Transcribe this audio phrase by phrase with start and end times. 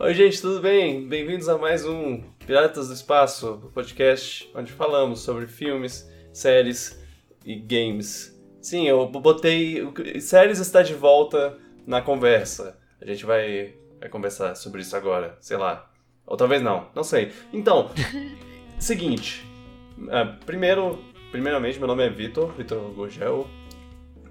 [0.00, 1.08] Oi, gente, tudo bem?
[1.08, 7.04] Bem-vindos a mais um Piratas do Espaço, podcast onde falamos sobre filmes, séries
[7.44, 8.32] e games.
[8.62, 9.82] Sim, eu botei.
[10.20, 12.78] Séries está de volta na conversa.
[13.02, 15.90] A gente vai, vai conversar sobre isso agora, sei lá.
[16.24, 17.32] Ou talvez não, não sei.
[17.52, 17.90] Então,
[18.78, 19.44] seguinte.
[19.98, 21.02] Uh, primeiro,
[21.32, 23.48] primeiramente, meu nome é Vitor, Vitor Gurgel.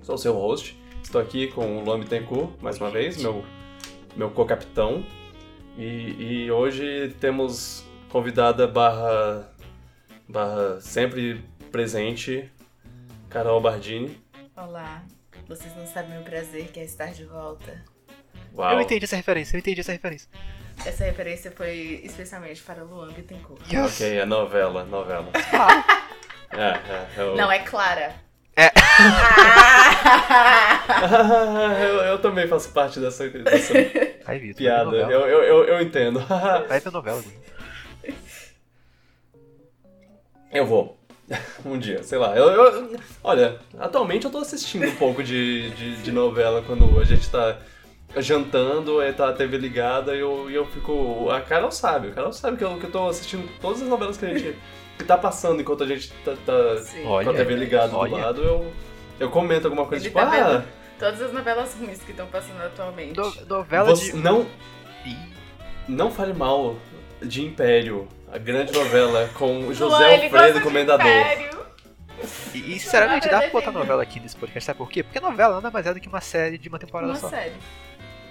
[0.01, 0.81] Sou o seu host.
[1.03, 3.43] Estou aqui com o Luan Bittencourt, mais uma vez, meu,
[4.15, 5.03] meu co-capitão.
[5.77, 9.47] E, e, hoje temos convidada barra,
[10.27, 12.51] barra sempre presente,
[13.29, 14.19] Carol Bardini.
[14.55, 15.03] Olá,
[15.47, 17.79] vocês não sabem o prazer que é estar de volta.
[18.55, 18.73] Uau.
[18.73, 20.27] Eu entendi essa referência, eu entendi essa referência.
[20.83, 23.61] Essa referência foi especialmente para Luan Bittencourt.
[23.71, 23.93] Yes.
[23.93, 25.31] Ok, a novela, novela.
[26.49, 26.79] Ah.
[27.17, 27.35] é, é, eu...
[27.35, 28.15] Não, é Clara.
[28.55, 28.71] É.
[31.81, 33.73] eu, eu, também faço parte dessa, dessa
[34.25, 34.95] Ai, Vitor, piada.
[34.95, 36.19] Eu, eu, eu, eu, entendo.
[36.67, 37.23] Vai ver novela,
[40.51, 40.97] Eu vou.
[41.65, 42.35] Um dia, sei lá.
[42.35, 47.03] Eu, eu, olha, atualmente eu tô assistindo um pouco de, de, de novela quando a
[47.03, 47.57] gente tá
[48.15, 51.29] jantando, e tá a TV ligada e eu, eu fico.
[51.29, 54.17] A Carol sabe, a Carol sabe que eu, que eu tô assistindo todas as novelas
[54.17, 54.57] que a gente
[54.97, 58.73] que tá passando enquanto a gente tá, tá com a TV ligada do lado, eu,
[59.19, 60.63] eu comento alguma coisa Ele tipo, tá ah,
[60.99, 63.13] todas as novelas ruins que estão passando atualmente.
[63.13, 64.17] Do, novela você, de...
[64.17, 64.47] Não,
[65.87, 66.75] não fale mal
[67.21, 71.07] de Império, a grande novela com José Alfredo Comendador.
[72.53, 75.03] E, e sinceramente, dá pra botar novela aqui nesse podcast, sabe por quê?
[75.03, 77.27] Porque novela nada mais é do que uma série de uma temporada uma só.
[77.27, 77.55] Uma série.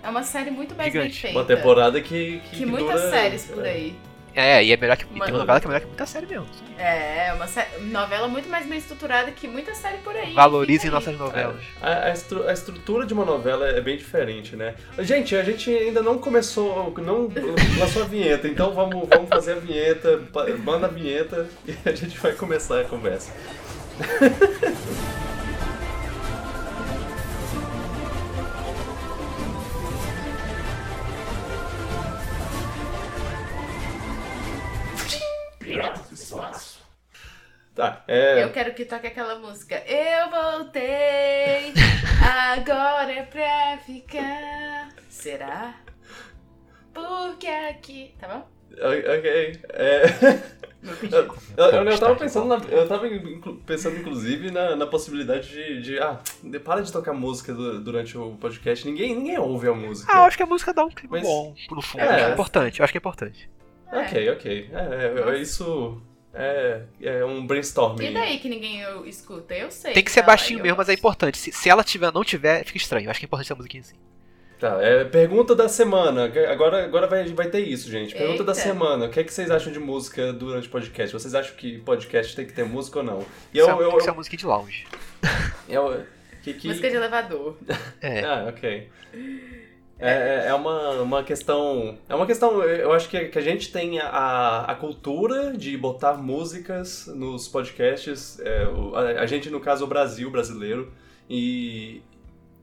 [0.02, 1.10] É uma série muito mais Gigante.
[1.10, 1.38] bem feita.
[1.38, 2.40] Uma temporada que.
[2.50, 3.10] Que, que muitas dura...
[3.10, 3.70] séries por é.
[3.70, 3.96] aí.
[4.36, 5.06] É, e é melhor que.
[5.06, 5.24] Uma...
[5.24, 6.46] Tem uma novela que é melhor que muita série mesmo.
[6.78, 7.66] É, uma sé...
[7.80, 10.34] novela muito mais bem estruturada que muita série por aí.
[10.34, 11.56] Valorizem nossas novelas.
[11.82, 12.46] É, a, a, estru...
[12.46, 14.74] a, estrutura de uma novela é bem diferente, né?
[14.98, 17.30] Gente, a gente ainda não começou, não
[17.78, 20.20] lançou a vinheta, então vamos, vamos fazer a vinheta,
[20.62, 23.32] manda a vinheta e a gente vai começar a conversa.
[35.66, 36.78] Piratas do Espaço.
[37.74, 38.44] Tá, é...
[38.44, 39.82] Eu quero que toque aquela música.
[39.84, 41.74] Eu voltei,
[42.22, 44.90] agora é pra ficar.
[45.10, 45.74] Será?
[46.94, 48.14] Porque aqui.
[48.20, 48.48] Tá bom?
[48.72, 49.60] Ok.
[49.70, 50.56] É...
[51.10, 53.08] Eu, eu, eu, tava pensando, na, eu tava
[53.66, 56.20] pensando inclusive na, na possibilidade de, de, Ah,
[56.62, 58.86] para de tocar música durante o podcast.
[58.86, 60.12] Ninguém, ninguém ouve a música.
[60.14, 62.04] Ah, eu acho que a música dá um clima Mas, bom no fundo.
[62.04, 63.50] É, é importante, eu acho que é importante.
[63.92, 64.00] É.
[64.00, 64.70] Ok, ok.
[64.72, 66.00] É, é, isso
[66.34, 68.06] é, é um brainstorming.
[68.06, 69.54] E daí que ninguém escuta?
[69.54, 69.92] Eu sei.
[69.92, 71.38] Tem que ser baixinho mesmo, mas é importante.
[71.38, 73.06] Se, se ela tiver, não tiver, fica estranho.
[73.06, 73.96] Eu acho que é importante essa musiquinha assim.
[74.58, 76.32] Tá, é pergunta da semana.
[76.50, 78.14] Agora, agora vai, vai ter isso, gente.
[78.14, 78.44] Pergunta Eita.
[78.44, 79.06] da semana.
[79.06, 81.12] O que, é que vocês acham de música durante podcast?
[81.12, 83.24] Vocês acham que podcast tem que ter música ou não?
[83.52, 84.86] E eu, é eu, que ser uma música de lounge.
[85.68, 86.04] Eu,
[86.42, 86.68] que, que...
[86.68, 87.56] Música de elevador.
[88.00, 88.24] É.
[88.24, 88.88] Ah, ok.
[89.98, 91.96] É, é, é uma, uma questão.
[92.08, 92.62] É uma questão.
[92.62, 98.38] Eu acho que, que a gente tem a, a cultura de botar músicas nos podcasts.
[98.40, 98.64] É,
[98.94, 100.92] a, a, gente, no caso, o Brasil brasileiro.
[101.28, 102.02] E,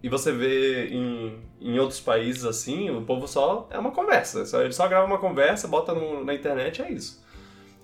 [0.02, 3.68] e você vê em, em outros países assim, o povo só.
[3.72, 4.46] É uma conversa.
[4.46, 7.24] Só, ele só grava uma conversa, bota no, na internet é isso.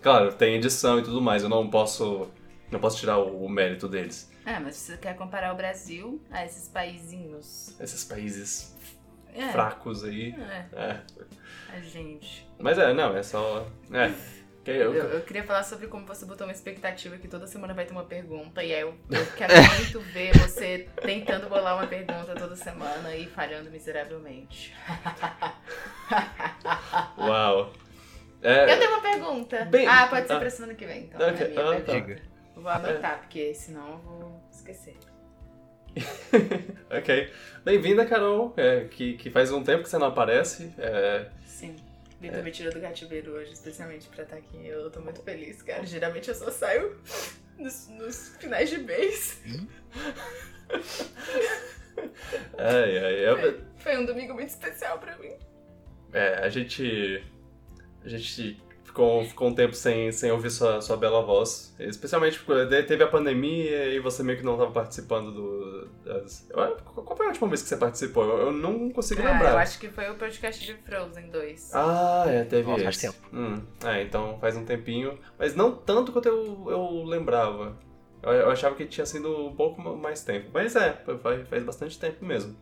[0.02, 1.42] Claro, tem edição e tudo mais.
[1.42, 2.28] Eu não posso.
[2.72, 4.30] Não posso tirar o, o mérito deles.
[4.46, 7.76] É, mas você quer comparar o Brasil a esses paizinhos.
[7.80, 8.76] Esses países
[9.40, 9.52] é.
[9.52, 10.36] fracos aí.
[10.40, 10.66] É.
[10.76, 11.02] é.
[11.74, 12.48] A gente.
[12.60, 13.68] Mas é, não, é só.
[13.92, 14.12] É.
[14.66, 17.86] Eu, eu, eu, queria falar sobre como você botou uma expectativa que toda semana vai
[17.86, 18.64] ter uma pergunta.
[18.64, 23.26] E aí eu, eu quero muito ver você tentando bolar uma pergunta toda semana e
[23.28, 24.76] falhando miseravelmente.
[27.18, 27.74] Uau!
[28.44, 28.74] É...
[28.74, 29.66] Eu tenho uma pergunta.
[29.66, 29.88] Bem...
[29.88, 31.30] Ah, pode ser ah, pra semana que vem, então.
[31.30, 31.48] Okay.
[31.48, 32.22] É minha ah, tá.
[32.56, 34.98] Vou anotar, porque senão eu vou esquecer.
[36.90, 37.32] ok.
[37.64, 40.74] Bem-vinda, Carol, é, que, que faz um tempo que você não aparece.
[40.78, 41.28] É...
[41.46, 41.76] Sim.
[42.20, 42.42] Vitor é.
[42.42, 44.66] me tirou do cativeiro hoje, especialmente pra estar aqui.
[44.66, 45.86] Eu tô muito feliz, cara.
[45.86, 46.98] Geralmente eu só saio
[47.58, 49.42] nos, nos finais de mês.
[52.58, 53.38] ai, ai, eu...
[53.38, 55.34] foi, foi um domingo muito especial pra mim.
[56.12, 57.24] É, a gente.
[58.04, 58.62] A gente
[59.00, 61.74] ficou, ficou um tempo sem, sem ouvir sua, sua bela voz.
[61.80, 65.88] Especialmente porque teve a pandemia e você meio que não estava participando do.
[66.04, 66.48] Das...
[66.52, 68.26] Qual foi a última vez que você participou?
[68.26, 69.52] Eu não consigo ah, lembrar.
[69.52, 71.72] Eu acho que foi o podcast de Frozen 2.
[71.74, 73.18] Ah, é, teve Nossa, faz tempo.
[73.34, 75.18] Hum, é, então faz um tempinho.
[75.38, 77.78] Mas não tanto quanto eu, eu lembrava.
[78.22, 80.50] Eu, eu achava que tinha sido um pouco mais tempo.
[80.54, 82.56] Mas é, faz, faz bastante tempo mesmo.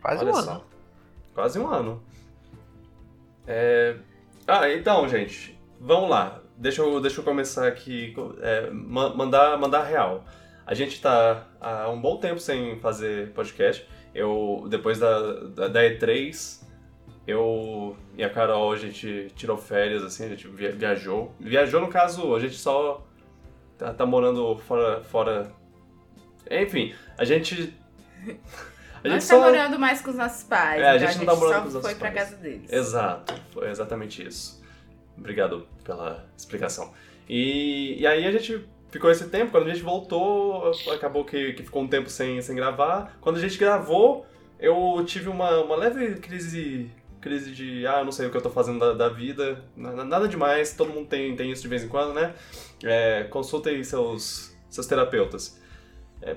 [0.00, 0.50] Quase Olha um só.
[0.50, 0.64] ano.
[1.34, 2.02] Quase um ano.
[3.48, 3.96] É...
[4.48, 6.40] Ah, então, gente, vamos lá.
[6.56, 10.24] Deixa eu, deixa eu começar aqui, é, ma- mandar, mandar real.
[10.66, 13.86] A gente tá há um bom tempo sem fazer podcast.
[14.14, 16.62] Eu, depois da, da, da E3,
[17.26, 21.34] eu e a Carol, a gente tirou férias, assim, a gente via- viajou.
[21.38, 23.04] Viajou, no caso, a gente só
[23.76, 25.52] tá, tá morando fora, fora...
[26.50, 27.76] Enfim, a gente...
[29.04, 29.40] A não gente está só...
[29.42, 30.80] morando mais com os nossos pais.
[30.82, 32.30] É, a então gente não tá morando só com os foi nossos pra pais.
[32.30, 32.72] casa deles.
[32.72, 34.60] Exato, foi exatamente isso.
[35.16, 36.92] Obrigado pela explicação.
[37.28, 41.62] E, e aí a gente ficou esse tempo, quando a gente voltou, acabou que, que
[41.62, 43.16] ficou um tempo sem, sem gravar.
[43.20, 44.26] Quando a gente gravou,
[44.58, 46.90] eu tive uma, uma leve crise
[47.20, 50.28] crise de, ah, não sei o que eu tô fazendo da, da vida, na- nada
[50.28, 52.32] demais, todo mundo tem, tem isso de vez em quando, né?
[52.84, 55.60] É, consultem seus, seus terapeutas.
[56.22, 56.36] É,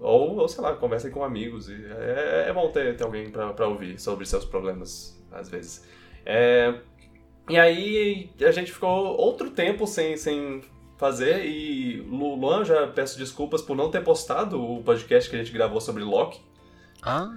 [0.00, 1.68] ou, ou, sei lá, conversem com amigos.
[1.68, 5.84] E é, é bom ter, ter alguém pra ouvir sobre seus problemas, às vezes.
[6.24, 6.74] É,
[7.50, 10.62] e aí a gente ficou outro tempo sem, sem
[10.96, 15.38] fazer e Lu- Luan, já peço desculpas por não ter postado o podcast que a
[15.38, 16.40] gente gravou sobre Loki.
[17.02, 17.30] Ah,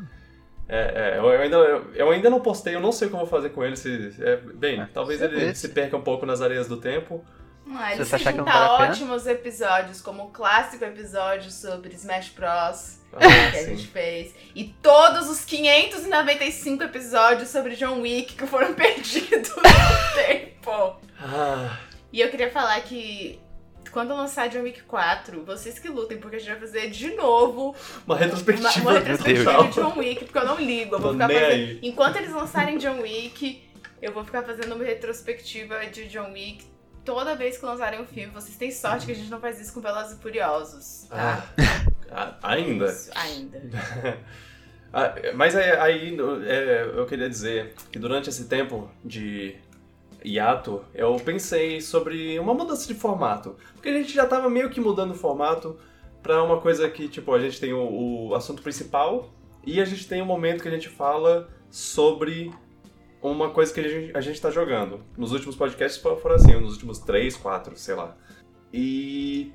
[0.67, 3.19] É, é, eu, ainda, eu, eu ainda não postei, eu não sei o que eu
[3.19, 3.75] vou fazer com ele.
[3.75, 7.23] Se, é, bem, Ah, talvez você ele se perca um pouco nas areias do tempo.
[7.71, 11.49] Ah, Se ele você achar que não vale a ótimos episódios, como o clássico episódio
[11.51, 12.99] sobre Smash Bros.
[13.13, 13.19] Ah,
[13.51, 13.75] que a sim.
[13.77, 14.33] gente fez.
[14.55, 19.61] E todos os 595 episódios sobre John Wick que foram perdidos no
[20.15, 20.95] tempo.
[21.19, 21.77] Ah,
[22.11, 23.39] E eu queria falar que
[23.91, 27.75] quando lançar John Wick 4, vocês que lutem, porque a gente vai fazer de novo
[28.05, 28.89] uma uma, retrospectiva.
[28.89, 29.67] uma retrospectiva total.
[29.67, 30.95] de John Wick, porque eu não ligo.
[30.95, 31.79] Eu vou ficar fazendo.
[31.83, 33.63] Enquanto eles lançarem John Wick,
[34.01, 36.72] eu vou ficar fazendo uma retrospectiva de John Wick.
[37.05, 39.73] Toda vez que lançarem um filme, vocês têm sorte que a gente não faz isso
[39.73, 41.45] com Velozes e Furiosos, tá?
[42.09, 42.85] Ah, ainda.
[42.85, 43.61] Isso, ainda.
[44.95, 49.55] Ah, mas aí, aí, é, eu queria dizer que durante esse tempo de
[50.23, 53.55] hiato, eu pensei sobre uma mudança de formato.
[53.73, 55.77] Porque a gente já tava meio que mudando o formato
[56.21, 59.33] pra uma coisa que, tipo, a gente tem o, o assunto principal
[59.65, 62.53] e a gente tem um momento que a gente fala sobre
[63.31, 65.01] uma coisa que a gente, a gente tá jogando.
[65.17, 68.15] Nos últimos podcasts fo- foram assim, nos últimos três, quatro, sei lá.
[68.71, 69.51] E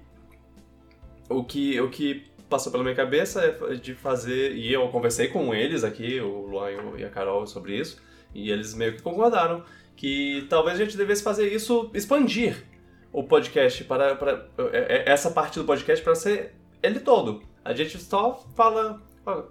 [1.29, 5.55] o que, o que passou pela minha cabeça é de fazer, e eu conversei com
[5.55, 8.00] eles aqui, o Luan e a Carol, sobre isso,
[8.35, 9.62] e eles meio que concordaram
[9.97, 12.65] que talvez a gente devesse fazer isso, expandir
[13.12, 17.43] o podcast para, para é- é- essa parte do podcast para ser ele todo.
[17.65, 19.03] A gente só fala,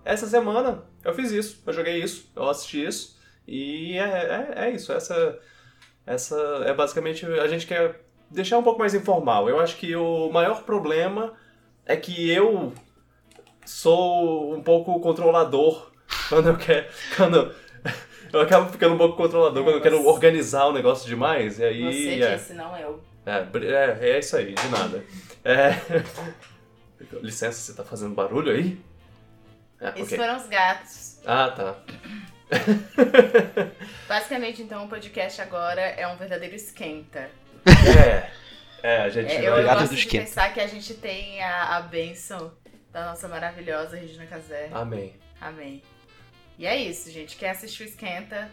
[0.05, 3.16] essa semana eu fiz isso, eu joguei isso, eu assisti isso,
[3.47, 5.39] e é, é, é isso, essa,
[6.05, 6.35] essa
[6.65, 9.49] é basicamente, a gente quer deixar um pouco mais informal.
[9.49, 11.33] Eu acho que o maior problema
[11.85, 12.73] é que eu
[13.65, 15.91] sou um pouco controlador
[16.29, 16.87] quando eu quero.
[17.15, 17.55] Quando
[18.33, 21.59] eu acabo ficando um pouco controlador É, quando eu quero organizar o negócio demais.
[21.59, 21.83] E aí.
[21.83, 23.01] Você é, disse, não eu.
[23.25, 25.03] é, é, é isso aí, de nada.
[25.43, 25.69] É.
[27.21, 28.77] Licença, você tá fazendo barulho aí?
[29.79, 30.17] Ah, Esses ok.
[30.17, 31.21] foram os gatos.
[31.25, 31.75] Ah, tá.
[34.07, 37.29] Basicamente, então, o podcast agora é um verdadeiro esquenta.
[37.65, 38.31] É.
[38.83, 39.51] É, a gente É, eu vai.
[39.53, 40.23] Obrigado gosto de esquenta.
[40.25, 42.53] pensar que a gente tem a, a bênção
[42.91, 44.69] da nossa maravilhosa Regina Casé.
[44.71, 45.15] Amém.
[45.41, 45.81] Amém.
[46.57, 47.35] E é isso, gente.
[47.35, 48.49] Quem assistiu Esquenta.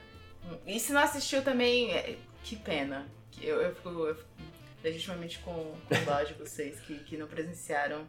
[0.67, 3.07] E se não assistiu também, é, que pena.
[3.41, 4.29] Eu, eu, fico, eu fico
[4.83, 8.07] legitimamente com, com dó de vocês que, que não presenciaram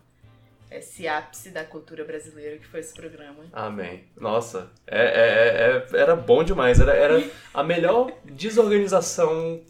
[0.71, 3.45] esse ápice da cultura brasileira que foi esse programa.
[3.53, 4.03] Amém.
[4.19, 6.79] Nossa, é, é- é- era bom demais.
[6.79, 9.61] Era, era a melhor desorganização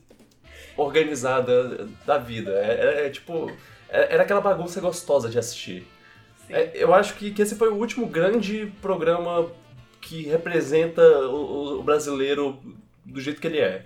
[0.77, 2.51] organizada da vida.
[2.51, 3.49] É, é- é tipo.
[3.89, 5.87] é- Era aquela bagunça gostosa de assistir.
[6.49, 9.49] É, eu acho que, que esse foi o último grande programa
[10.01, 12.61] que representa o, o brasileiro
[13.03, 13.85] do jeito que ele é.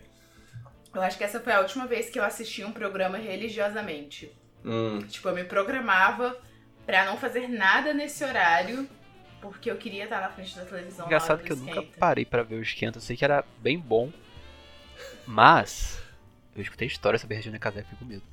[0.94, 4.32] Eu acho que essa foi a última vez que eu assisti um programa religiosamente.
[4.66, 6.36] Hum, Tipo, eu me programava
[6.89, 8.89] pra não fazer nada nesse horário,
[9.39, 11.05] porque eu queria estar na frente da televisão.
[11.05, 12.98] engraçado que eu nunca parei pra ver o esquenta.
[12.98, 14.12] Eu sei que era bem bom,
[15.27, 16.01] mas
[16.55, 18.24] eu escutei histórias sobre a Regina Casé e fico com medo.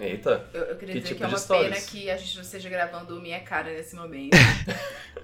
[0.00, 0.44] Eita.
[0.52, 1.74] Eu, eu queria Que dizer tipo que é uma histórias?
[1.74, 4.36] pena que a gente não esteja gravando minha cara nesse momento.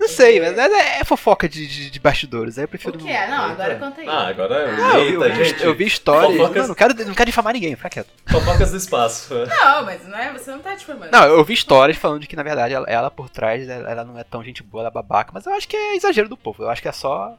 [0.00, 2.58] Não sei, mas é, é fofoca de, de, de bastidores.
[2.58, 3.28] Aí eu prefiro o que é?
[3.28, 3.84] Não, agora Eita.
[3.84, 4.08] conta aí.
[4.08, 4.74] Ah, agora.
[4.74, 5.64] Ah, eu, eita, eu, vi, gente.
[5.64, 6.32] eu vi histórias.
[6.32, 8.08] Fofocas- Não, não quero, não quero difamar ninguém, fica quieto.
[8.28, 9.34] Fofocas do espaço.
[9.46, 11.12] Não, mas não é, você não tá difamando.
[11.12, 14.02] Não, eu vi histórias falando de que, na verdade, ela, ela por trás, ela, ela
[14.04, 16.36] não é tão gente boa, ela é babaca, mas eu acho que é exagero do
[16.38, 16.64] povo.
[16.64, 17.38] Eu acho que é só.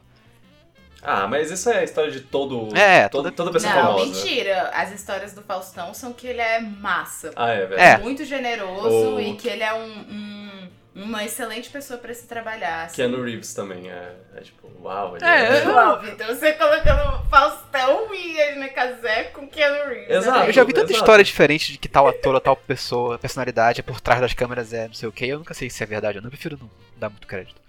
[1.04, 2.76] Ah, mas isso é a história de todo.
[2.78, 4.06] É, toda, toda- pessoa Não, famosa.
[4.06, 4.70] mentira.
[4.74, 7.32] As histórias do Faustão são que ele é massa.
[7.36, 7.82] Ah, é, velho.
[7.82, 7.98] É.
[7.98, 12.86] Muito generoso O- e que ele é um, um, uma excelente pessoa pra se trabalhar.
[12.86, 12.96] Assim.
[12.98, 15.16] Keanu Reeves também, é, é tipo, uau.
[15.18, 20.10] Ele É, eu- Uau, Vitor, você colocando Faustão e Edna Casé com Keanu Reeves.
[20.10, 20.40] Exato.
[20.40, 20.48] né?
[20.50, 21.00] Eu já vi tanta exato.
[21.00, 24.72] história diferente de que tal ator ou tal pessoa, personalidade é por trás das câmeras
[24.72, 25.26] é não sei o que.
[25.28, 26.28] Eu nunca sei se é verdade ou não.
[26.28, 27.60] Eu prefiro não dar muito crédito.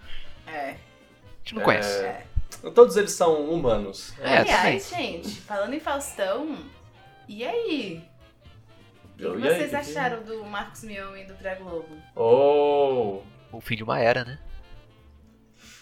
[0.46, 0.70] É.
[0.70, 0.74] A
[1.42, 1.98] gente não É, conhece.
[2.04, 2.22] é.
[2.72, 4.12] Todos eles são humanos.
[4.20, 6.56] É, Aliás, gente, falando em Faustão,
[7.28, 8.02] e aí?
[9.14, 11.88] O que, que aí, vocês que- acharam do Marcos Mion indo pra Globo?
[12.16, 13.20] Oh,
[13.52, 14.38] O fim de uma era, né?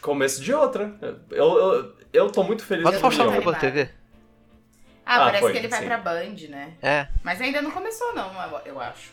[0.00, 0.94] começo de outra.
[1.30, 3.88] Eu, eu, eu tô muito feliz Mas o Faustão foi pra TV?
[5.06, 5.86] Ah, Ah, parece foi, que ele vai sim.
[5.86, 6.74] pra Band, né?
[6.82, 7.06] É.
[7.22, 8.30] Mas ainda não começou, não,
[8.66, 9.12] eu acho.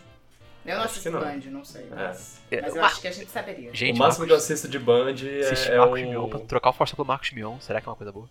[0.65, 1.21] Eu não Acho assisto que não.
[1.21, 1.87] Band, não sei.
[1.89, 3.73] Mas, É, mas eu Ma- acho que a gente saberia.
[3.73, 6.03] Gente, o máximo que eu Marcos, assisto de Band é, é Marcos o...
[6.03, 7.59] Mion pra trocar o Faustão pelo Marcos Mion.
[7.59, 8.29] Será que é uma coisa boa?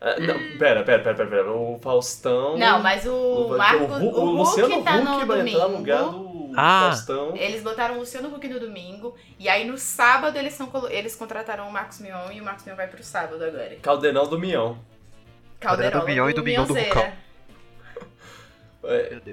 [0.00, 1.52] É, não, pera, pera, pera, pera, pera.
[1.52, 2.56] O Faustão...
[2.58, 5.56] Não, mas o, o, Marco, o, o, o Luciano Huck tá Huck no vai domingo.
[5.56, 6.80] entrar no lugar do Ah.
[6.90, 7.36] Faustão.
[7.36, 9.16] Eles botaram o Luciano Huck no domingo.
[9.38, 12.76] E aí no sábado eles, são, eles contrataram o Marcos Mion e o Marcos Mion
[12.76, 13.76] vai pro sábado agora.
[13.82, 14.78] Caldeirão do Mião.
[15.58, 16.40] Caldeirão do Mion e do.
[16.40, 17.04] É, Meu Deus.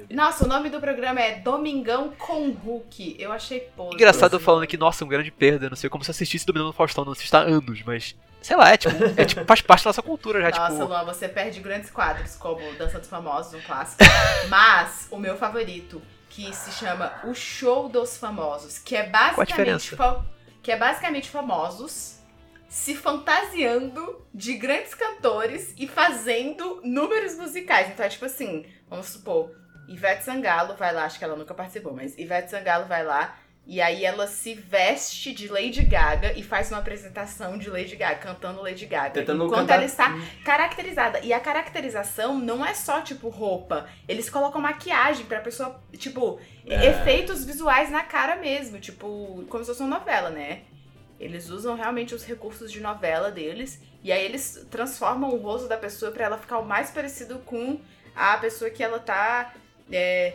[0.10, 3.15] Nossa, o nome do programa é Domingão com Hulk.
[3.20, 3.96] Eu achei podre.
[3.96, 6.46] Engraçado eu esse falando que, nossa, um grande perda, não sei como se eu assistisse
[6.46, 8.15] Dominando Faustão, não assisto há anos, mas.
[8.41, 10.86] Sei lá, é tipo, é tipo, faz parte da nossa cultura já, Nossa, tipo.
[10.86, 14.03] Luan, você perde grandes quadros como Dança dos Famosos, um clássico.
[14.50, 19.27] Mas o meu favorito, que se chama O Show dos Famosos, que é Qual a
[19.27, 20.25] basicamente diferença?
[20.63, 22.21] que é basicamente famosos
[22.72, 27.90] se fantasiando de grandes cantores e fazendo números musicais.
[27.90, 29.51] Então é tipo assim, vamos supor,
[29.90, 33.38] Ivete Sangalo vai lá, acho que ela nunca participou, mas Ivete Sangalo vai lá
[33.68, 38.16] e aí ela se veste de Lady Gaga e faz uma apresentação de Lady Gaga,
[38.20, 39.12] cantando Lady Gaga.
[39.16, 41.20] Tentando enquanto cantar- ela está caracterizada.
[41.20, 43.88] E a caracterização não é só, tipo, roupa.
[44.08, 46.88] Eles colocam maquiagem pra pessoa, tipo, É.
[46.88, 48.80] efeitos visuais na cara mesmo.
[48.80, 50.62] Tipo, como se fosse uma novela, né?
[51.22, 53.80] Eles usam realmente os recursos de novela deles.
[54.04, 57.80] E aí eles transformam o rosto da pessoa pra ela ficar o mais parecido com
[58.16, 59.54] a pessoa que ela tá
[59.92, 60.34] é,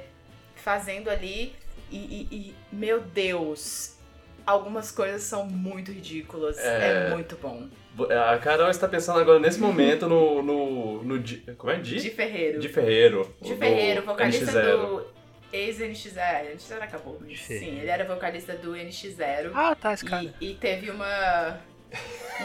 [0.54, 1.52] fazendo ali.
[1.90, 3.96] E, e- e, meu Deus,
[4.46, 6.56] algumas coisas são muito ridículas.
[6.58, 7.10] É, É.
[7.10, 7.68] muito bom.
[8.32, 10.42] A Carol está pensando agora nesse momento no.
[10.42, 11.78] no, no Di- como é?
[11.78, 12.00] Di?
[12.00, 12.60] De Ferreiro.
[12.60, 13.34] Di Ferreiro.
[13.40, 14.76] De Ferreiro, vocalista NX0.
[14.76, 15.15] do
[15.52, 16.54] ex-NX0.
[16.56, 17.18] NX0 acabou.
[17.20, 17.76] mas Sim, Ferreiro.
[17.80, 19.50] ele era vocalista do NX0.
[19.54, 20.34] Ah, tá, esse cara.
[20.40, 21.58] E, e teve uma.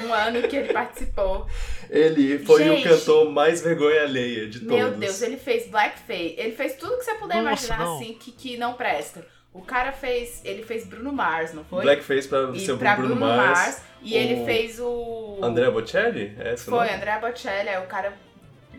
[0.04, 1.48] Um ano que ele participou.
[1.90, 2.88] Ele foi Gente.
[2.88, 4.76] o cantor mais vergonha alheia de todos.
[4.76, 6.36] Meu Deus, ele fez blackface.
[6.38, 7.96] Ele fez tudo que você puder Nossa, imaginar não.
[7.96, 9.26] assim que, que não presta.
[9.54, 10.42] O cara fez.
[10.46, 11.84] Ele fez Bruno Mars, não foi?
[11.84, 13.60] Blackface pra e ser o pra Bruno, Bruno Mars.
[13.60, 13.82] Mars.
[14.02, 15.40] E o ele fez o.
[15.42, 16.36] André Bocelli?
[16.40, 16.90] É esse Foi?
[16.90, 17.70] André Bocelli.
[17.70, 18.14] Aí o cara.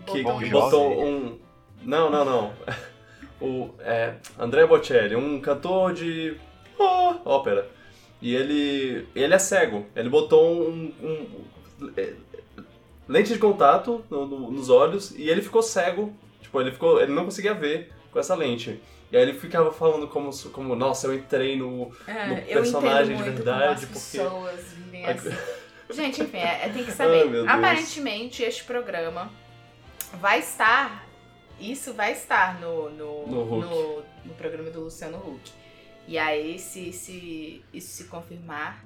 [0.06, 1.38] Que, botou um.
[1.82, 2.54] Não, não, não.
[3.42, 6.36] O é, André Bocelli, um cantor de
[6.78, 7.68] ó, ópera.
[8.20, 9.06] E ele.
[9.14, 9.84] Ele é cego.
[9.96, 10.92] Ele botou um.
[11.02, 12.12] um- é,
[13.08, 16.14] lente de contato no- no- nos olhos e ele ficou cego.
[16.40, 17.00] Tipo, ele ficou.
[17.00, 18.80] Ele não conseguia ver com essa lente.
[19.10, 21.90] E aí ele ficava falando como, como nossa, eu entrei no.
[22.06, 25.30] É, no personagem de verdade, como porque- pessoas vivem assim.
[25.92, 27.28] Gente, enfim, é, é- tem que saber.
[27.28, 27.46] Ai.
[27.58, 29.30] Aparentemente, este programa
[30.20, 31.06] vai estar.
[31.70, 35.52] Isso vai estar no, no, No no- no programa do Luciano Huck.
[36.08, 38.84] E aí, se, se isso se confirmar,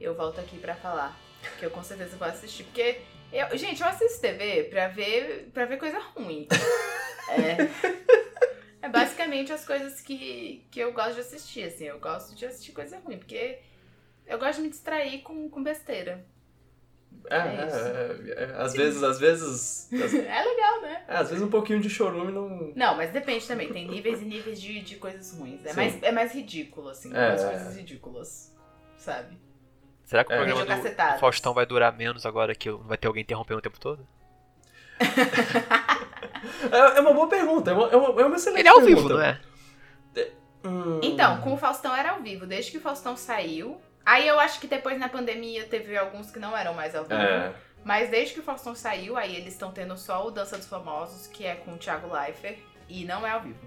[0.00, 1.16] eu volto aqui pra falar.
[1.58, 2.64] Que eu com certeza vou assistir.
[2.64, 3.00] Porque,
[3.32, 6.46] eu, gente, eu assisto TV pra ver, pra ver coisa ruim.
[7.28, 11.86] É, é basicamente as coisas que, que eu gosto de assistir, assim.
[11.86, 13.58] Eu gosto de assistir coisa ruim, porque
[14.28, 16.24] eu gosto de me distrair com, com besteira.
[17.28, 17.76] É, É isso.
[17.76, 19.88] é, é, é, às vezes, às vezes.
[19.92, 21.02] às- É legal, né?
[21.08, 22.72] é, às vezes um pouquinho de chorume não.
[22.76, 23.72] Não, mas depende também.
[23.72, 25.64] Tem níveis e níveis de, de coisas ruins.
[25.64, 25.76] É Sim.
[25.76, 27.12] mais, é mais ridículo, assim.
[27.16, 27.48] É, umas é.
[27.50, 28.54] coisas ridículas.
[28.96, 29.36] Sabe?
[30.04, 30.36] Será que o É.
[30.36, 31.20] programa do cacetadas.
[31.20, 34.06] Faustão vai durar menos agora que vai ter alguém interrompendo o tempo todo?
[36.70, 38.80] É, é uma boa pergunta, é uma, é uma, é uma excelente Ele é ao
[38.80, 39.02] pergunta.
[39.02, 39.40] vivo, não é?
[40.64, 41.00] Hum.
[41.02, 42.46] Então, com o Faustão era ao vivo.
[42.46, 43.80] Desde que o Faustão saiu.
[44.06, 47.20] Aí eu acho que depois na pandemia teve alguns que não eram mais ao vivo.
[47.20, 47.52] É.
[47.84, 51.26] Mas desde que o Faustão saiu, aí eles estão tendo só o Dança dos Famosos,
[51.26, 52.58] que é com o Thiago Leifert.
[52.88, 53.58] E não é ao vivo.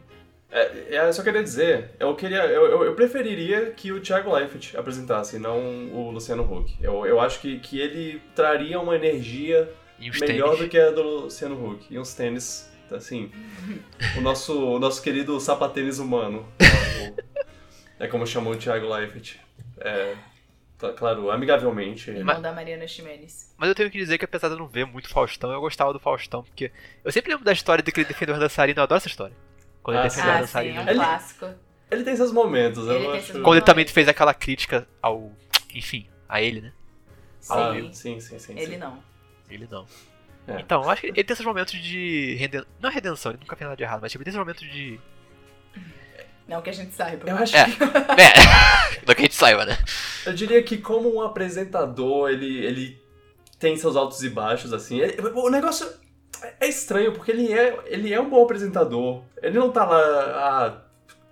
[0.50, 2.46] É, é, eu só queria dizer, eu queria.
[2.46, 5.60] Eu, eu, eu preferiria que o Thiago Leifert apresentasse, não
[5.91, 6.74] o Luciano Huck.
[6.81, 9.69] Eu, eu acho que, que ele traria uma energia
[10.00, 10.60] melhor tênis.
[10.60, 11.86] do que a do Luciano Huck.
[11.93, 13.29] E uns tênis, assim.
[14.17, 16.48] o nosso, o nosso querido sapatênis humano.
[18.01, 19.36] É como chamou o Thiago Leifert.
[19.77, 20.15] É,
[20.98, 22.09] claro, amigavelmente.
[22.09, 23.53] Irmão da Mariana Ximenes.
[23.57, 25.91] Mas eu tenho que dizer que apesar de eu não ver muito Faustão, eu gostava
[25.93, 26.71] do Faustão, porque
[27.03, 29.36] eu sempre lembro da história de que ele defendeu os dançarinos, eu adoro essa história.
[29.83, 30.81] Quando Ah, ele defendeu Ah, os sim, é um.
[30.89, 31.45] Ele- clássico.
[31.91, 33.31] Ele tem seus momentos, Ele eu tem acho.
[33.41, 33.88] Quando ele também é.
[33.88, 35.31] fez aquela crítica ao.
[35.74, 36.74] Enfim, a ele, né?
[37.50, 38.53] Ah, Sim, sim, sim, sim.
[38.59, 38.77] ele sim.
[38.77, 39.03] não.
[39.50, 39.86] Ele não.
[40.48, 40.59] É.
[40.59, 42.36] Então, eu acho que ele tem esses momentos de.
[42.36, 42.63] Reden...
[42.79, 45.00] Não redenção, ele nunca fez nada de errado, mas tipo, ele tem esses momentos de.
[46.50, 47.29] Não que a gente saiba.
[47.29, 47.65] Eu acho É.
[47.65, 47.72] que.
[48.20, 49.00] É!
[49.08, 49.77] Não que a gente saiba, né?
[50.25, 53.01] Eu diria que como um apresentador, ele, ele
[53.60, 55.00] tem seus altos e baixos, assim.
[55.00, 55.88] Ele- o negócio
[56.60, 59.22] é estranho, porque ele é, ele é um bom apresentador.
[59.41, 60.77] Ele não tá lá há,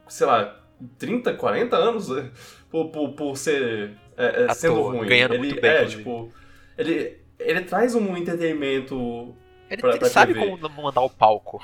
[0.08, 0.60] sei lá,
[1.00, 2.30] 30, 40 anos né,
[2.70, 5.08] por, por, por ser é, é, À sendo ruim.
[5.08, 5.98] ganhando ele, muito bem, É, inclusive.
[6.04, 6.32] tipo,
[6.78, 9.36] ele, ele traz um entretenimento
[9.70, 10.46] Ele, Pra- ele pra sabe TV.
[10.46, 11.62] como mandar o palco.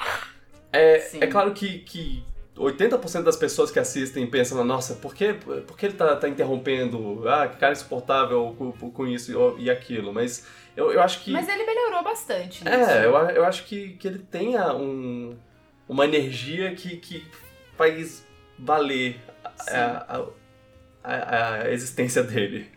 [0.72, 1.19] É, Sim.
[1.22, 2.24] é claro que, que
[2.55, 7.27] 80% das pessoas que assistem pensam, nossa, por que, por que ele tá, tá interrompendo?
[7.27, 10.13] Ah, que cara insuportável com, com isso e, e aquilo.
[10.13, 10.45] Mas
[10.75, 11.31] eu, eu acho que.
[11.31, 12.75] Mas ele melhorou bastante nisso.
[12.75, 15.36] é, eu, eu acho que, que ele tem um,
[15.89, 17.25] uma energia que, que
[17.75, 18.24] faz
[18.60, 19.19] valer
[19.69, 20.25] a, a,
[21.03, 22.72] a- a existência dele.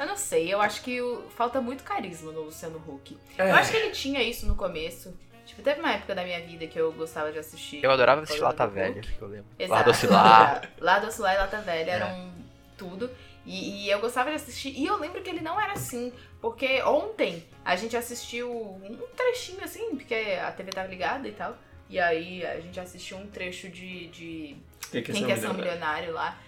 [0.00, 3.16] Eu não sei, eu acho que o- falta muito carisma no Luciano Huck.
[3.36, 3.50] É.
[3.50, 5.14] Eu acho que ele tinha isso no começo.
[5.52, 7.84] Tipo, teve uma época da minha vida que eu gostava de assistir.
[7.84, 8.66] Eu adorava assistir Lata.
[8.66, 9.46] Velha, que eu lembro.
[9.58, 9.74] Exato.
[9.78, 10.70] Lado Oscilar.
[10.80, 11.94] Lado Oscilar e Lata Velha É.
[11.94, 12.32] eram
[12.78, 13.10] tudo.
[13.44, 14.72] E, e eu gostava de assistir.
[14.74, 16.10] E eu lembro que ele não era assim.
[16.40, 21.56] Porque ontem a gente assistiu um trechinho assim, porque a TV tava ligada e tal.
[21.90, 24.56] E aí a gente assistiu um trecho de, de
[24.90, 26.06] Quem quer Quem ser quer ser um milionário?
[26.08, 26.38] milionário lá.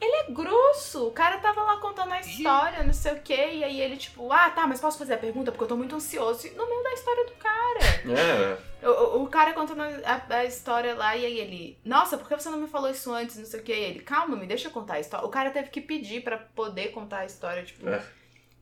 [0.00, 1.06] Ele é grosso.
[1.08, 3.50] O cara tava lá contando a história, não sei o quê.
[3.54, 5.50] E aí ele, tipo, ah, tá, mas posso fazer a pergunta?
[5.50, 6.46] Porque eu tô muito ansioso.
[6.46, 8.58] E no meio da história do cara.
[8.82, 12.34] É, O, o- cara contando a, a história lá, e aí ele, nossa, por que
[12.36, 13.36] você não me falou isso antes?
[13.38, 13.72] Não sei o que.
[13.72, 15.26] E ele, calma, me deixa contar a história.
[15.26, 17.88] O cara teve que pedir pra poder contar a história, tipo.
[17.88, 18.02] É.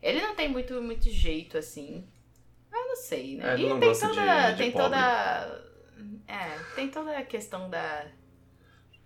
[0.00, 2.06] Ele não tem muito, muito jeito, assim.
[2.72, 3.52] Eu não sei, né?
[3.54, 4.50] É, e tem gosta de- toda.
[4.52, 4.84] de tem pobre.
[4.88, 5.64] toda.
[6.28, 8.06] É, tem toda a questão da.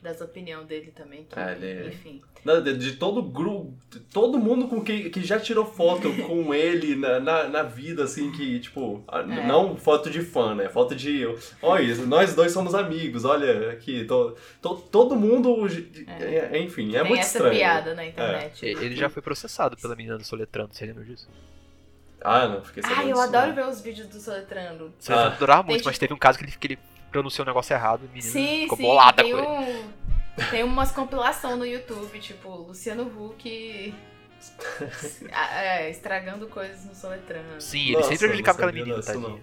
[0.00, 1.25] Das opiniões dele também.
[1.25, 2.23] Que, É, ele- Enfim.
[2.45, 6.55] Da- De, de todo grupo, de todo mundo com quem que já tirou foto com
[6.55, 9.45] ele na, na, na vida, assim, que, tipo, É.
[9.47, 10.69] não foto de fã, né?
[10.69, 11.26] Foto de.
[11.61, 15.66] Olha, isso, nós dois somos amigos, olha aqui, to, to- todo mundo.
[16.07, 16.53] É.
[16.57, 17.57] é, enfim, é tem muito essa estranho.
[17.57, 18.64] piada na internet.
[18.64, 21.29] Ele já foi processado pela menina do Soletrando, você lembra disso?
[22.20, 23.01] Ah, não, fiquei sabendo.
[23.01, 23.55] Ai, eu disso, adoro não.
[23.55, 24.92] ver os vídeos do Soletrando.
[24.99, 26.79] Você ah, durava muito, Tem, mas teve um caso que ele, que ele
[27.11, 28.83] pronunciou um negócio errado e a menina Sim, ficou sim.
[28.85, 29.85] bolada tem com ele.
[30.51, 33.94] Tem umas compilação no YouTube, tipo, Luciano Huck
[35.31, 37.61] é, estragando coisas no Soletrando.
[37.61, 39.42] Sim, ele Nossa, sempre prejudicava não aquela menina, tadinha.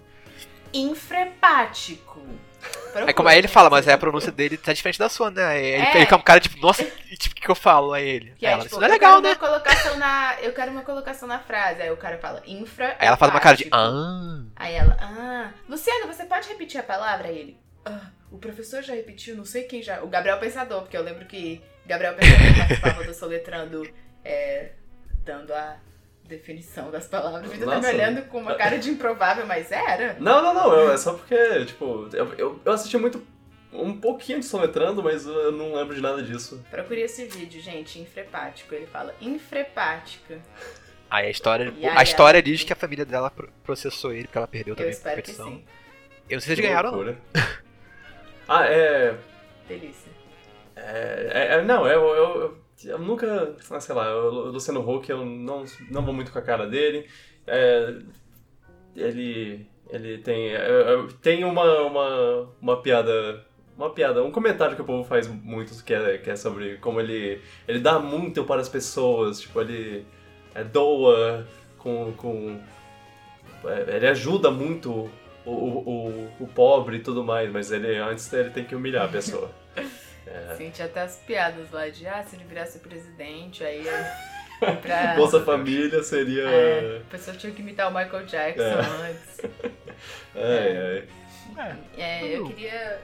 [0.72, 2.22] Infrepático.
[2.94, 5.44] É como aí ele fala, mas aí a pronúncia dele tá diferente da sua, né?
[5.44, 5.90] Aí Ele, É.
[5.90, 7.92] ele fica um cara tipo, nossa, e, tipo, o que, que eu falo?
[7.92, 8.34] Aí ele.
[8.36, 9.28] Que Aí é, ela, tipo, isso não é eu legal, quero né?
[9.30, 11.82] Uma colocação na, eu quero uma colocação na frase.
[11.82, 12.96] Aí o cara fala infra.
[12.98, 13.68] Aí ela faz uma cara de.
[13.70, 14.42] Ah.
[14.56, 17.28] Aí ela, ah, Luciano, você pode repetir a palavra?
[17.28, 20.02] Aí ele, ah, o professor já repetiu, não sei quem já.
[20.02, 23.88] O Gabriel Pensador, porque eu lembro que Gabriel Pensador participava do Soletrando,
[24.24, 24.70] é,
[25.24, 25.76] dando a
[26.24, 27.50] definição das palavras.
[27.50, 30.16] Vitor tá me olhando com uma cara de improvável, mas era.
[30.18, 33.24] Não, não, não, eu- é só porque, tipo, eu, eu, eu assisti muito.
[33.72, 36.64] Um pouquinho de soletrando, mas eu não lembro de nada disso.
[36.70, 38.74] Procure esse vídeo, gente, infrepático.
[38.74, 40.40] Ele fala infrepática.
[41.10, 41.72] Aí a história.
[41.76, 44.72] E aí a história diz que a família dela pro- processou ele porque ela perdeu
[44.72, 45.50] Eu também a espero que competição.
[45.58, 45.64] sim.
[46.28, 47.04] Eu não sei se Que eles ganharam ou não.
[47.04, 47.18] loucura.
[48.48, 49.16] Ah, é.
[49.68, 50.10] Delícia.
[50.76, 55.08] É, é- é- não, eu, eu, eu, eu nunca, ah, sei lá, o Luciano Huck,
[55.10, 57.08] eu não, não vou muito com a cara dele.
[57.46, 57.94] É,
[58.94, 63.44] ele, ele tem, é, é, tem uma, uma, uma piada,
[63.76, 67.00] uma piada, um comentário que o povo faz muito, que é, que é sobre como
[67.00, 70.06] ele, ele dá muito para as pessoas, tipo, ele
[70.54, 71.46] é, doa
[71.78, 72.60] com, com
[73.64, 75.10] é, ele ajuda muito
[75.50, 79.08] o, o, o, pobre e tudo mais, mas ele antes ele tem que humilhar a
[79.08, 79.50] pessoa.
[80.56, 85.14] Sim, tinha até as piadas lá de, ah, se ele virasse presidente, aí é pra...
[85.16, 86.42] Bolsa Família seria.
[86.42, 89.10] É, a pessoa tinha que imitar o Michael Jackson É.
[89.10, 89.40] antes.
[90.34, 91.06] Ai,
[91.56, 91.78] ai.
[91.96, 93.00] É, eu queria...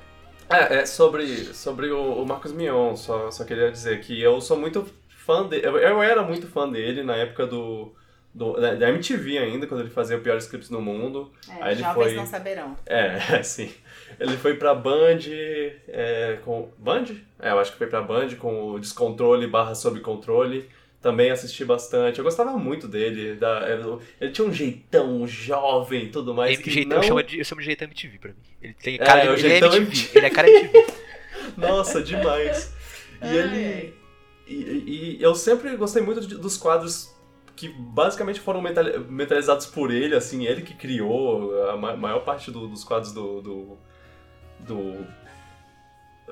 [0.51, 4.59] É, é sobre, sobre o, o Marcos Mion, só, só queria dizer que eu sou
[4.59, 4.85] muito
[5.25, 5.67] fã dele.
[5.67, 7.95] Eu, eu era muito fã dele na época do.
[8.35, 11.31] Do da, da MTV ainda, quando ele fazia o Piores Clips no Mundo.
[11.49, 12.77] É, Aí ele jovens foi- não saberão.
[12.87, 13.71] É, sim.
[14.19, 15.19] Ele foi pra Band
[15.89, 16.71] é, com.
[16.79, 17.05] Band?
[17.41, 20.69] É, eu acho que foi pra Band com o Descontrole barra Sob Controle.
[21.01, 22.19] Também assisti bastante.
[22.19, 23.35] Eu gostava muito dele.
[23.35, 26.53] Da, ele, ele tinha um jeitão jovem e tudo mais.
[26.55, 27.03] Ele, que jeitão, não...
[27.03, 28.37] eu, chamo de, eu chamo de jeitão MTV pra mim.
[28.63, 29.45] Ele tem É, cara é de.
[29.45, 29.91] Ele é jeitão MTV.
[30.01, 30.19] MTV.
[30.19, 30.87] Ele é cara MTV.
[31.59, 32.73] Nossa, demais.
[33.21, 33.95] E ele.
[34.47, 37.13] E, e- e eu sempre gostei muito de- dos quadros
[37.63, 38.61] que basicamente foram
[39.09, 43.41] mentalizados por ele, assim, ele que criou a ma- maior parte do- dos quadros do.
[43.41, 43.79] do.
[44.61, 45.07] do,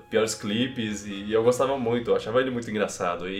[0.08, 3.28] piores clipes e eu gostava muito, eu achava ele muito engraçado.
[3.28, 3.34] E,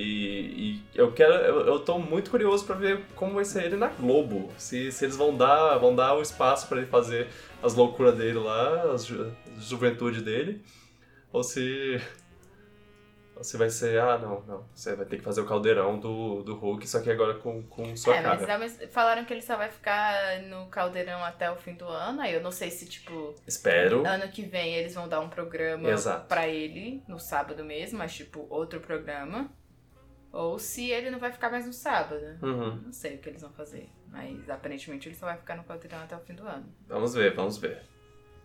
[0.76, 1.33] e eu quero.
[1.33, 4.53] Eu, eu tô muito curioso pra ver como vai ser ele na Globo.
[4.57, 7.26] Se, se eles vão dar, vão dar o espaço pra ele fazer
[7.62, 10.62] as loucuras dele lá, as ju- juventude dele.
[11.33, 12.00] Ou se.
[13.42, 14.64] Se vai ser, ah, não, não.
[14.74, 17.96] Você vai ter que fazer o caldeirão do, do Hulk, só que agora com, com
[17.96, 18.53] sua é, mas, cara.
[18.53, 22.20] não, mas falaram que ele só vai ficar no caldeirão até o fim do ano.
[22.20, 24.07] Aí eu não sei se, tipo, Espero.
[24.07, 26.26] ano que vem eles vão dar um programa Exato.
[26.26, 29.50] pra ele, no sábado mesmo, mas tipo, outro programa.
[30.33, 32.38] Ou se ele não vai ficar mais no sábado.
[32.40, 32.83] Uhum.
[32.85, 33.90] Não sei o que eles vão fazer.
[34.09, 36.66] Mas aparentemente ele só vai ficar no caldeirão até o fim do ano.
[36.87, 37.83] Vamos ver, vamos ver.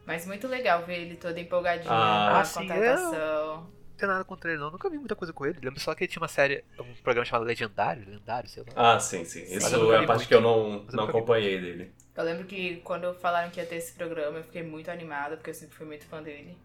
[0.05, 3.57] Mas muito legal ver ele todo empolgadinho Ah, com a sim, contratação.
[3.61, 4.71] Não tem nada contra ele, não.
[4.71, 5.59] Nunca vi muita coisa com ele.
[5.61, 8.95] Lembro só que ele tinha uma série, um programa chamado Legendário, Lendário, sei lá.
[8.95, 9.45] Ah, sim, sim.
[9.45, 9.57] Sim.
[9.57, 10.27] Isso é a parte muito.
[10.27, 11.91] que eu não, não acompanhei dele.
[12.15, 15.49] Eu lembro que quando falaram que ia ter esse programa, eu fiquei muito animada, porque
[15.49, 16.57] eu sempre fui muito fã dele.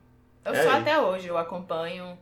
[0.44, 2.16] Eu É, sou e- até hoje, eu acompanho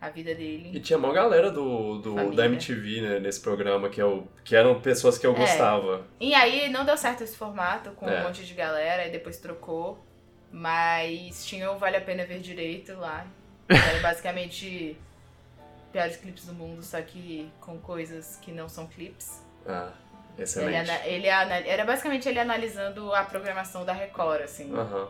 [0.00, 0.80] a vida E dele.
[0.80, 2.36] tinha uma galera do, do, Família.
[2.36, 5.38] da MTV né, nesse programa que, eu, que eram pessoas que eu É.
[5.38, 6.06] gostava.
[6.20, 8.20] E aí não deu certo esse formato com É.
[8.20, 10.04] um monte de galera, e depois trocou.
[10.52, 13.26] Mas tinha o Vale a Pena Ver Direito lá.
[13.68, 14.96] Era basicamente
[15.92, 19.42] piores clipes do mundo, só que com coisas que não são clipes.
[19.66, 19.92] Ah,
[20.34, 20.90] Ele, excelente.
[21.06, 24.74] ele ana- era basicamente ele analisando a programação da Record, assim.
[24.74, 25.08] Aham.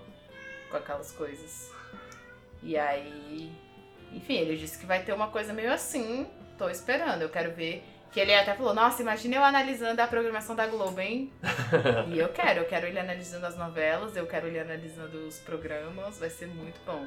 [0.71, 1.71] com aquelas coisas.
[2.63, 3.53] E aí,
[4.13, 6.27] enfim, ele disse que vai ter uma coisa meio assim.
[6.59, 7.85] Tô esperando, eu quero ver.
[8.13, 11.33] Que ele até falou, nossa, imagina eu analisando a programação da Globo, hein?
[12.13, 16.19] e eu quero, eu quero ele analisando as novelas, eu quero ele analisando os programas,
[16.19, 17.07] vai ser muito bom.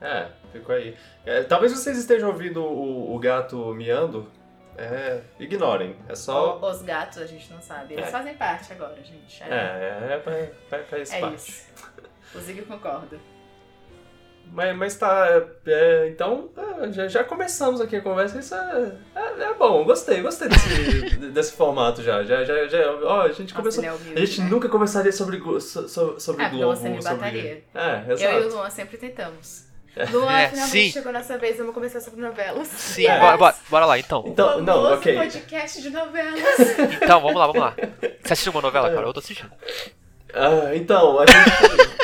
[0.00, 0.96] É, ficou aí.
[1.26, 4.30] É, talvez vocês estejam ouvindo o, o gato miando.
[4.76, 5.96] É, ignorem.
[6.08, 6.56] É só.
[6.60, 8.10] O- Os gatos a gente não sabe, eles É.
[8.12, 9.42] fazem parte agora, gente.
[9.42, 11.34] É, é, é, faz- faz, faz É parte.
[11.36, 11.66] isso.
[12.32, 13.18] O Zig concorda.
[14.52, 15.28] Mas, mas tá.
[15.66, 16.48] é, então,
[16.82, 18.38] é, já, já começamos aqui a conversa.
[18.38, 22.22] Isso é, é, é bom, gostei, gostei desse, desse formato já.
[22.24, 22.78] Já, já, já.
[23.04, 23.82] Ó, a gente começou.
[23.84, 24.48] Nossa, é humilde, A gente né?
[24.50, 26.74] nunca conversaria sobre, so- so- sobre Ah, Globo.
[26.76, 27.64] você me sobre...
[27.74, 28.48] É, Eu e o exato.
[28.56, 29.66] Luan sempre tentamos.
[30.12, 30.90] Luan, É, finalmente sim.
[30.92, 32.68] chegou nossa vez, vamos começar sobre novelas.
[32.68, 33.18] Sim, É.
[33.18, 34.22] bora, bora, bora lá então.
[34.26, 35.16] Então, não, ok.
[35.16, 36.42] podcast de novelas.
[37.02, 37.74] Então, vamos lá, vamos lá.
[38.22, 39.06] Você assistiu uma novela, cara?
[39.06, 39.50] Eu tô assistindo.
[40.32, 41.97] Ah, então, a gente.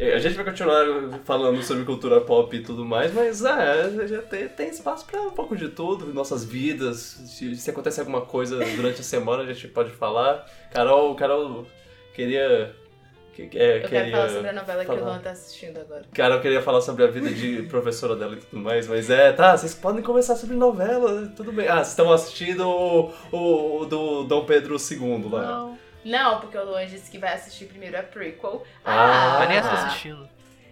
[0.00, 0.84] A gente vai continuar
[1.24, 5.30] falando sobre cultura pop e tudo mais, mas é, já tem, tem espaço pra um
[5.30, 6.96] pouco de tudo, nossas vidas.
[7.26, 10.46] Se, se acontece alguma coisa durante a semana, a gente pode falar.
[10.72, 11.66] Carol, Carol
[12.14, 12.74] queria.
[13.34, 15.06] que- é, Eu queria quero falar sobre a novela que o falar.
[15.10, 16.02] Luan tá assistindo agora.
[16.14, 19.54] Carol queria falar sobre a vida de professora dela e tudo mais, mas é, tá,
[19.56, 21.68] vocês podem conversar sobre novela, tudo bem.
[21.68, 25.42] Ah, vocês estão assistindo o, o, o do Dom Pedro II lá.
[25.42, 25.89] Não.
[26.04, 28.64] Não, porque o Luan disse que vai assistir primeiro a prequel.
[28.84, 29.36] Ah.
[29.40, 30.28] Mas nem tô assistindo.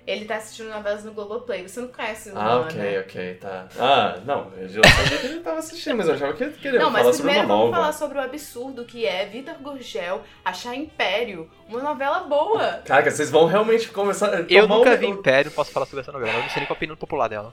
[0.07, 1.69] Ele tá assistindo novelas no Globoplay.
[1.69, 3.01] Você não conhece o Ah, Luan, ok, né?
[3.01, 3.69] ok, tá.
[3.79, 6.79] Ah, não, eu já sabia que ele tava assistindo, mas eu achava que ele queria
[6.81, 7.77] Não, mas falar sobre uma primeiro vamos nova.
[7.77, 12.81] falar sobre o absurdo que é Vitor Gurgel achar Império uma novela boa.
[12.87, 16.11] Caraca, vocês vão realmente começar a Eu nunca o- vi Império, posso falar sobre essa
[16.13, 16.33] novela.
[16.39, 17.53] Eu não sei nem qual a opinião popular dela.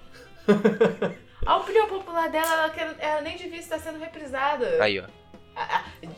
[1.45, 4.81] A opinião popular dela, ela, quer- ela nem devia estar sendo reprisada.
[4.81, 5.03] Aí, ó.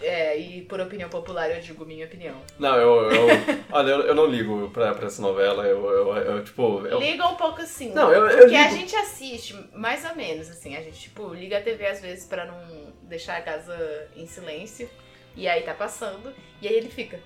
[0.01, 2.35] É, e por opinião popular eu digo minha opinião.
[2.59, 3.11] Não, eu.
[3.11, 3.27] eu
[3.71, 6.85] olha, eu, eu não ligo pra, pra essa novela, eu, eu, eu, tipo.
[6.87, 7.93] Eu, Liga um pouco assim.
[7.93, 8.75] Não, eu- eu Porque a ligo.
[8.79, 10.75] gente assiste, mais ou menos, assim.
[10.75, 14.89] A gente, tipo, liga a TV às vezes pra não deixar a casa em silêncio.
[15.35, 16.33] E aí tá passando.
[16.61, 17.19] E aí ele fica.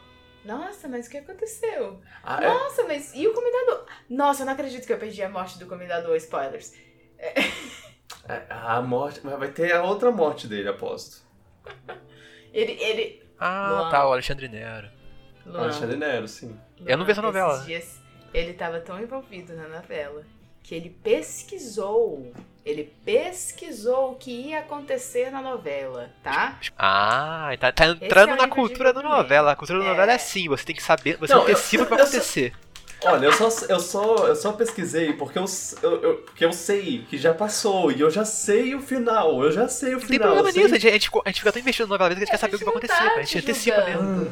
[0.43, 2.01] Nossa, mas o que aconteceu?
[2.23, 2.47] Ah, é?
[2.47, 3.85] Nossa, mas e o comendador?
[4.09, 6.15] Nossa, eu não acredito que eu perdi a morte do comendador.
[6.17, 6.73] Spoilers.
[8.27, 9.19] É, A morte.
[9.23, 11.23] Mas vai ter a outra morte dele, aposto.
[12.53, 12.71] Ele.
[12.73, 13.89] ele Ah, Luan.
[13.89, 14.87] tá, o Alexandre Nero.
[15.45, 16.55] Luan, Alexandre Nero, sim.
[16.85, 17.53] Eu não vi essa Luan, novela.
[17.55, 18.01] esses dias,
[18.33, 20.23] ele tava tão envolvido na novela
[20.63, 22.31] que ele pesquisou.
[22.63, 26.59] Ele pesquisou o que ia acontecer na novela, tá?
[26.77, 29.51] Ah, tá, tá é entrando o na cultura da novela.
[29.53, 29.87] A cultura da É.
[29.89, 32.11] novela é assim, você tem que saber, você Não, antecipa eu- o que vai só-
[32.17, 32.53] acontecer.
[33.03, 35.45] Olha, eu só, eu só, eu só pesquisei porque eu,
[35.81, 39.43] eu, eu- porque eu sei que já passou e eu já sei o final.
[39.43, 40.27] Eu já sei o Não tem final.
[40.27, 42.09] problema eu sei- nisso, a gente, a gente, a gente fica tão investido na novela,
[42.11, 44.31] que a gente quer saber o que vai acontecer, tá a gente te antecipa mesmo.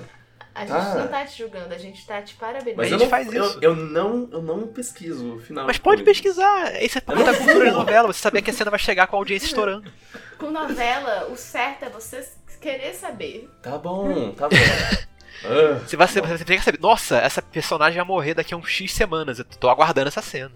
[0.54, 0.96] A gente Ah.
[0.96, 2.78] não tá te julgando, a gente tá te parabenizando.
[2.78, 3.60] Mas A eu gente não, faz eu- isso.
[3.62, 5.66] Eu, não, eu não pesquiso o final.
[5.66, 6.22] Mas de pode coisas.
[6.22, 9.08] pesquisar, isso é parte da cultura da novela, você saber que a cena vai chegar
[9.08, 9.90] com a audiência estourando.
[10.38, 12.28] Com novela, o certo é você
[12.62, 13.50] querer saber.
[13.64, 14.56] Tá bom, tá bom.
[15.46, 18.58] Ah, Você vai você você tem que saber, nossa, essa personagem vai morrer daqui a
[18.58, 20.52] uns X semanas, eu tô aguardando essa cena.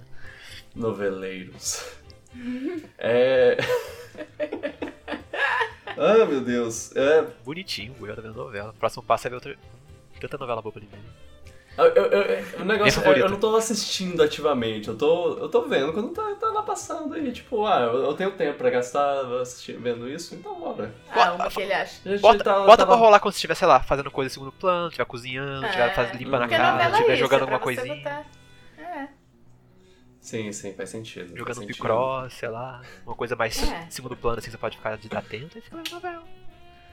[0.75, 1.85] noveleiros.
[2.97, 3.57] É.
[5.97, 6.95] ah, meu Deus.
[6.95, 8.71] É, Bonitinho, o Will tá vendo novela.
[8.71, 9.55] O próximo passo é ver outra.
[10.19, 10.99] Tanta novela boa pra ele ver.
[11.75, 15.63] Eu, eu, eu- o negócio é, eu não tô assistindo ativamente, eu tô, eu tô
[15.67, 19.21] vendo quando tá, tá lá passando e tipo, ah, eu, eu tenho tempo pra gastar
[19.41, 20.93] assistindo, vendo isso, então bora.
[21.09, 21.99] Ah, uma que ele acha.
[22.07, 24.33] Gente Bota, tá- bota tava- pra rolar quando você estiver, sei lá, fazendo coisa em
[24.33, 27.41] segundo plano, estiver cozinhando, estiver É, faz- limpando a casa, estiver é isso, jogando é
[27.41, 27.95] alguma coisinha.
[27.95, 28.25] botar-
[28.77, 29.07] É.
[30.21, 31.25] Sim, sim, faz sentido.
[31.27, 31.75] faz Jogando sentido.
[31.75, 33.87] picross, sei lá, uma coisa mais É.
[33.89, 36.23] segundo plano, assim, você pode ficar de atento e fica novela.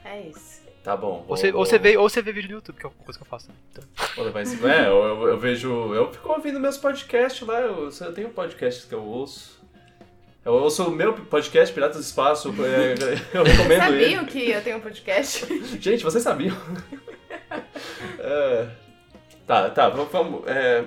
[0.03, 0.60] É isso.
[0.83, 1.07] Tá bom.
[1.19, 2.89] Ou vou- você, ou, vou- você vê, ou você vê vídeo no YouTube, que é
[2.89, 3.49] uma coisa que eu faço.
[3.71, 3.83] Então,
[4.15, 4.41] Vou levar.
[4.41, 5.93] É, eu, eu, eu vejo.
[5.93, 7.59] Eu fico ouvindo meus podcasts lá.
[7.61, 9.59] Eu, eu tenho podcasts que eu ouço.
[10.43, 12.49] Eu ouço o meu podcast, Piratas do Espaço.
[12.63, 12.93] é,
[13.37, 14.05] Eu recomendo ele.
[14.05, 15.45] Sabiam que eu tenho um podcast?
[15.79, 16.55] Gente, vocês sabiam?
[18.19, 18.67] É,
[19.45, 20.47] Tá, tá, vamos.
[20.47, 20.85] é,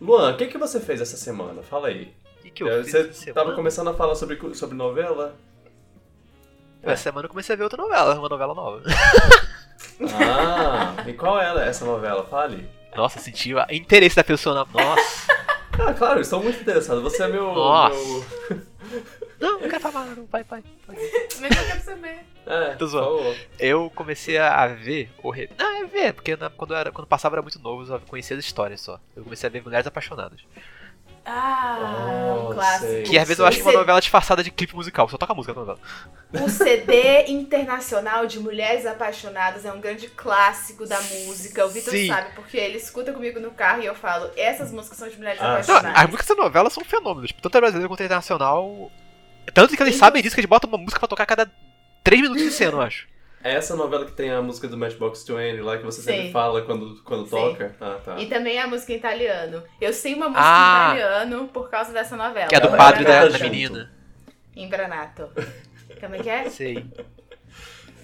[0.00, 1.62] Luan, o que, que você fez essa semana?
[1.62, 2.12] Fala aí.
[2.44, 3.54] e que eu É, fiz você essa tava semana?
[3.56, 5.34] começando a falar sobre, sobre novela?
[6.86, 8.82] Essa semana eu comecei a ver outra novela, uma novela nova.
[10.14, 12.24] Ah, e qual é essa novela?
[12.26, 12.68] Fale.
[12.94, 14.64] Nossa, senti o interesse da pessoa na.
[14.82, 15.36] Nossa!
[15.78, 17.02] Ah, claro, estou muito interessado.
[17.02, 17.52] Você é meu.
[17.52, 17.94] Nossa.
[17.94, 18.24] meu-
[19.38, 20.64] Não, não quero falar, não, pai, pai.
[20.86, 20.96] pai.
[21.38, 22.20] Mas eu quero saber.
[22.46, 23.36] É, Tô zoando.
[23.58, 25.50] Eu comecei a ver o re...
[25.58, 27.98] Não, é ver, porque na- quando, eu era, quando passava era muito novo, eu só
[27.98, 28.98] conhecia as histórias só.
[29.14, 30.40] Eu comecei a ver Mulheres Apaixonadas.
[31.28, 32.86] Ah, Oh, um clássico.
[32.86, 33.02] sei.
[33.02, 33.66] Que às vezes eu acho Sei.
[33.66, 35.78] uma novela disfarçada de clipe musical, só toca música na novela.
[36.32, 41.66] O CD internacional de Mulheres Apaixonadas é um grande clássico da música.
[41.66, 45.08] O Vitor sabe, porque ele escuta comigo no carro e eu falo, essas músicas são
[45.08, 45.90] de Mulheres Ah, Não, Apaixonadas.
[45.96, 48.90] as músicas dessa novela são fenômenos, tipo, tanto a brasileira quanto a internacional.
[49.52, 50.00] Tanto que eles Sim.
[50.00, 51.50] sabem disso que eles botam uma música pra tocar a cada
[52.04, 53.06] 3 minutos de cena, eu acho.
[53.46, 56.32] É essa novela que tem a música do Matchbox 20 lá que você sempre Sim.
[56.32, 57.30] fala quando, quando Sim.
[57.30, 57.76] toca?
[57.80, 58.18] Ah, tá.
[58.18, 59.62] E também a música em italiano.
[59.80, 60.88] Eu sei uma música Ah.
[60.92, 62.48] em italiano por causa dessa novela.
[62.48, 63.92] Que é do Ela padre da, da menina.
[64.54, 65.28] Imbranato.
[66.00, 66.50] Como é que é?
[66.50, 66.84] Sei.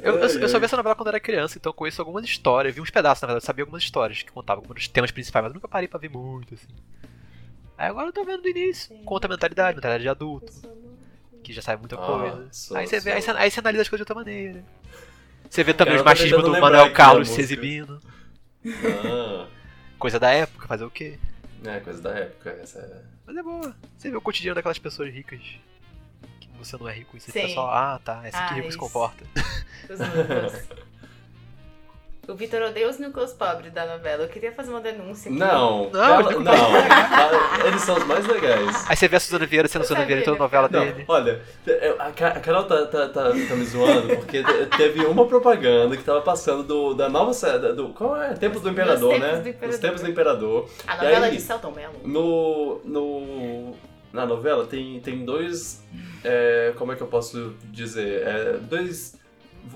[0.01, 2.75] Eu, eu, eu só vi essa novela quando era criança, então eu conheço algumas histórias,
[2.75, 5.51] vi uns pedaços, na verdade, eu sabia algumas histórias que contavam alguns temas principais, mas
[5.51, 6.67] eu nunca parei pra ver muito, assim.
[7.79, 10.53] Aí agora eu tô vendo do início, conta a mentalidade, mentalidade de adulto,
[11.45, 12.49] que já sabe muita Ah, coisa.
[12.51, 14.65] sou- aí, você vê, aí, você, aí você analisa as coisas de outra maneira.
[15.53, 18.01] Você vê também Cara, os machismos tentando do Manuel Carlos se exibindo.
[18.67, 19.47] Ah,
[19.99, 21.19] Coisa da época, fazer o quê?
[21.63, 22.59] é, coisa da época.
[22.63, 23.03] Essa é...
[23.27, 23.77] Mas é boa.
[23.99, 25.41] Você vê o cotidiano daquelas pessoas ricas.
[26.41, 27.41] Que você não é rico, e você Sim.
[27.43, 28.79] fica só, ah tá, é assim que Ah, rico se isso.
[28.79, 29.25] comporta.
[32.29, 34.23] O Vitor odeia os núcleos pobres da novela.
[34.23, 35.37] Eu queria fazer uma denúncia aqui.
[35.37, 36.53] Não, Não, não.
[36.53, 38.85] Ah, Eles são os mais legais.
[38.89, 41.05] Aí você vê a Suzana Vieira sendo Suzana Vieira em toda a novela Não, dele.
[41.09, 45.05] olha, eu- a Ca- a Carol tá, tá, tá, tá me zoando porque te- teve
[45.05, 47.73] uma propaganda que tava passando do, da nova série.
[47.73, 48.35] Do, qual é?
[48.35, 49.33] Tempos do Imperador, Tempos né?
[49.41, 49.71] do Imperador.
[49.75, 50.69] Os Tempos do Imperador.
[50.87, 51.95] A E novela aí- de Celton Mello.
[52.05, 53.75] No, no,
[54.13, 55.83] na novela tem, tem dois.
[56.23, 58.23] é, como é que eu posso dizer?
[58.25, 59.21] É, dois.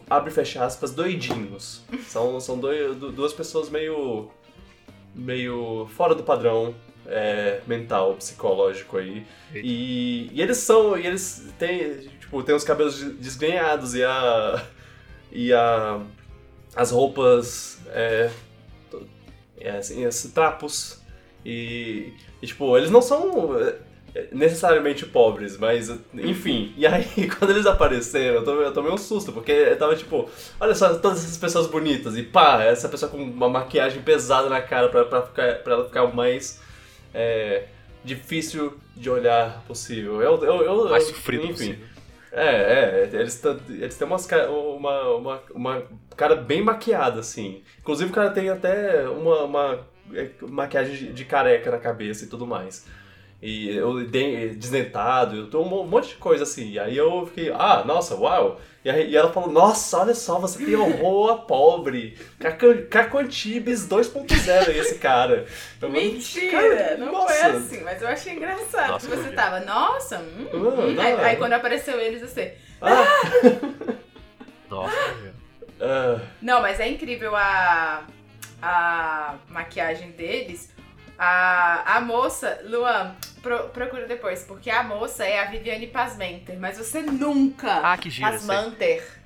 [0.09, 1.83] Abre e fecha aspas, doidinhos.
[2.07, 4.31] São, são dois, du- duas pessoas meio.
[5.15, 6.75] meio fora do padrão
[7.07, 9.27] é, mental, psicológico aí.
[9.55, 10.97] E, e eles são.
[10.99, 11.99] E eles têm.
[12.21, 14.65] Tipo, tem os cabelos de- desgrenhados e a.
[15.33, 16.01] E a.
[16.75, 17.79] As roupas.
[17.89, 18.31] É,
[19.59, 21.01] é, assim, trapos.
[21.45, 23.55] E, e, tipo, eles não são
[24.33, 26.73] necessariamente pobres, mas enfim.
[26.77, 27.07] E aí,
[27.39, 30.29] quando eles apareceram, eu tomei, eu tomei um susto, porque eu tava tipo,
[30.61, 34.61] olha só, todas essas pessoas bonitas, e pá, essa pessoa com uma maquiagem pesada na
[34.61, 36.61] cara pra, pra, ficar, pra ela ficar o mais
[37.15, 37.65] é,
[38.05, 40.23] difícil de olhar possível.
[40.23, 41.53] Eu, eu, eu, Mais sofrido enfim.
[41.53, 41.87] possível.
[42.33, 45.83] É, é, eles, eles têm umas, uma, uma, uma
[46.17, 47.63] cara bem maquiada, assim.
[47.81, 52.47] Inclusive o cara tem até uma, uma é, maquiagem de careca na cabeça e tudo
[52.47, 52.87] mais.
[53.43, 56.71] E eu de- desdentado, eu tô um monte de coisa assim.
[56.71, 58.61] E aí eu fiquei, ah, nossa, uau!
[58.85, 62.17] E, aí, e ela falou, nossa, olha só, você tem horror a pobre.
[62.39, 65.45] Caco- Caco Antibes 2.0 esse cara.
[65.81, 66.51] Eu falei, Mentira!
[66.51, 67.35] cara, não nossa.
[67.35, 68.91] foi assim, mas eu achei engraçado.
[68.93, 70.93] Nossa, que você tava, nossa, hum, hum.
[70.95, 71.25] não, Aí, é.
[71.25, 72.55] aí quando apareceu eles, você.
[72.81, 73.05] Ah,
[74.71, 74.97] Nossa,
[75.81, 78.05] ah, Não, mas é incrível a,
[78.63, 80.75] a maquiagem deles.
[81.19, 86.77] A, a moça, Luan, pro- procura depois, porque a moça é a Viviane Pasmenter, mas
[86.79, 87.81] você nunca.
[87.83, 88.39] Ah, que giro, sei.
[88.39, 89.17] Pasmanter.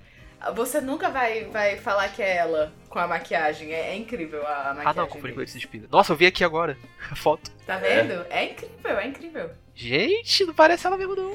[0.55, 3.73] Você nunca vai, vai falar que é ela com a maquiagem.
[3.73, 4.85] É, é incrível a, a maquiagem.
[4.87, 5.87] Ah não, confundi com esse despida.
[5.91, 6.79] Nossa, eu vi aqui agora
[7.11, 7.51] a foto.
[7.67, 8.25] Tá vendo?
[8.31, 9.51] É incrível, é incrível.
[9.75, 11.35] Gente, não parece ela mesmo não.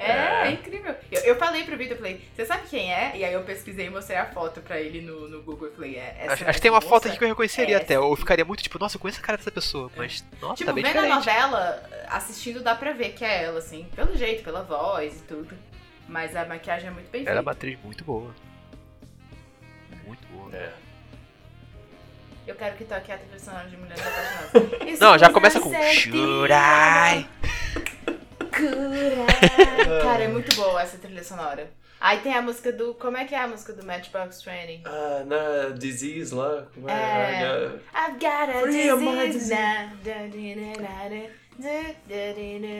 [0.00, 0.46] É, É.
[0.46, 0.94] é incrível.
[1.12, 3.12] Eu, eu falei pro Vitor, eu falei, você sabe quem é?
[3.16, 5.68] E aí eu pesquisei e mostrei a foto pra ele no, no Google.
[5.68, 7.08] Eu falei, é essa Acho, acho que tem uma essa foto moça?
[7.08, 7.98] aqui que eu reconheceria é até.
[8.00, 9.90] Ou ficaria muito tipo, nossa, eu conheço a cara dessa pessoa.
[9.96, 11.16] Mas, nossa, Tipo, tá bem vendo a diferente.
[11.26, 15.54] novela, assistindo dá pra ver que é ela, assim, pelo jeito, pela voz e tudo.
[16.08, 17.42] Mas a maquiagem é muito bem Ela é feita.
[17.42, 18.34] uma atriz muito boa.
[20.06, 20.50] Muito boa.
[20.56, 20.70] é.
[22.46, 24.98] Eu quero que toque a trilha sonora de Mulheres Apaixonadas.
[24.98, 26.10] Não, já começa com certa.
[28.50, 29.26] Shurai.
[29.84, 30.00] Cura.
[30.02, 31.70] Cara, é muito boa essa trilha sonora.
[32.00, 32.94] Aí tem a música do.
[32.94, 34.82] Como é que é a música do Matchbox Training?
[34.86, 36.64] Ah, na Disease lá.
[36.86, 36.92] É?
[36.92, 37.70] É.
[37.94, 39.50] I've got a disease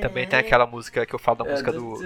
[0.00, 1.98] Também tem aquela música que eu falo da É, música do.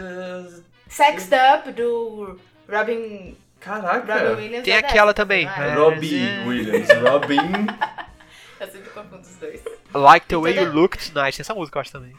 [0.88, 4.14] Sexed Up do Robin, Caraca.
[4.31, 4.64] Robin Williams.
[4.64, 5.46] Tem é aquela dessa, também.
[5.46, 5.74] É.
[5.74, 6.88] Robbie Williams.
[7.00, 7.37] Robin.
[8.61, 9.62] Eu sempre confundo os dois.
[9.92, 11.37] Like the way you look tonight.
[11.37, 12.14] Tem essa música, eu acho também.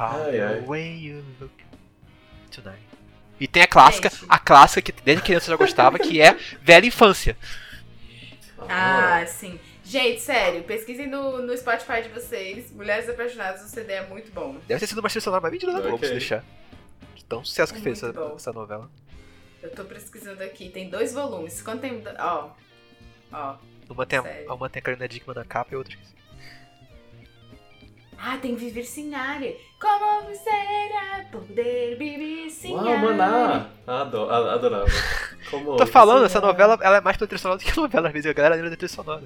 [0.00, 0.60] How Ai, the ai.
[0.62, 1.52] way you look
[2.50, 2.80] tonight.
[3.38, 4.24] E tem a clássica, Gente.
[4.28, 6.32] a clássica que desde criança eu já gostava, que é
[6.62, 7.36] Velha Infância.
[8.68, 9.58] Ah, sim.
[9.84, 12.70] Gente, sério, pesquisem no, no Spotify de vocês.
[12.70, 14.56] Mulheres Apaixonadas, o CD é muito bom.
[14.68, 16.08] Deve ter sido uma trilha sonora mais vendida da Globo, Ok.
[16.08, 16.44] se deixar.
[17.14, 18.90] De tão sucesso que É fez essa, essa novela.
[19.62, 21.60] Eu tô pesquisando aqui, tem dois volumes.
[21.62, 22.02] Quanto tem.
[22.18, 22.50] Ó.
[23.32, 23.56] Ó.
[23.88, 24.50] Uma tem, Sério.
[24.50, 25.96] a, uma tem a Carolina Dickman na capa e outra.
[28.22, 29.40] Ah, tem Viver Sem Ar.
[29.80, 32.98] Como será poder viver sem Uau, ar?
[33.02, 33.66] maná.
[33.86, 34.84] Adorava.
[35.50, 38.12] Como Tô falando, essa novela ela é mais trilha sonora do que a novela, às
[38.12, 39.22] vezes a galera lembra da trilha sonora.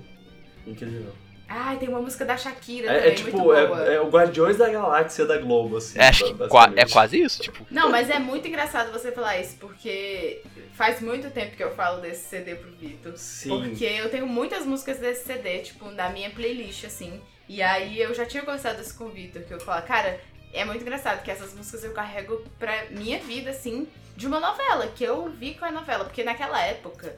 [0.64, 1.12] Incrível.
[1.48, 3.84] Ah, tem uma música da Shakira É, também, é tipo, muito boa.
[3.86, 5.98] é, é o Guardiões da Galáxia da Globo, assim.
[5.98, 6.34] É, acho que
[6.76, 7.66] é quase isso, tipo.
[7.70, 10.40] Não, mas é muito engraçado você falar isso, porque
[10.74, 13.12] faz muito tempo que eu falo desse CD pro Vitor.
[13.16, 13.48] Sim.
[13.48, 17.20] Porque eu tenho muitas músicas desse CD, tipo, na minha playlist, assim.
[17.48, 20.18] E aí eu já tinha conversado isso com o Vitor, que eu falo, cara,
[20.52, 24.86] é muito engraçado que essas músicas eu carrego pra minha vida, assim, de uma novela,
[24.88, 26.04] que eu vi com a novela.
[26.04, 27.16] Porque naquela época,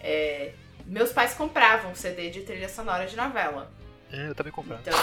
[0.00, 0.52] é,
[0.86, 3.70] meus pais compravam CD de trilha sonora de novela.
[4.10, 4.80] É, eu também comprava.
[4.80, 4.98] Então.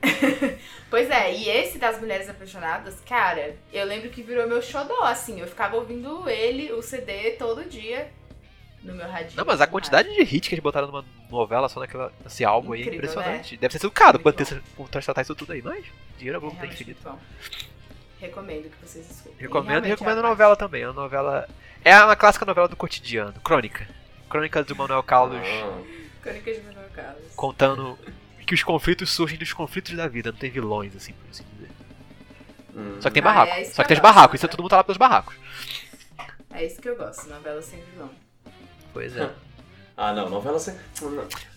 [0.88, 5.40] pois é, e esse das Mulheres Apaixonadas, cara, eu lembro que virou meu xodó, assim.
[5.40, 8.08] Eu ficava ouvindo ele, o CD, todo dia
[8.82, 9.36] no meu radinho.
[9.36, 12.72] Não, mas a quantidade de hits que eles botaram numa novela só naquela, nesse álbum
[12.72, 13.56] aí é Incrível, impressionante.
[13.56, 14.44] Deve ter sido caro Muito quanto bom.
[14.44, 15.84] ter por tratar isso tudo aí, mas
[16.16, 16.40] dinheiro a rádio.
[16.40, 17.00] Globo É tem infinito.
[17.04, 17.18] bom.
[18.20, 19.34] Recomendo que vocês escutem.
[19.38, 20.84] Recomendo e recomendo é a novela também.
[20.84, 21.48] A novela.
[21.84, 23.32] É uma clássica novela do cotidiano.
[23.40, 23.88] Crônica.
[24.28, 26.10] Crônicas do Manuel Carlos Ah, parte.
[26.22, 27.22] Crônicas de Manuel Carlos.
[27.36, 27.98] contando
[28.46, 31.70] que os conflitos surgem dos conflitos da vida, não tem vilões, assim, por assim dizer.
[32.74, 32.96] hum.
[33.00, 33.52] Só que tem Ah, barraco.
[33.52, 34.50] é isso Só que que tem os barracos, isso é né?
[34.50, 35.34] todo mundo tá lá pelos barracos.
[36.50, 38.10] É isso que eu gosto, novela sem vilão.
[38.92, 39.30] Pois é.
[40.00, 40.74] Ah, não, novela sem.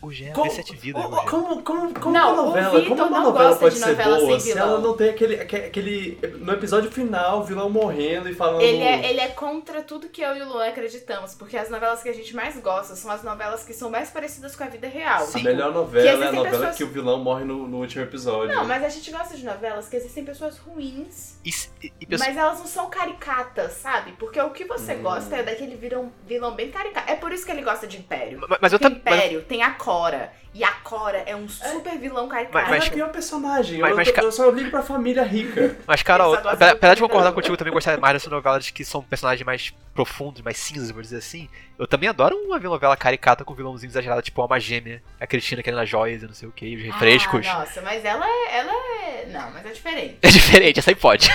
[0.01, 1.25] O Gé, Como, sete vidas, o- o Gé.
[1.29, 4.17] como, como, como Não, uma novela, como uma não novela gosta pode de ser novela
[4.17, 4.81] boa sem se ela vilão.
[4.81, 6.19] não tem aquele, aque- aquele.
[6.39, 8.61] No episódio final, o vilão morrendo e falando.
[8.63, 12.01] Ele é, ele é contra tudo que eu e o Luan acreditamos, porque as novelas
[12.01, 14.87] que a gente mais gosta são as novelas que são mais parecidas com a vida
[14.87, 15.21] real.
[15.23, 18.03] A Tipo, melhor novela é a novela pessoas- que o vilão morre no, no último
[18.03, 18.55] episódio.
[18.55, 21.49] Não, mas a gente gosta de novelas que existem pessoas ruins, E,
[21.85, 24.13] e, e pessoa- mas elas não são caricatas, sabe?
[24.13, 25.03] Porque o que você Hum.
[25.03, 27.07] gosta é daquele vilão, vilão bem caricato.
[27.11, 28.30] É por isso que ele gosta de Império.
[28.39, 29.01] Mas, mas eu também.
[29.05, 32.57] mas- Império tem a Cora, e a Cora é um super vilão caricato.
[32.57, 33.79] Ela mas- é o pior personagem.
[33.79, 35.75] mas- eu, mas eu- ca- eu só ligo pra família rica.
[35.87, 39.01] Mas, Carol, apesar de concordar da- contigo, eu também gostar mais dessas novelas que são
[39.01, 41.49] personagens mais profundos, mais cinzas, vou dizer assim.
[41.79, 45.79] Eu também adoro uma novela caricata com vilãozinho exagerado, tipo Alma Gêmea, a Cristina querendo
[45.79, 47.47] as joias e não sei o que, os refrescos.
[47.47, 49.25] Ah, nossa, mas ela é, ela é...
[49.31, 50.17] Não, mas é diferente.
[50.21, 51.29] É diferente, essa aí pode.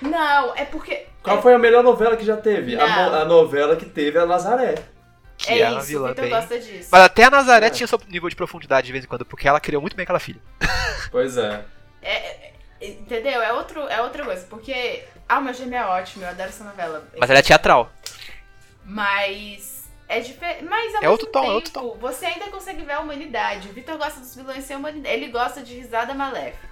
[0.00, 1.06] Não, é porque...
[1.22, 2.78] Qual foi a melhor novela que já teve?
[2.78, 4.76] A, a novela que teve a Nazaré.
[5.38, 6.28] Que é é isso, o vilã bem.
[6.30, 6.88] gosta disso.
[6.92, 7.70] Mas até a Nazaré É.
[7.70, 10.18] tinha seu nível de profundidade de vez em quando, porque ela criou muito bem aquela
[10.20, 10.40] filha.
[11.10, 11.64] Pois é.
[12.02, 13.40] É, é, é, entendeu?
[13.40, 17.06] É, outro, é outra coisa, porque Alma Gêmea é ótima, eu adoro essa novela.
[17.18, 17.90] Mas ela é teatral.
[18.84, 20.64] Mas é diferente.
[20.64, 23.68] Mas ao É outro tom, é tempo, outro você ainda consegue ver a humanidade.
[23.68, 25.14] O Vitor gosta dos vilões sem humanidade.
[25.14, 26.66] Ele gosta de risada maléfica.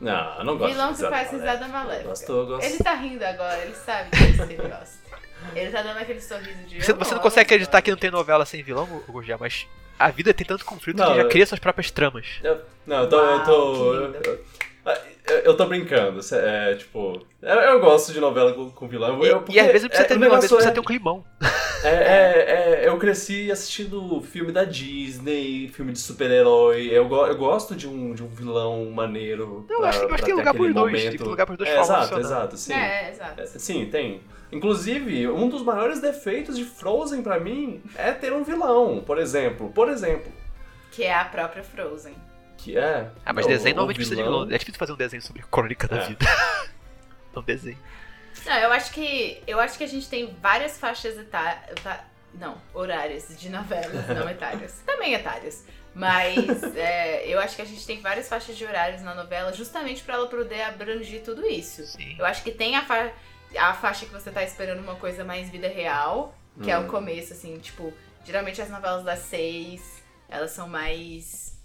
[0.00, 1.36] Não, eu não gosto Vilão que faz maléfica.
[1.36, 2.04] risada maléfica.
[2.04, 2.64] Eu gosto, eu gosto.
[2.64, 5.07] Ele tá rindo agora, ele sabe que ele gosta.
[5.54, 6.82] Ele tá dando aquele sorriso de.
[6.82, 9.66] Você, eu você não consegue acreditar que não tem novela sem vilão, Gugé, mas
[9.98, 12.26] a vida tem tanto conflito Não, que já eu- cria suas próprias tramas.
[12.42, 13.16] Eu- não, eu tô.
[13.20, 14.38] eu Uau, tô.
[15.30, 16.20] Eu, eu- tô brincando.
[16.34, 17.20] É, tipo.
[17.42, 19.22] Eu, eu gosto de novela com, com vilão.
[19.24, 20.74] E, Eu, e porque às vezes não precisa é, ter vilão, às vezes precisa é-
[20.74, 21.24] ter um climão.
[21.84, 26.88] É, é, é, eu cresci assistindo filme da Disney, filme de super-herói.
[26.90, 29.64] Eu, eu gosto de um, de um vilão maneiro.
[29.68, 30.92] Não, eu pra- acho, pra que tem lugar pros dois.
[30.92, 31.18] momento.
[31.18, 32.72] Tem lugar pros dois É, exato, exato, sim.
[32.72, 33.40] É, exato.
[33.40, 34.20] É, Sim, tem.
[34.50, 39.70] Inclusive, um dos maiores defeitos de Frozen pra mim é ter um vilão, por exemplo.
[39.74, 40.32] Por exemplo,
[40.90, 42.14] Que é a própria Frozen.
[42.58, 43.08] Que é.
[43.24, 44.44] Ah, mas o- desenho o normalmente precisa de vilão-.
[44.50, 46.06] É difícil fazer um desenho sobre crônica da É.
[46.08, 46.26] vida.
[47.34, 47.78] Não desenho.
[48.44, 49.42] Não, eu acho que.
[49.46, 51.76] Eu acho que a gente tem várias faixas etárias.
[52.34, 54.82] Não, horárias de novelas, não etárias.
[54.84, 55.64] Também etárias.
[55.94, 60.02] Mas é, eu acho que a gente tem várias faixas de horários na novela justamente
[60.02, 61.84] pra ela poder abranger tudo isso.
[61.86, 62.14] Sim.
[62.18, 63.10] Eu acho que tem a, fa
[63.56, 66.86] a faixa que você tá esperando uma coisa mais vida real, que é o Hum.
[66.88, 67.92] começo, assim, tipo,
[68.24, 71.57] geralmente as novelas das seis, elas são mais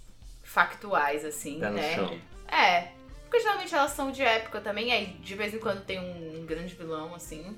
[0.54, 1.94] factuais, assim, Pé no né?
[1.94, 2.18] chão.
[2.48, 2.88] É.
[3.24, 6.72] Porque geralmente elas são de época também, aí de vez em quando tem um, grande
[6.74, 7.56] vilão, assim.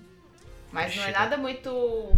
[0.72, 2.16] Mas não é nada muito.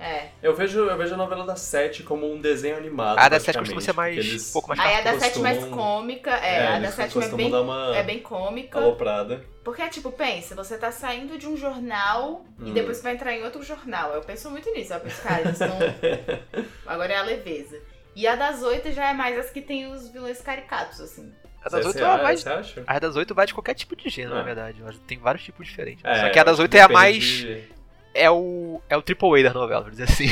[0.00, 0.30] É.
[0.42, 3.16] Eu vejo, eu vejo a novela da Sete como um desenho animado.
[3.16, 5.64] A da Sete costuma ser mais- eles- um pouco mais Aí a da 7 mais
[5.66, 8.78] cômica, é, a da 7 é bem, uma é bem cômica.
[8.80, 9.44] aloprada.
[9.62, 12.74] Porque, tipo, pensa, você tá saindo de um jornal e Hum.
[12.74, 14.12] depois você vai entrar em outro jornal.
[14.12, 15.78] Eu penso muito nisso, eu penso, cara, eles estão.
[16.86, 17.80] Agora é a leveza.
[18.16, 21.32] E a das oito já é mais as que tem os vilões caricatos, assim.
[21.64, 22.40] A das 8 é mais.
[22.40, 22.84] Você acha?
[22.86, 24.38] A das 8 vai de qualquer tipo de gênero, É.
[24.38, 24.82] na verdade.
[25.06, 26.04] Tem vários tipos diferentes.
[26.04, 27.24] É, Só que a das 8 é a mais.
[27.24, 27.64] de-
[28.12, 28.80] É o.
[28.88, 30.28] É o triple A da novela, vamos dizer assim.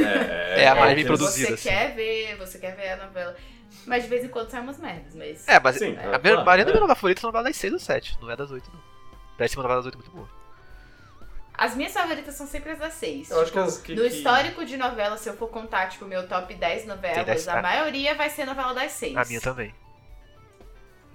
[0.00, 1.48] É, É a mais bem produzida.
[1.48, 1.68] Você assim.
[1.68, 3.34] quer ver, você quer ver a novela.
[3.86, 5.46] Mas de vez em quando sai umas merdas, mas.
[5.48, 6.72] É, mas Sim, a é, minha, claro, a maioria da é.
[6.72, 8.80] minha novela favorita é a novela das 6 ou 7, não é das 8, não.
[9.36, 10.28] Parece uma novela das 8 muito boa.
[11.56, 13.30] As minhas favoritas são sempre as das seis.
[13.30, 13.94] Eu acho que Tipo, as que.
[13.94, 17.46] No que- histórico de novela, se eu for contar, tipo, meu top 10 novelas, dez-
[17.48, 19.16] a maioria vai ser novela das seis.
[19.16, 19.72] A minha também.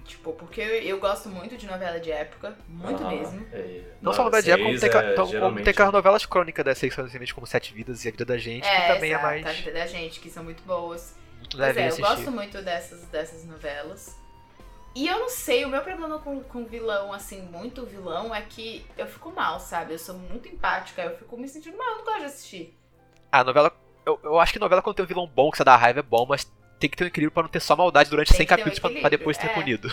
[0.04, 3.46] Tipo, porque eu, eu gosto muito de novela de época, muito Ah, mesmo.
[3.52, 3.82] é.
[4.02, 6.26] Não só novela de época, como seis tem, é, então, como geralmente- tem aquelas novelas
[6.26, 9.14] crônicas das sexualmente como Sete Vidas e A Vida da Gente, que também exato, é
[9.14, 9.56] A mais.
[9.58, 11.14] vida da gente, que são muito boas.
[11.38, 14.16] Muito Pois leve é, eu gosto muito dessas, dessas novelas.
[14.94, 18.84] E eu não sei, o meu problema com, com vilão, assim, muito vilão, é que
[18.98, 19.94] eu fico mal, sabe?
[19.94, 22.76] Eu sou muito empática, eu fico me sentindo mal, eu não gosto de assistir.
[23.30, 23.72] A novela.
[24.04, 26.02] Eu, eu acho que novela quando tem um vilão bom, que você dá raiva, é
[26.02, 28.46] bom, mas tem que ter um equilíbrio pra não ter só maldade durante Tem 100
[28.46, 29.54] que ter um capítulos pra, pra depois ser é.
[29.54, 29.88] punido.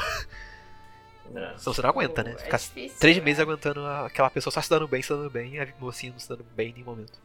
[1.35, 1.57] É.
[1.59, 2.31] Senão você não aguenta, né?
[2.31, 3.23] Tipo, Ficar é difícil, três né?
[3.23, 6.11] meses aguentando a- aquela pessoa só se dando bem, se dando bem, e a mocinha
[6.11, 7.19] não se dando bem em nenhum momento.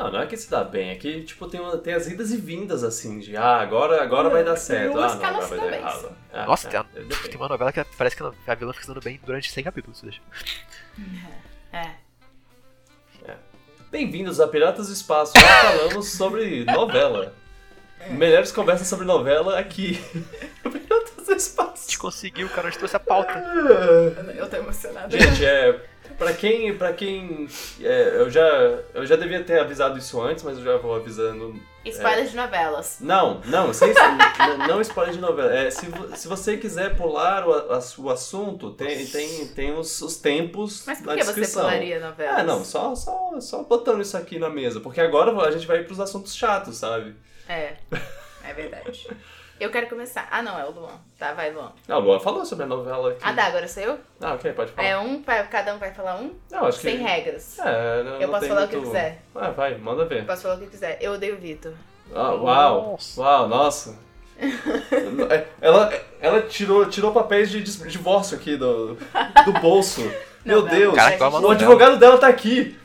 [0.00, 2.30] Não, não é que se dá bem, é que tipo, tem, uma- tem as idas
[2.30, 4.98] e vindas assim, de ah, agora, agora vai dar certo.
[4.98, 6.16] Ah, não, agora vai dar errado.
[6.32, 7.28] Ah, Nossa, é, tem, uma, depende.
[7.28, 10.00] tem uma novela que parece que a vilã fica se dando bem durante 100 capítulos.
[10.00, 10.20] deixa.
[11.72, 11.90] É.
[13.90, 15.32] Bem-vindos a Piratas do Espaço.
[15.36, 17.34] Hoje falamos sobre novela.
[18.08, 20.00] Melhores conversas sobre novela aqui.
[20.62, 21.98] Piratas do A gente Espaço.
[21.98, 23.32] conseguiu, cara, a gente trouxe a pauta.
[24.36, 25.10] Eu tô emocionada.
[25.18, 25.89] Gente, é.
[26.20, 26.76] Pra quem.
[26.76, 27.48] Pra quem.
[27.80, 28.46] é, eu, já,
[28.94, 31.58] eu já devia ter avisado isso antes, mas eu já vou avisando.
[31.82, 32.98] Spoiler de novelas.
[33.00, 33.94] Não, não, sem,
[34.68, 35.50] não spoiler de novela.
[35.54, 40.16] É, se, se você quiser pular o, a- o assunto, tem, tem, tem os, os
[40.18, 41.62] tempos Mas por na que você descrição.
[41.62, 42.38] pularia novelas?
[42.38, 44.78] Ah, não, só, só, só botando isso aqui na mesa.
[44.80, 47.16] Porque agora a gente vai pros assuntos chatos, sabe?
[47.48, 47.72] É,
[48.44, 49.08] é verdade.
[49.60, 50.26] Eu quero começar.
[50.30, 50.92] Ah, não, é o Luan.
[51.18, 51.70] Tá, vai, Luan.
[51.86, 53.20] Ah, o Luan falou sobre a novela aqui.
[53.22, 53.98] Ah, tá, agora sou eu?
[54.20, 54.88] Ah, ok, pode falar.
[54.88, 56.34] É um, cada um vai falar um?
[56.50, 56.84] Não, acho que...
[56.90, 57.58] Sem regras.
[57.58, 59.22] É, não, Eu não posso tem falar o que muito- eu quiser.
[59.34, 60.24] Ah, vai, manda ver.
[60.24, 60.96] Posso falar o que eu quiser.
[61.00, 61.74] Eu odeio o Vitor.
[62.14, 63.20] Ah, uau, Nossa.
[63.20, 63.98] uau, nossa.
[65.60, 68.94] Ela, ela tirou, tirou papéis de dis- divórcio aqui do,
[69.44, 70.00] do bolso.
[70.44, 71.54] Meu Não, não, Deus, Caraca, pra uma o novela.
[71.60, 72.78] advogado dela tá aqui.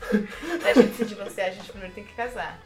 [0.62, 2.60] Pra gente se divorciar, a gente primeiro tem que casar.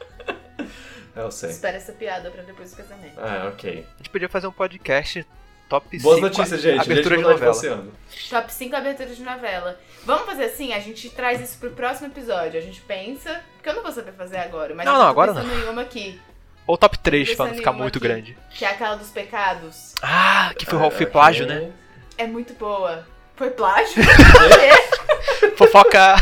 [1.20, 1.50] É, eu sei.
[1.50, 3.20] Espera essa piada pra depois do casamento.
[3.20, 3.86] Ah, ok.
[3.96, 5.26] A gente podia fazer um podcast
[5.68, 6.80] top 5 Boas notícias, gente.
[6.80, 7.88] abertura Gente de não tá novela.
[8.30, 9.80] Top 5 aberturas de novela.
[10.06, 10.74] Vamos fazer assim?
[10.74, 12.58] A gente traz isso pro próximo episódio.
[12.60, 13.42] A gente pensa.
[13.56, 15.82] Porque eu não vou saber fazer agora, mas Não, não, tô agora pensando em uma
[15.82, 16.20] aqui.
[16.66, 18.08] Ou top 3 Pensando pra não ficar muito aqui.
[18.08, 18.38] grande.
[18.52, 19.96] Que é aquela dos pecados.
[20.02, 21.06] Ah, que foi, É, foi ok.
[21.08, 21.72] plágio, né?
[22.18, 23.06] É muito boa.
[23.36, 24.04] Foi plágio?
[25.58, 26.16] Fofoca.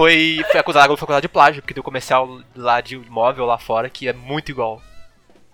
[0.00, 3.58] Foi, foi acusado, foi acusado de plágio, porque tem um comercial lá de imóvel lá
[3.58, 4.82] fora que é muito igual.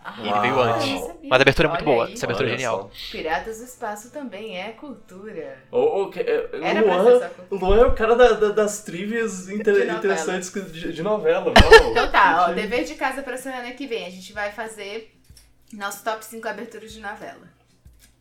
[0.05, 0.89] Ah, E ele veio antes.
[1.25, 2.07] Mas a abertura é muito Olha boa.
[2.07, 2.13] aí.
[2.13, 2.91] Essa abertura é genial.
[2.95, 3.11] só.
[3.11, 5.59] Piratas do Espaço também é cultura.
[5.73, 7.33] O, o, que- é, o Era Luan, cultura.
[7.51, 11.53] Luan é o cara da- da- das trivias inter- De interessantes de, de novela.
[11.91, 14.07] Então tá, ó, dever de casa pra semana que vem.
[14.07, 15.13] A gente vai fazer
[15.73, 17.49] nosso top 5 aberturas de novela.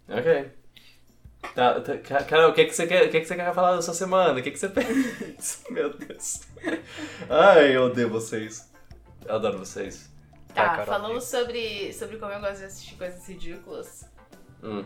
[0.09, 0.47] Ok.
[1.53, 3.75] Tá, tá, Ca- Carol, o que, que, você quer, o que, que você quer falar
[3.75, 4.39] dessa semana?
[4.39, 5.59] O que, que você pensa?
[5.69, 6.41] Meu Deus.
[7.29, 8.71] Ai, eu odeio vocês.
[9.25, 10.09] Eu adoro vocês.
[10.53, 10.85] Tá, Vai, Carol.
[10.85, 14.05] falando sobre, sobre como eu gosto de assistir coisas ridículas.
[14.63, 14.83] Hum.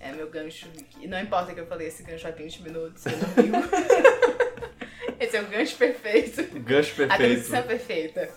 [0.00, 0.66] É meu gancho.
[0.68, 1.06] aqui.
[1.08, 3.68] Não importa que eu falei esse gancho há 20 minutos, você não viu.
[5.18, 6.42] esse é o gancho perfeito.
[6.60, 7.16] Gancho A perfeito.
[7.18, 8.28] transição perfeita.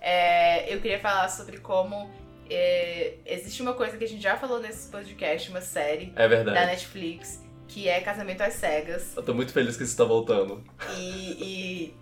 [0.00, 2.08] É, eu queria falar sobre como
[2.50, 6.52] é, existe uma coisa que a gente já falou nesse podcast, uma série É da.
[6.52, 9.16] Netflix, que é Casamento às Cegas.
[9.16, 10.62] Eu tô muito feliz que isso tá voltando.
[10.96, 11.94] E,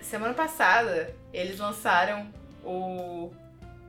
[0.00, 2.32] e semana passada eles lançaram
[2.64, 3.32] o,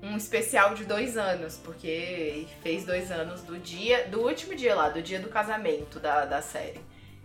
[0.01, 4.89] um especial de dois anos, porque fez dois anos do dia, do último dia lá,
[4.89, 6.79] do dia do casamento da, da série.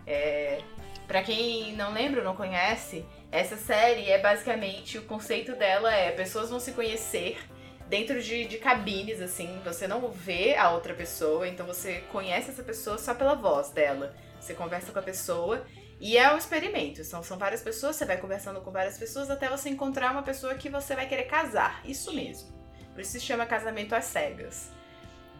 [0.07, 0.61] É,
[1.07, 6.11] para quem não lembra ou não conhece, essa série é basicamente o conceito dela é
[6.11, 7.39] pessoas vão se conhecer
[7.89, 12.62] dentro de, de cabines, assim, você não vê a outra pessoa, então você conhece essa
[12.62, 14.14] pessoa só pela voz dela.
[14.41, 15.64] Você conversa com a pessoa
[16.01, 17.03] e é um experimento.
[17.05, 20.55] São, são várias pessoas, você vai conversando com várias pessoas até você encontrar uma pessoa
[20.55, 21.80] que você vai querer casar.
[21.85, 22.53] Isso mesmo.
[22.93, 24.70] Por isso se chama casamento às cegas.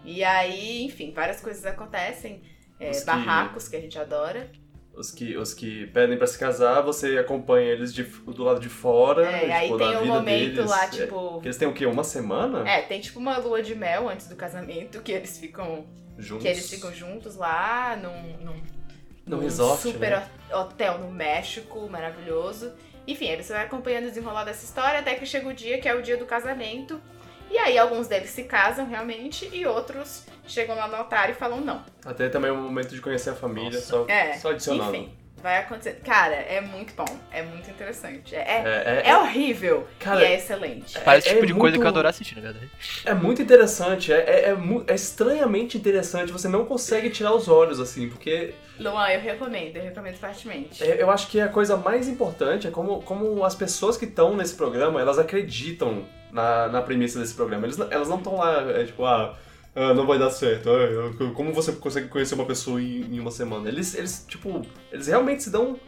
[0.05, 2.43] E aí, enfim, várias coisas acontecem.
[2.79, 4.51] É, barracos, que a gente adora.
[4.97, 8.69] Os que, os que pedem pra se casar, você acompanha eles de- do lado de
[8.69, 10.71] fora, É, e aí tipo, tem da um momento deles.
[10.71, 11.41] lá, É, tipo.
[11.41, 11.85] que eles têm o quê?
[11.85, 12.69] Uma semana?
[12.69, 15.85] É, tem tipo uma lua de mel antes do casamento, que eles ficam.
[16.17, 16.45] Juntos?
[16.45, 18.63] Que eles ficam juntos lá num, num,
[19.27, 20.29] num resort, super né?
[20.53, 22.73] ho- hotel no México, maravilhoso.
[23.05, 25.89] Enfim, aí você vai acompanhando o desenrolar dessa história até que chega o dia que
[25.89, 27.01] é o dia do casamento.
[27.51, 31.61] E aí alguns deles se casam realmente e outros chegam lá no altar e falam
[31.61, 31.83] não.
[32.05, 33.87] Até também o momento de conhecer a família, Nossa.
[33.87, 34.95] só, É, só adicionando.
[34.95, 36.01] enfim, vai acontecer.
[36.05, 38.35] Cara, é muito bom, é muito interessante.
[38.35, 40.99] É, é, É, é- é horrível Cara, e é excelente.
[41.01, 42.71] Parece o é tipo de coisa muito- que eu adoro assistir, na verdade.
[43.05, 47.79] É muito interessante, é, é, é é estranhamente interessante, você não consegue tirar os olhos,
[47.81, 50.83] assim, porque Luan, eu recomendo, eu recomendo fortemente.
[50.83, 54.35] é- eu acho que a coisa mais importante é como, como as pessoas que estão
[54.37, 57.65] nesse programa, elas acreditam na, na premissa desse programa.
[57.67, 59.37] Eles, elas não estão lá, é, tipo, ah,
[59.75, 63.31] ah, não vai dar certo, ah, como você consegue conhecer uma pessoa em, em uma
[63.31, 63.69] semana?
[63.69, 64.63] Eles, eles, tipo,
[64.93, 65.79] eles realmente se dão...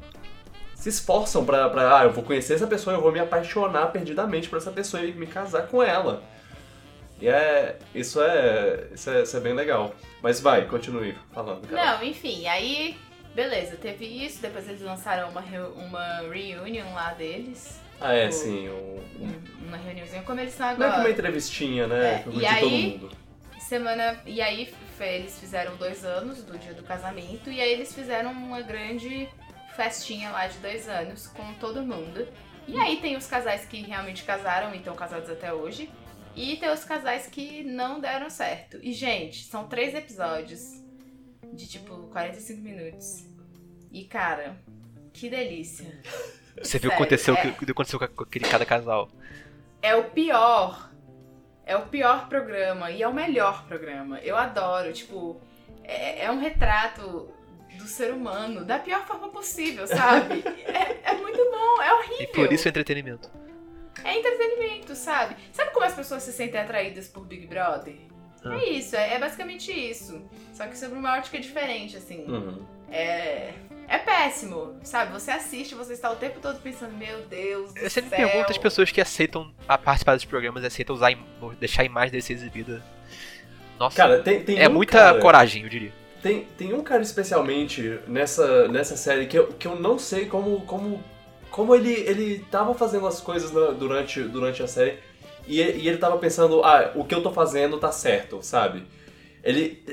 [0.74, 4.49] Se esforçam pra, pra, ah, eu vou conhecer essa pessoa, eu vou me apaixonar perdidamente
[4.49, 6.22] por essa pessoa e me casar com ela.
[7.20, 7.78] E é.
[7.95, 8.89] Isso é.
[8.95, 9.95] Isso é, isso é bem legal.
[10.22, 11.97] Mas vai, continue falando, cara.
[11.99, 12.95] Não, enfim, aí,
[13.34, 17.80] beleza, teve isso, depois eles lançaram uma, uma reunion lá deles.
[17.99, 18.68] Ah, é, o- sim.
[18.68, 21.11] O, um- Uma reuniãozinha como eles estão não é como uma agora.
[21.11, 22.22] entrevistinha, né?
[22.22, 23.01] É, e aí-.
[23.68, 24.20] Semana.
[24.24, 27.50] E aí eles fizeram dois anos do dia do casamento.
[27.50, 29.28] E aí eles fizeram uma grande
[29.74, 32.26] festinha lá de dois anos com todo mundo.
[32.68, 35.90] E aí tem os casais que realmente casaram e estão casados até hoje.
[36.36, 38.78] E tem os casais que não deram certo.
[38.82, 40.82] E, gente, são três episódios
[41.52, 43.26] de tipo 45 minutos.
[43.90, 44.56] E, cara,
[45.12, 46.00] que delícia.
[46.62, 47.48] Você viu o que aconteceu, é.
[47.48, 49.10] o que aconteceu com aquele cada casal.
[49.82, 50.86] É o pior.
[51.66, 54.20] É o pior programa e é o melhor programa.
[54.20, 55.40] Eu adoro, tipo,
[55.82, 57.28] é, é um retrato
[57.76, 60.44] do ser humano da pior forma possível, sabe?
[60.64, 62.20] é, é muito bom, é horrível.
[62.20, 63.28] E por isso é entretenimento.
[64.04, 65.36] É entretenimento, sabe?
[65.52, 67.96] Sabe como as pessoas se sentem atraídas por Big Brother?
[68.44, 68.54] Ah.
[68.54, 70.22] É isso, é, é basicamente isso.
[70.52, 72.24] Só que sobre uma ótica diferente, assim.
[72.26, 72.64] Uhum.
[72.90, 73.52] É.
[73.89, 75.12] É péssimo, sabe?
[75.12, 77.72] Você assiste, você está o tempo todo pensando, meu Deus.
[77.72, 78.28] Do Eu sempre céu.
[78.28, 81.16] pergunto às pessoas que aceitam a participar dos programas, aceitam usar,
[81.61, 82.82] deixar a imagem dele ser exibida.
[83.78, 85.93] Nossa, Cara, tem, tem é um muita cara- coragem, eu diria.
[86.22, 90.62] Tem, tem um cara especialmente nessa, nessa série que eu, que eu não sei como,
[90.62, 91.01] como,
[91.51, 94.99] como ele, ele tava fazendo as coisas na- durante, durante a série
[95.47, 98.82] e, ele- e ele tava pensando, ah, o que eu tô fazendo tá certo, sabe?
[99.45, 99.84] Ele.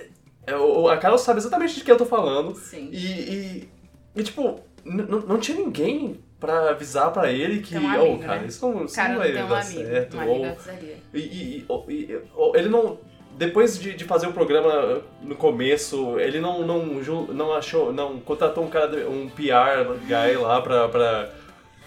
[0.48, 2.56] é, o- A Carol sabe exatamente de que eu tô falando.
[2.56, 2.90] Sim.
[2.92, 3.70] E, e,
[4.16, 8.48] e, tipo, não tinha ninguém pra avisar pra ele que, um oh, cara, né?
[8.48, 9.64] isso não, isso não vai dar amigo.
[9.64, 10.18] certo.
[10.18, 10.58] Ou-
[11.14, 11.66] e,
[12.56, 13.00] ele não.
[13.36, 17.92] Depois de, de fazer o programa no começo, ele não, não, não achou.
[17.92, 21.30] não contratou um cara, um PR guy lá pra, pra,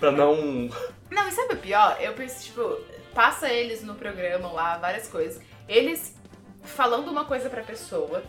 [0.01, 0.69] pra não.
[1.09, 1.97] Não, e sabe o pior?
[2.01, 2.81] Eu penso, tipo,
[3.15, 5.41] passa eles no programa lá, várias coisas.
[5.69, 6.17] Eles
[6.65, 8.25] falando uma coisa pra pessoa,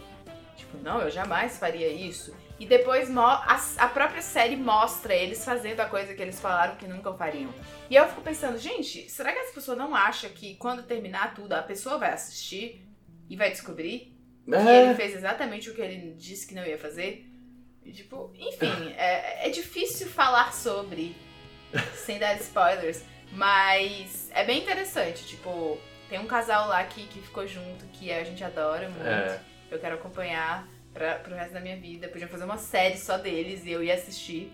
[0.56, 2.36] tipo, não, eu jamais faria isso.
[2.60, 6.88] E depois a, a própria série mostra eles fazendo a coisa que eles falaram que
[6.88, 7.54] nunca fariam.
[7.90, 11.54] E eu fico pensando, gente, será que essa pessoa não acha que quando terminar tudo,
[11.54, 12.84] a pessoa vai assistir
[13.30, 14.14] e vai descobrir
[14.46, 17.30] que ele É, fez exatamente o que ele disse que não ia fazer?
[17.86, 21.16] E, tipo, enfim, é, é difícil falar sobre
[21.94, 23.04] sem dar spoilers,
[23.34, 25.26] mas é bem interessante.
[25.28, 25.78] Tipo,
[26.10, 29.06] tem um casal lá que, que ficou junto, que a gente adora muito.
[29.06, 29.40] é.
[29.70, 30.66] Eu quero acompanhar
[30.98, 32.08] pra, pro resto da minha vida.
[32.08, 34.52] Podiam fazer uma série só deles e eu ia assistir.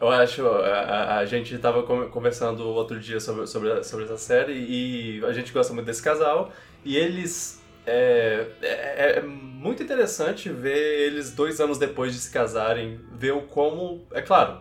[0.00, 4.52] Eu acho, a, a- gente tava com- conversando outro dia sobre, sobre, sobre essa série
[4.54, 6.52] e a gente gosta muito desse casal.
[6.84, 7.60] E eles.
[7.86, 13.42] É, é, é muito interessante ver eles dois anos depois de se casarem, ver o
[13.42, 14.06] como.
[14.12, 14.60] É claro,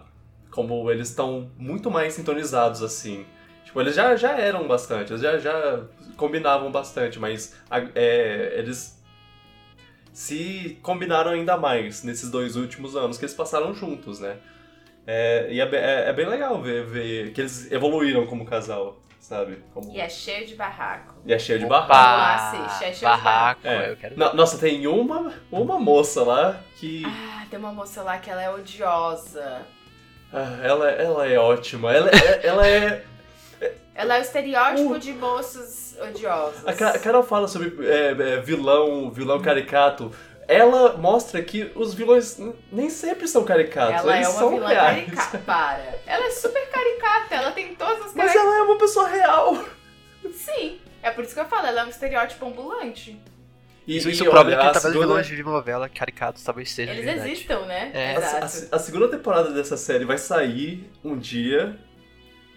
[0.51, 3.25] como eles estão muito mais sintonizados assim.
[3.63, 5.85] Tipo, eles já, já eram bastante, eles já, já
[6.17, 7.55] combinavam bastante, mas
[7.95, 8.98] é, eles
[10.19, 14.35] se combinaram ainda mais nesses dois últimos anos que eles passaram juntos, né?
[15.07, 19.63] É, e é, é- é bem legal ver, ver que eles evoluíram como casal, sabe?
[19.73, 19.89] Como...
[19.95, 21.15] E é cheio de barraco.
[21.25, 22.57] E é cheio de Opa, barraco.
[22.57, 23.91] Lá assiste, é cheio de barraco, É.
[23.91, 24.33] eu quero ver.
[24.33, 27.03] Nossa, tem uma, uma moça lá que.
[27.05, 29.61] Ah, tem uma moça lá que ela é odiosa.
[30.33, 31.93] ah, ela, ela é ótima.
[31.95, 33.05] Ela, é- ela é.
[33.95, 36.67] Ela é o estereótipo de moças odiosas.
[36.67, 40.11] A Ca- a Carol fala sobre é, é, vilão, vilão caricato.
[40.47, 44.01] Ela mostra que os vilões n- nem sempre são caricatos.
[44.01, 45.05] Ela eles é uma são vilã reais.
[45.05, 45.37] caricata.
[45.45, 45.99] Para.
[46.07, 48.45] Ela é super caricata, ela tem todas as Mas características.
[48.45, 49.65] ela é uma pessoa real.
[50.33, 53.17] Sim, É por isso que eu falo, ela é um estereótipo ambulante.
[53.87, 56.71] E, Isso, isso e, prova olha, que a talvez segunda- vilões de novela caricatos talvez
[56.71, 57.31] sejam Eles de verdade.
[57.31, 57.91] existam, né?
[57.93, 58.15] É.
[58.15, 58.35] Exato.
[58.35, 61.75] A, a- a segunda temporada dessa série vai sair um dia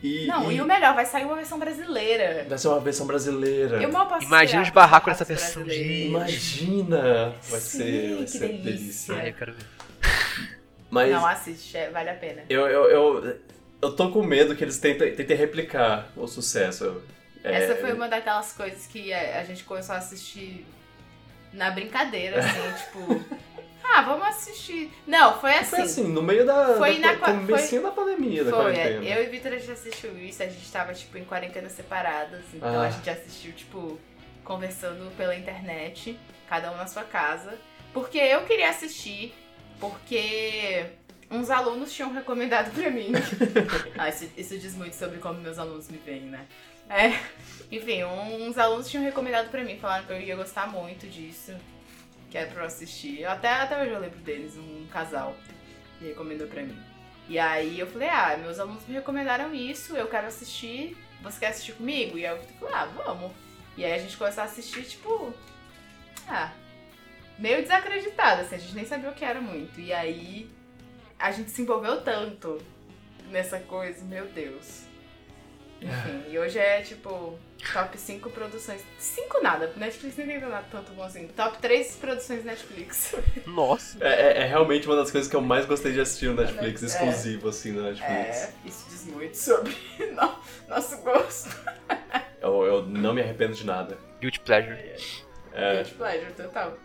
[0.02, 0.26] e.
[0.26, 2.44] Não, e o melhor, vai sair uma versão brasileira.
[2.48, 3.82] Vai ser uma versão brasileira.
[3.82, 5.62] Eu mal posso Imagina os barracos nessa versão.
[5.66, 7.34] Imagina!
[7.48, 8.62] Vai Sim, ser, vai que ser delícia.
[8.62, 9.14] delícia.
[9.14, 9.66] Ai, eu quero ver.
[10.90, 12.42] Mas Não, assiste, é, vale a pena.
[12.50, 13.36] eu, eu, eu,
[13.80, 17.00] eu tô com medo que eles tentem, tentem replicar o sucesso.
[17.42, 20.66] É, Essa foi uma daquelas coisas que a gente começou a assistir
[21.52, 23.42] na brincadeira, assim, tipo.
[23.84, 24.92] Ah, vamos assistir.
[25.06, 25.70] Não, foi assim.
[25.70, 26.76] Foi assim, no meio da.
[26.76, 29.04] Foi da, na comecinho da pandemia, da Foi, é, quarentena.
[29.14, 32.80] eu e Vitor a gente assistiu isso, a gente tava, tipo, em quarentenas separadas, então
[32.80, 32.86] Ah.
[32.86, 33.98] a gente assistiu, tipo,
[34.44, 36.18] conversando pela internet,
[36.48, 37.58] cada um na sua casa.
[37.92, 39.34] Porque eu queria assistir,
[39.80, 40.86] porque
[41.30, 43.12] uns alunos tinham recomendado pra mim.
[43.98, 46.46] ah, isso, isso diz muito sobre como meus alunos me veem, né?
[46.88, 47.08] É,
[47.70, 51.52] enfim, uns alunos tinham recomendado pra mim, falaram que eu ia gostar muito disso,
[52.32, 53.20] que era pra eu assistir.
[53.20, 55.36] Eu até, até hoje eu lembro deles, um casal
[55.98, 56.76] que recomendou pra mim.
[57.28, 61.48] E aí eu falei, ah, meus alunos me recomendaram isso, eu quero assistir, você quer
[61.48, 62.16] assistir comigo?
[62.16, 63.32] E eu falei, ah, vamos.
[63.76, 65.32] E aí a gente começou a assistir, tipo,
[66.26, 66.50] ah,
[67.38, 69.78] meio desacreditado, assim, a gente nem sabia o que era muito.
[69.78, 70.50] E aí
[71.18, 72.58] a gente se envolveu tanto
[73.30, 74.84] nessa coisa, meu Deus.
[75.82, 77.38] Enfim, e hoje é tipo
[77.72, 78.82] top 5 produções.
[78.98, 81.26] 5 nada, Netflix nem tem nada tanto bom assim.
[81.28, 83.14] Top 3 produções Netflix.
[83.46, 83.98] Nossa.
[84.00, 86.82] É, é- é realmente uma das coisas que eu mais gostei de assistir no Netflix,
[86.82, 86.86] É.
[86.86, 88.36] exclusivo, assim, na Netflix.
[88.44, 89.72] É, isso diz muito sobre
[90.12, 91.50] no- nosso gosto.
[92.40, 93.96] Eu, eu não me arrependo de nada.
[94.20, 94.78] Guilty Pleasure.
[95.52, 96.76] É, Guilty pleasure, total.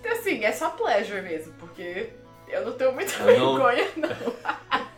[0.00, 2.10] Então, assim, é só pleasure mesmo, porque
[2.48, 4.08] eu não tenho muita Eu não- vergonha, não.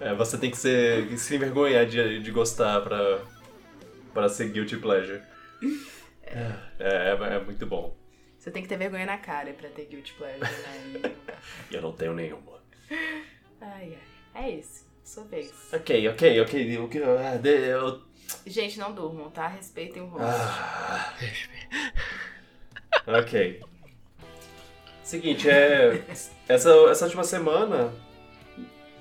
[0.00, 3.20] é, você tem que ser, se envergonhar de, de gostar pra,
[4.12, 5.22] pra ser guilty pleasure.
[6.22, 7.96] É, é, é muito bom.
[8.38, 11.12] Você tem que ter vergonha na cara pra ter guilty pleasure, né?
[11.70, 12.60] E eu não tenho nenhuma.
[13.60, 13.96] ai,
[14.34, 14.44] ai.
[14.46, 14.84] É isso.
[15.04, 15.52] Sua vez.
[15.72, 16.88] Ok, ok, ok.
[16.88, 18.02] que- ah, de- eu-
[18.46, 19.46] Gente, não durmam, tá?
[19.48, 20.26] Respeitem o rosto.
[20.26, 21.14] Ah.
[23.20, 23.62] ok.
[25.02, 26.02] Seguinte, é.
[26.48, 27.92] Essa, essa última semana.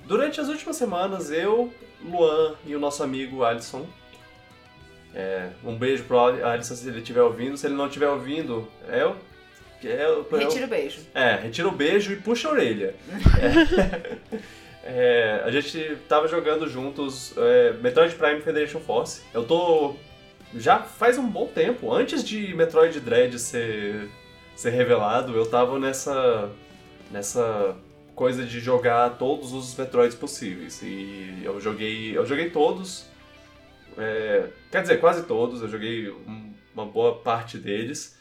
[0.06, 1.74] Durante as últimas semanas, eu,
[2.04, 3.86] Luan e o nosso amigo Alisson.
[5.16, 7.56] é, um beijo pro Ali- Alisson se ele estiver ouvindo.
[7.58, 9.16] Se ele não estiver ouvindo, é o.
[9.84, 11.02] É, o- é o- Retira o beijo.
[11.14, 12.96] é, retira o beijo e puxa a orelha.
[14.86, 19.22] É, é, a gente tava jogando juntos é, Metroid Prime Federation Force.
[19.34, 19.96] Eu tô.
[20.56, 24.08] Já faz um bom tempo, antes de Metroid Dread ser,
[24.56, 26.50] ser revelado, eu tava nessa.
[27.12, 27.76] nessa
[28.16, 30.82] coisa de jogar todos os Metroids possíveis.
[30.82, 32.16] E eu joguei.
[32.18, 33.12] Eu joguei todos.
[33.98, 38.18] é, quer dizer, quase todos, eu joguei um- uma boa parte deles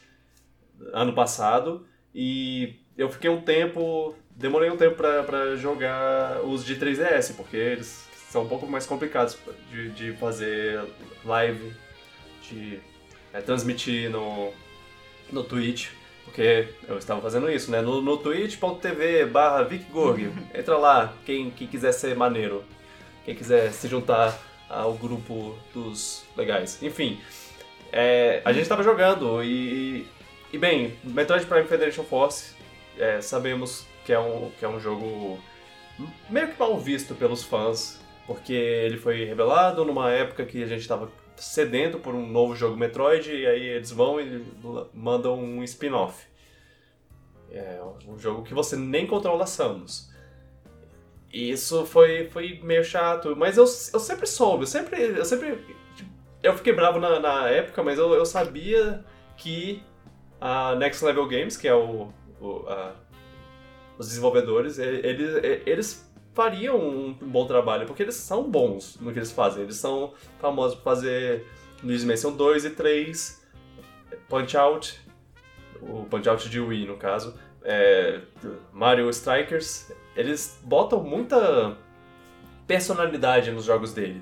[0.93, 1.85] ano passado.
[2.13, 4.15] E eu fiquei um tempo.
[4.35, 9.37] Demorei um tempo pra jogar os de 3DS, porque eles são um pouco mais complicados
[9.71, 10.81] de, de fazer
[11.23, 11.71] live,
[12.49, 12.79] de
[13.31, 14.51] é, transmitir no,
[15.31, 15.89] no Twitch.
[16.23, 17.81] Porque eu estava fazendo isso, né?
[17.81, 20.31] No, no twitch.tv barra VicGorg.
[20.53, 22.63] Entra lá, quem, quem quiser ser maneiro.
[23.25, 24.37] Quem quiser se juntar
[24.69, 26.81] ao grupo dos legais.
[26.81, 27.19] Enfim,
[27.91, 30.07] é, a gente estava jogando e,
[30.51, 32.55] e, bem, Metroid Prime Federation Force,
[32.97, 35.39] é, sabemos que é, um, que é um jogo
[36.29, 40.81] meio que mal visto pelos fãs, porque ele foi revelado numa época que a gente
[40.81, 44.43] estava sedento por um novo jogo Metroid, e aí eles vão e
[44.93, 46.25] mandam um spin-off.
[47.51, 50.11] É um jogo que você nem controla Samus.
[51.31, 55.01] E isso foi, foi meio chato, mas eu, eu sempre soube, eu sempre.
[55.01, 55.57] Eu sempre.
[55.95, 56.09] tipo,
[56.43, 59.03] Eu fiquei bravo na, na época, mas eu, eu sabia
[59.37, 59.83] que
[60.39, 62.09] a Next Level Games, que é o,
[62.39, 62.95] o- a-
[63.97, 69.31] os desenvolvedores, eles, eles fariam um bom trabalho, porque eles são bons no que eles
[69.31, 69.63] fazem.
[69.63, 71.45] Eles são famosos por fazer
[71.83, 73.45] Luigi's Dimension 2 e 3,
[74.27, 75.01] Punch Out,
[75.81, 78.21] o Punch Out de Wii no caso, é,
[78.71, 79.91] Mario Strikers.
[80.15, 81.77] Eles botam muita
[82.67, 84.21] personalidade nos jogos dele.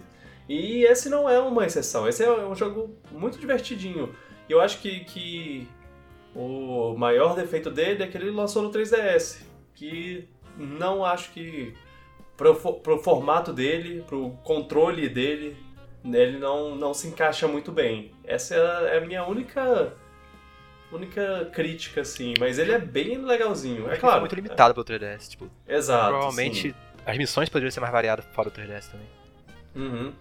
[0.49, 4.13] E esse não é uma exceção, esse é um jogo muito divertidinho.
[4.49, 5.67] E eu acho que, que
[6.35, 9.43] o maior defeito dele é que ele lançou no 3DS,
[9.73, 11.73] que não acho que
[12.41, 15.55] pro, pro formato dele, pro controle dele,
[16.03, 18.11] ele não, não se encaixa muito bem.
[18.23, 19.93] Essa é a, é a minha única
[20.91, 24.19] única crítica, assim, mas ele é bem legalzinho, é claro.
[24.19, 25.29] muito limitado pelo 3DS.
[25.29, 26.09] Tipo, É, exato.
[26.09, 26.75] provavelmente sim.
[27.05, 29.07] as missões poderiam ser mais variadas fora do 3DS também.
[29.73, 30.13] Uhum.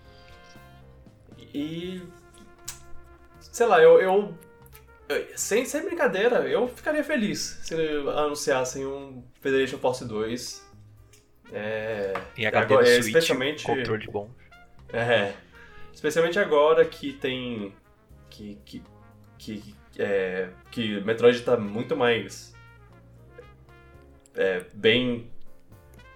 [1.52, 2.00] E
[3.40, 4.34] sei lá, eu, eu,
[5.08, 10.69] eu- sem, sem brincadeira, eu ficaria feliz se anunciassem um Federation Force 2.
[11.52, 14.30] É, Em HD agora- é, Switch, especialmente, controle bom.
[14.92, 15.32] é,
[15.92, 17.74] especialmente agora que tem
[18.30, 18.82] que que
[19.38, 22.54] que, é, que Metroid tá muito mais
[24.36, 25.30] é, bem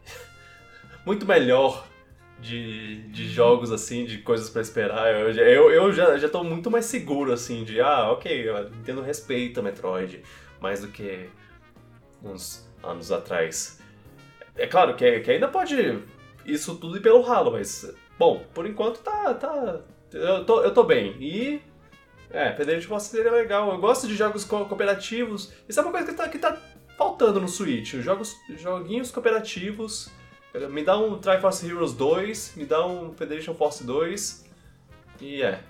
[1.04, 1.86] muito melhor
[2.40, 5.12] de, de jogos assim, de coisas pra esperar.
[5.14, 8.68] Eu, já- eu, eu já, já tô muito mais seguro assim de ah, ok, eu
[8.68, 10.22] entendo respeito a Metroid
[10.60, 11.28] mais do que
[12.22, 13.80] uns anos atrás.
[14.56, 15.98] É claro que, que ainda pode
[16.44, 19.80] isso tudo ir pelo ralo, mas bom, por enquanto tá tá
[20.12, 21.16] eu tô, eu tô bem.
[21.20, 21.60] E
[22.30, 23.70] é, Federation Force seria legal.
[23.72, 25.52] Eu gosto de jogos co- cooperativos.
[25.68, 26.56] Isso é uma coisa que tá, que tá
[26.96, 27.94] faltando no Switch.
[27.94, 30.10] Jogos, joguinhos cooperativos.
[30.70, 34.44] Me dá um Triforce Heroes 2, me dá um Federation Force 2.
[35.20, 35.60] E é.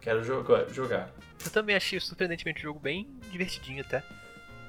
[0.00, 1.10] Quero jogar.
[1.44, 4.02] Eu também achei surpreendentemente o jogo bem divertidinho até.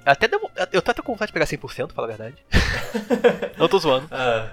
[0.06, 0.40] Até deu,
[0.72, 2.36] eu tô até com vontade de pegar 100%, pra falar a verdade.
[3.58, 4.08] Não tô zoando.
[4.12, 4.50] Ah,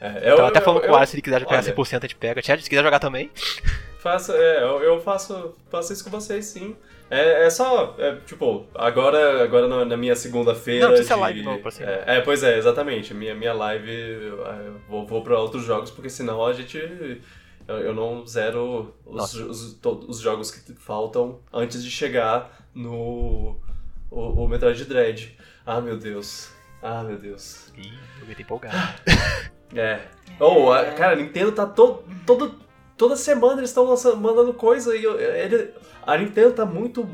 [0.00, 1.62] é, eu, Tava até falando eu- com o Alisson, se ele quiser pegar olha.
[1.74, 2.42] 100% a gente pega.
[2.42, 3.30] Chad, se quiser jogar também.
[3.98, 6.74] Faço, é, eu, eu faço, faço isso com vocês, sim.
[7.10, 10.86] É, é só, é, tipo, agora, agora na, na minha segunda-feira.
[10.86, 11.72] Não, precisa de- live novo pra.
[11.80, 13.12] É, é, pois é, exatamente.
[13.12, 16.78] Minha, minha live, eu, eu vou, vou pra outros jogos, porque senão a gente.
[17.68, 23.60] Eu, eu não zero os, os, to- os jogos que faltam antes de chegar no.
[24.10, 25.36] O, o Metroid Dread.
[25.64, 26.50] Ah, meu Deus.
[26.82, 27.72] Ah, meu Deus.
[27.76, 28.76] Ih, eu me empolgado.
[29.72, 30.00] É.
[30.40, 32.56] Oh, a- cara, a Nintendo tá to, todo,
[32.96, 33.86] toda semana eles estão
[34.16, 35.70] mandando coisa e ele,
[36.02, 37.08] a Nintendo tá muito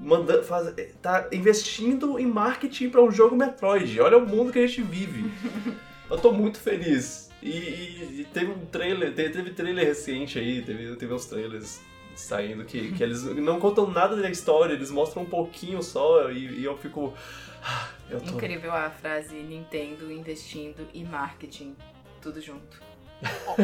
[0.00, 4.00] mandando, faz, tá investindo em marketing pra um jogo Metroid.
[4.00, 5.30] Olha o mundo que a gente vive.
[6.10, 7.30] eu tô muito feliz.
[7.40, 11.80] E, e- e teve um trailer, teve, teve trailer recente aí, teve, teve uns trailers
[12.16, 16.60] saindo que, que eles não contam nada da história, eles mostram um pouquinho só e,
[16.60, 17.14] e eu fico.
[17.62, 21.76] ah, Eu tô, Incrível a frase Nintendo investindo e marketing.
[22.20, 22.82] Tudo junto.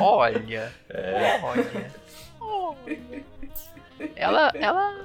[0.01, 0.73] Olha.
[0.89, 1.41] É.
[1.43, 1.93] Olha.
[2.41, 3.23] Olha.
[4.17, 4.97] Ela, ela,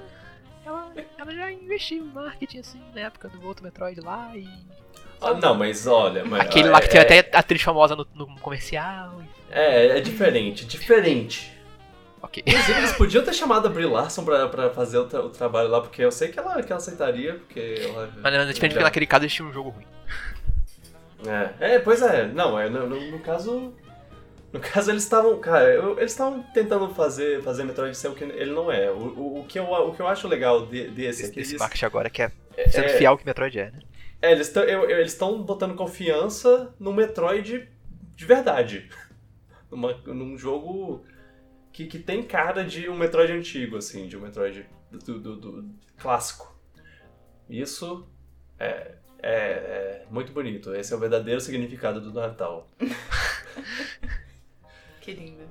[0.65, 4.47] ela, ela já investiu em marketing assim na época do outro Metroid lá e.
[5.21, 6.23] Ah, não, mas olha.
[6.25, 9.21] Mas, Aquele lá que é- tem até atriz famosa no, no comercial.
[9.49, 11.51] É, é diferente, diferente.
[12.25, 12.43] Ok.
[12.45, 15.69] Inclusive, eles podiam ter chamado a Brie Larson pra, pra fazer o, tra- o trabalho
[15.69, 18.09] lá, porque eu sei que ela, que ela aceitaria, porque ela...
[18.21, 19.85] Mas é diferente porque naquele caso eles tinham um jogo ruim.
[21.59, 22.27] É, é, pois é.
[22.27, 23.73] Não, é, no, no- no caso...
[24.53, 25.37] No caso, eles estavam...
[25.39, 28.89] Cara, eu- eles estavam tentando fazer, fazer Metroid ser o que ele não é.
[28.89, 31.85] O, o, o que, eu, o que eu acho legal de- desse é Esse, marketing
[31.85, 33.79] agora que é é- sendo fiel ao que Metroid é, né?
[34.21, 37.67] É, eles estão eles estão botando confiança no Metroid
[38.15, 38.89] de verdade.
[39.69, 41.03] Numa, num jogo
[41.75, 45.69] que, que tem cara de um Metroid antigo, assim, de um Metroid do, do- do-
[45.97, 46.55] clássico.
[47.49, 48.07] Isso
[48.57, 50.73] é, é, é muito bonito.
[50.73, 52.67] Esse é o verdadeiro significado do Natal.
[55.01, 55.43] Que lindo.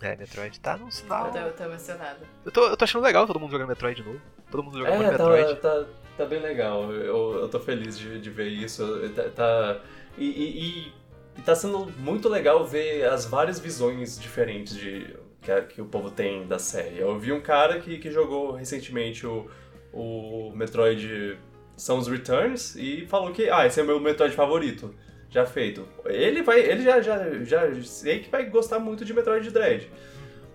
[0.00, 1.30] É, Metroid tá num Eu sinal.
[1.30, 2.20] tô, eu tô emocionada.
[2.44, 4.20] Eu tô, eu tô achando legal todo mundo jogando Metroid de novo.
[4.50, 5.54] Todo mundo jogando É, Metroid.
[5.56, 5.86] tá, tá,
[6.18, 6.90] tá bem legal.
[6.92, 8.82] Eu, eu tô feliz de, de ver isso.
[9.10, 9.80] Tá, tá-
[10.16, 10.92] e, e, e-
[11.36, 16.10] e tá sendo muito legal ver as várias visões diferentes de, que, que o povo
[16.10, 16.98] tem da série.
[16.98, 19.48] Eu vi um cara que, que jogou recentemente o,
[19.92, 21.38] o Metroid
[21.76, 24.94] Samus Returns e falou que, ah, esse é o meu Metroid favorito.
[25.28, 25.86] Já feito.
[26.06, 26.60] Ele vai.
[26.60, 29.90] Ele já, já, já sei que vai gostar muito de Metroid Dread.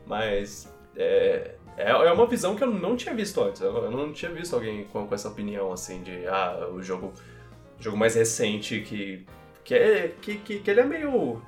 [0.06, 0.74] Mas.
[0.96, 3.62] É, é é uma visão que eu não tinha visto antes.
[3.62, 7.14] Eu eu não tinha visto alguém com, com essa opinião, assim, de ah, o jogo,
[7.80, 9.26] jogo mais recente que.
[9.64, 11.41] Que, é, que, que, que ele é meio.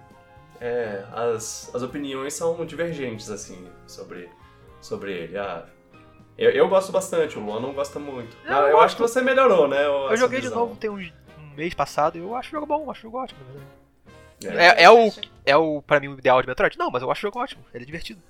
[0.61, 4.29] É, as, as opiniões são divergentes, assim, sobre,
[4.81, 5.37] sobre ele.
[5.37, 5.65] Ah,
[6.37, 8.35] eu, eu gosto bastante, o Luan não gosta muito.
[8.45, 9.85] Eu Ah, eu acho que você melhorou, né?
[9.85, 10.61] Eu joguei de visão.
[10.61, 13.17] novo tem uns, um mês passado e eu acho o jogo bom, acho o jogo
[13.17, 13.39] ótimo.
[14.45, 14.81] É.
[14.81, 15.11] É, é o,
[15.45, 16.77] é o, pra mim, o ideal de Metroid?
[16.77, 17.63] Não, mas eu acho o jogo ótimo.
[17.73, 18.21] Ele é divertido.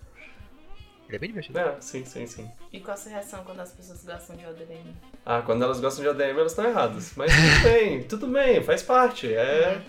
[1.14, 1.60] Ele é bem divertido.
[1.60, 2.52] É, sim, sim, sim.
[2.72, 4.96] E qual a sua reação quando as pessoas gostam de ODM?
[5.24, 7.14] Ah, quando elas gostam de ADM, elas estão erradas.
[7.16, 9.32] Mas tudo bem, tudo bem, faz parte.
[9.32, 9.80] É.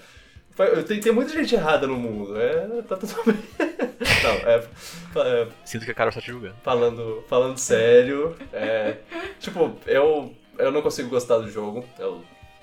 [0.86, 2.38] Tem, tem muita gente errada no mundo.
[2.38, 2.82] É.
[2.82, 3.42] Tá tudo bem.
[4.22, 4.68] Não, é.
[5.16, 6.56] é, Sinto que a Carol está te julgando.
[6.62, 8.36] falando, falando sério.
[8.52, 8.98] É.
[9.40, 10.30] Tipo, eu.
[10.58, 11.84] Eu não consigo gostar do jogo.
[11.98, 12.22] Eu,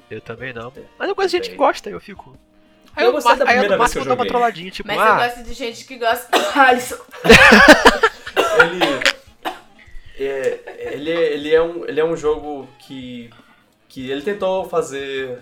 [0.09, 0.71] Eu também não.
[0.99, 1.57] Mas eu conheço gente que Sei.
[1.57, 2.37] gosta, eu fico.
[2.95, 4.29] Aí Eu eu, gostei da aí eu, primeira vez que eu dou uma joguei.
[4.29, 6.29] trolladinha, tipo, Mas ah, eu gosto de gente que gosta.
[6.59, 6.97] Alisson!
[8.63, 9.11] ele.
[10.19, 13.29] É, ele, ele, é um, ele é um jogo que.
[13.87, 15.39] que ele tentou fazer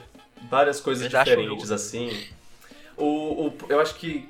[0.50, 2.28] várias coisas o diferentes assim.
[2.95, 4.28] O, o, eu acho que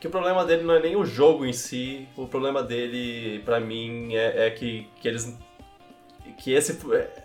[0.00, 3.58] que o problema dele não é nem o jogo em si, o problema dele, pra
[3.58, 5.36] mim, é, é que, que eles.
[6.36, 6.78] Que esse.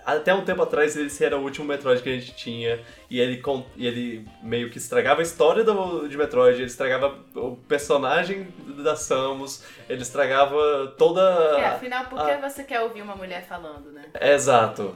[0.05, 2.79] Até um tempo atrás esse era o último Metroid que a gente tinha.
[3.09, 3.41] E ele,
[3.75, 8.47] e ele meio que estragava a história do, de Metroid, ele estragava o personagem
[8.83, 11.21] da Samus, ele estragava toda.
[11.59, 12.49] É, afinal, por que Ah.
[12.49, 14.05] você quer ouvir uma mulher falando, né?
[14.19, 14.95] Exato.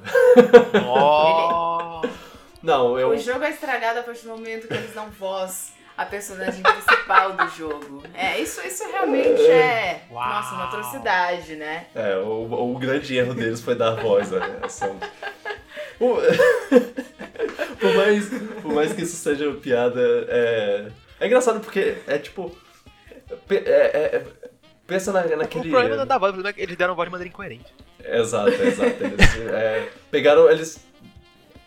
[0.88, 2.02] Oh.
[2.64, 3.10] Não, eu.
[3.10, 7.34] O jogo é estragado a partir do momento que eles dão voz à personagem principal
[7.34, 8.04] do jogo.
[8.14, 10.30] É, isso, isso realmente é, Uau.
[10.30, 11.88] nossa, uma atrocidade, né?
[11.96, 14.98] É, o, o grande erro deles foi dar voz né, a Samus.
[16.00, 16.18] O-
[17.80, 18.30] por, mais,
[18.62, 20.88] por mais que isso seja piada, é,
[21.20, 22.56] é engraçado porque é tipo.
[23.48, 24.24] pe- é- é-
[24.86, 25.72] pensa na, O naquele.
[25.72, 27.74] problema não é da voz, o problema é que eles deram voz de maneira incoerente.
[28.04, 29.04] Exato, exato.
[29.04, 30.48] Eles é, pegaram.
[30.52, 30.80] Eles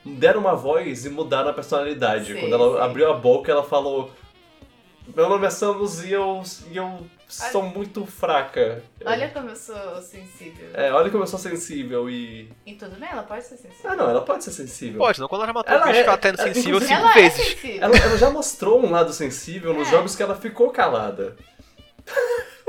[0.04, 2.32] deram uma voz e mudaram a personalidade.
[2.32, 2.84] Sim, Quando ela sim.
[2.84, 4.12] abriu a boca, ela falou.
[5.14, 8.82] Meu nome é Samus e eu, e eu sou muito fraca.
[9.04, 10.68] Olha como eu sou sensível.
[10.74, 12.50] É, olha como eu sou sensível e.
[12.66, 13.90] E tudo bem, ela pode ser sensível.
[13.90, 14.98] Ah, não, ela pode ser sensível.
[14.98, 16.44] Pode, não quando ela já matou Ela o bicho é- que ela tá indo é,
[16.54, 17.46] sensível cinco ela é vezes.
[17.46, 17.82] sensível.
[17.82, 19.90] Ela, ela já mostrou um lado sensível nos É.
[19.90, 21.36] jogos que ela ficou calada.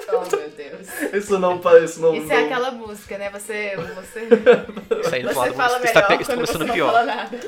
[0.09, 0.87] Oh, meu Deus.
[1.13, 1.99] Isso não parece.
[1.99, 3.29] Não, Isso é não- aquela música, né?
[3.29, 4.21] Você, você,
[5.19, 6.91] Isso você fala isso tá, melhor pe- isso tá quando você começando não pior.
[6.91, 7.39] fala nada.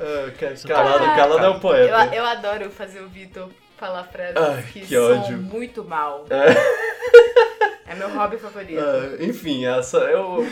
[0.00, 2.14] Ah, calado, tá- calado é um Eu, poeta.
[2.14, 5.36] eu adoro fazer o Vitor falar frases Ai, que, que são ódio.
[5.38, 6.26] muito mal.
[6.30, 7.92] É.
[7.92, 8.80] É meu hobby favorito.
[8.80, 10.46] Ah, enfim, essa eu.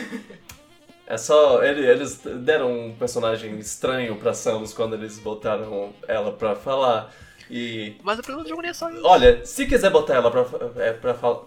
[1.07, 1.63] É só.
[1.63, 7.13] ele- Eles deram um personagem estranho pra Samus quando eles botaram ela pra falar.
[7.49, 7.95] E.
[8.03, 9.01] Mas o problema do jogo nem é só isso.
[9.05, 10.45] Olha, se quiser botar ela pra,
[10.83, 11.43] é, pra falar.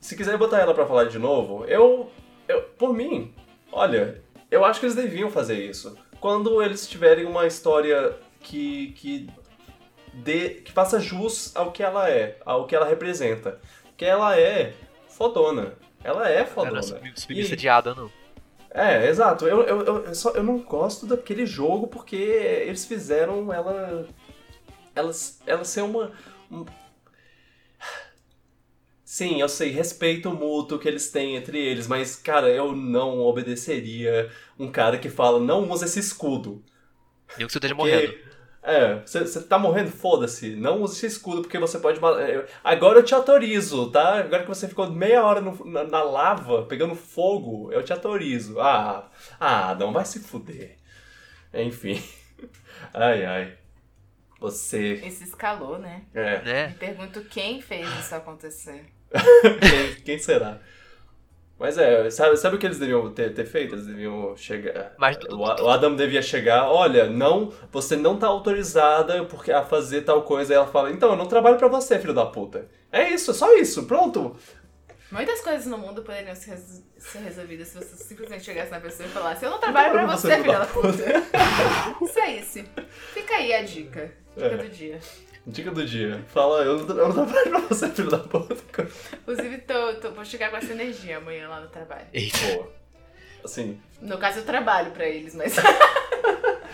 [0.00, 2.10] Se quiser botar ela pra falar de novo, eu,
[2.46, 2.62] eu.
[2.78, 3.34] Por mim,
[3.72, 5.96] olha, eu acho que eles deviam fazer isso.
[6.20, 8.92] Quando eles tiverem uma história que.
[8.92, 9.28] que.
[10.12, 13.60] Dê, que faça jus ao que ela é, ao que ela representa.
[13.98, 14.72] Que ela é
[15.08, 15.74] fodona.
[16.02, 16.72] Ela é Ela fodona.
[16.72, 18.10] não é sub- submissa de Ada, não.
[18.70, 19.46] é, exato.
[19.46, 24.06] Eu, eu, eu, eu só, eu não gosto daquele jogo porque eles fizeram ela.
[24.94, 25.10] Ela,
[25.46, 26.10] ela ser uma.
[29.16, 34.30] Sim, eu sei, respeito mútuo que eles têm entre eles, mas, cara, eu não obedeceria
[34.58, 36.62] um cara que fala, não usa esse escudo.
[37.38, 38.18] Nem que você esteja Porque- morrendo.
[38.62, 40.54] É, você tá morrendo, foda-se.
[40.56, 41.98] Não use esse escudo porque você pode.
[42.20, 44.18] é, Agora eu te autorizo, tá?
[44.18, 48.60] Agora que você ficou meia hora no- na, na lava, pegando fogo, eu te autorizo.
[48.60, 49.08] Ah,
[49.40, 50.76] ah, não vai se fuder.
[51.54, 52.02] Enfim.
[52.92, 53.56] Ai, ai.
[54.40, 54.94] Você.
[54.96, 56.02] Isso escalou, né?
[56.12, 56.42] É.
[56.42, 56.66] Né?
[56.68, 58.84] Me pergunto quem fez isso acontecer.
[59.12, 60.58] Quem, quem será?
[61.58, 63.74] Mas é, sabe, sabe o que eles deviam ter, ter feito?
[63.74, 64.92] Eles deviam chegar.
[64.98, 70.02] Mas o, o Adam devia chegar, olha, não, você não tá autorizada porque a fazer
[70.02, 70.52] tal coisa.
[70.52, 72.66] E ela fala, então, eu não trabalho pra você, filho da puta.
[72.92, 74.36] É isso, é só isso, pronto.
[75.10, 79.08] Muitas coisas no mundo poderiam ser, res- ser resolvidas se você simplesmente chegasse na pessoa
[79.08, 82.04] e falasse: Eu não trabalho pra você, pra filha você, da puta.
[82.04, 82.64] Isso é isso.
[83.14, 84.12] Fica aí a dica.
[84.36, 84.56] Dica É.
[84.58, 84.98] do dia.
[85.46, 86.24] Dica do dia.
[86.28, 88.56] Fala, eu não, eu não trabalho pra você, filho da puta.
[89.20, 92.06] Inclusive, tô, tô- vou chegar com essa energia amanhã lá no trabalho.
[92.12, 92.36] Eita.
[92.54, 92.72] Boa.
[93.44, 95.54] Assim, No caso, eu trabalho pra eles, mas.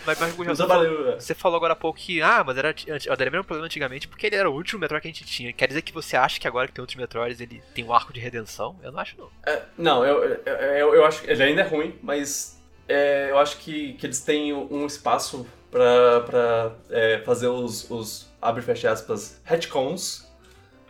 [0.05, 1.21] Mas, mas eu você, falou, trabalho.
[1.21, 2.75] você falou agora há pouco que, ah, mas era,
[3.07, 5.53] era mesmo problema antigamente porque ele era o último Metroid que a gente tinha.
[5.53, 8.13] Quer dizer que você acha que agora que tem outros Metroids ele tem um arco
[8.13, 8.77] de redenção?
[8.83, 9.29] Eu não acho, não.
[9.47, 13.39] É, não, eu, eu, eu, eu acho que ele ainda é ruim, mas é, eu
[13.39, 18.93] acho que, que eles têm um espaço pra, pra é, fazer os, os, abre fecha
[18.93, 20.31] aspas, retcons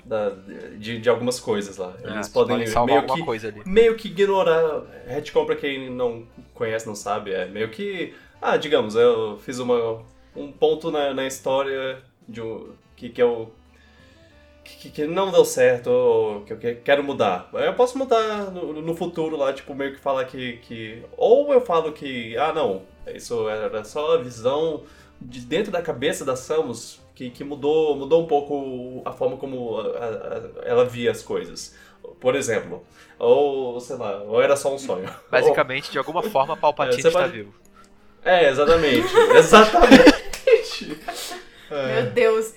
[0.04, 0.30] da,
[0.76, 1.94] de, de algumas coisas lá.
[2.02, 3.62] Eles Ah, podem salvar meio que, coisa ali.
[3.64, 4.82] meio que ignorar.
[5.06, 8.12] Retcon, pra quem não conhece, não sabe, é meio que.
[8.40, 10.02] Ah, digamos, eu fiz uma,
[10.34, 13.50] um ponto na, na história de um, que, que eu.
[14.64, 17.48] Que, que não deu certo, ou que eu que- quero mudar.
[17.52, 21.02] Eu posso mudar no, no futuro lá, tipo, meio que falar que, que.
[21.16, 22.82] Ou eu falo que, ah, não,
[23.14, 24.82] isso era só a visão
[25.20, 29.78] de dentro da cabeça da Samus que, que mudou, mudou um pouco a forma como
[29.78, 31.74] a- a- ela via as coisas.
[32.20, 32.82] Por exemplo,
[33.18, 35.09] ou sei lá, ou era só um sonho.
[35.30, 37.55] Basicamente, de alguma forma, Palpatine É, está pode- vivo.
[38.24, 39.07] É, exatamente.
[39.36, 40.98] exatamente.
[41.70, 42.03] É.
[42.03, 42.55] Meu Deus.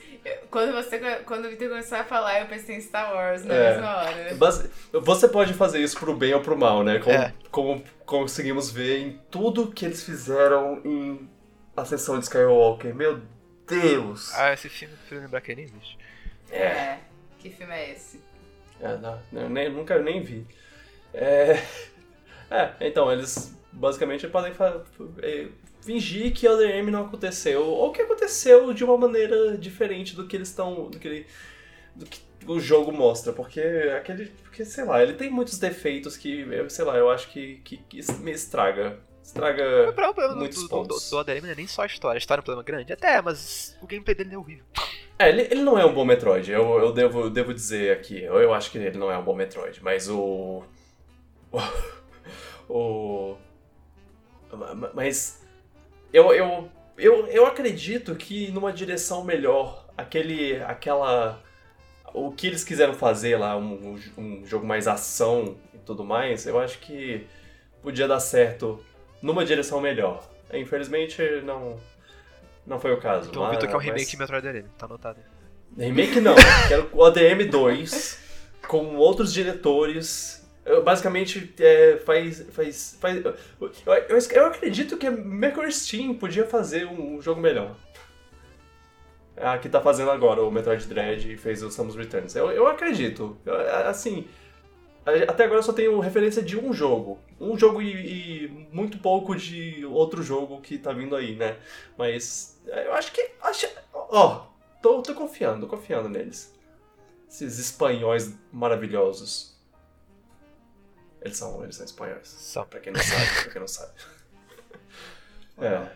[0.50, 3.72] Quando, você, quando o Victor começou a falar, eu pensei em Star Wars na É.
[3.74, 4.36] mesma hora.
[5.02, 6.98] Você pode fazer isso pro bem ou pro mal, né?
[7.00, 7.34] Como, É.
[7.52, 11.30] como conseguimos ver em tudo que eles fizeram em
[11.78, 12.96] Ascensão de Skywalker.
[12.96, 13.22] Meu
[13.68, 14.34] Deus!
[14.34, 15.98] Ah, esse filme, eu preciso lembrar que ele nem existe.
[16.52, 16.98] É.
[17.40, 18.20] Que filme é esse?
[18.82, 20.46] É, não, eu nem, nunca nem vi.
[21.14, 21.62] É,
[22.50, 24.82] é, então, eles basicamente podem fa-
[25.22, 25.48] é,
[25.86, 30.36] fingir que Other M não aconteceu, ou que aconteceu de uma maneira diferente do que
[30.36, 30.90] eles estão.
[30.90, 31.26] do que,
[31.96, 33.60] do que o jogo mostra, porque
[33.98, 34.28] aquele.
[34.44, 38.12] Porque, sei lá, ele tem muitos defeitos que, sei lá, eu acho que, que, que
[38.20, 39.00] me estraga.
[39.24, 41.10] Estraga O problema muitos do, do, do, pontos.
[41.10, 42.18] do ADM não é nem só a história.
[42.18, 42.94] A história é um problema grande?
[42.94, 44.64] Até, mas o gameplay dele é horrível.
[45.18, 48.22] É, ele, ele não é um bom Metroid, eu, eu devo, devo dizer aqui.
[48.22, 50.64] Eu, eu acho que ele não é um bom Metroid, mas o.
[52.70, 53.36] O.
[54.52, 55.42] o ma- mas.
[56.16, 60.64] Eu, eu, eu, eu acredito que numa direção melhor, aquele.
[60.64, 61.42] aquela.
[62.14, 66.58] O que eles quiseram fazer lá, um, um jogo mais ação e tudo mais, eu
[66.58, 67.28] acho que
[67.82, 68.82] podia dar certo
[69.22, 70.26] numa direção melhor.
[70.54, 71.78] Infelizmente, não.
[72.66, 73.30] Não foi o caso.
[73.30, 75.20] Então o Vitor quer um mas- remake de Metroid ADM, tá anotado.
[75.78, 76.36] Remake não,
[76.70, 78.20] quero o ADM 2
[78.70, 80.45] com outros diretores.
[80.84, 82.46] Basicamente, é, faz.
[82.52, 87.76] faz, faz eu, eu, eu acredito que a Mercury Steam podia fazer um jogo melhor.
[89.38, 92.36] A que tá fazendo agora o Metroid Dread e fez o Samus Returns.
[92.36, 93.38] Eu, eu acredito.
[93.86, 94.28] Assim.
[95.28, 97.20] Até agora eu só tenho referência de um jogo.
[97.40, 97.92] Um jogo e,
[98.46, 101.58] e muito pouco de outro jogo que tá vindo aí, né?
[101.96, 103.30] Mas é, eu acho que.
[103.42, 104.48] Acho, ó,
[104.82, 106.56] tô, tô confiando, tô confiando neles.
[107.30, 109.55] Esses espanhóis maravilhosos.
[111.26, 112.28] Eles são, eles são espanhóis.
[112.28, 112.64] Só.
[112.66, 113.92] Pra quem não sabe, pra quem não sabe.
[115.58, 115.90] É.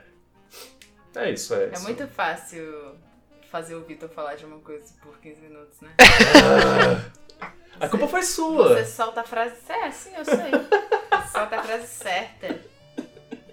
[1.19, 1.83] É isso, é É isso.
[1.83, 2.95] muito fácil
[3.51, 5.89] fazer o Vitor falar de uma coisa por 15 minutos, né?
[5.99, 7.51] Ah,
[7.81, 8.69] a culpa foi sua.
[8.69, 9.85] Você solta a frase certa.
[9.85, 10.51] É, sim, eu sei.
[10.51, 12.59] Você solta a frase certa.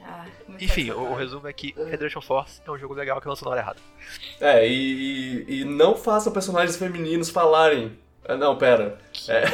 [0.01, 3.27] Ah, muito Enfim, o, o resumo é que Federation Force é um jogo legal que
[3.27, 3.81] lançou na hora errada.
[4.41, 7.99] É, e, e, e não faça personagens femininos falarem.
[8.29, 8.99] Ah, Não, pera.
[9.29, 9.45] É,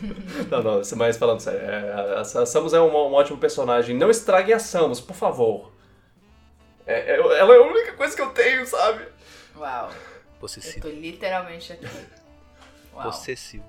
[0.50, 1.60] não, não, mais falando sério.
[1.60, 3.96] É, a, a Samus é um, um ótimo personagem.
[3.96, 5.72] Não estraguem a Samus, por favor.
[6.86, 9.06] É, é- ela é a única coisa que eu tenho, sabe?
[9.56, 9.90] Uau.
[9.90, 10.80] Eu Possessivo.
[10.80, 11.86] tô literalmente aqui.
[12.94, 13.04] Uau.
[13.04, 13.64] Possessivo.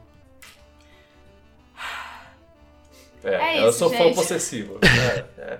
[3.23, 4.15] É, É eu isso, sou fã gente.
[4.15, 4.79] possessivo.
[5.37, 5.59] é,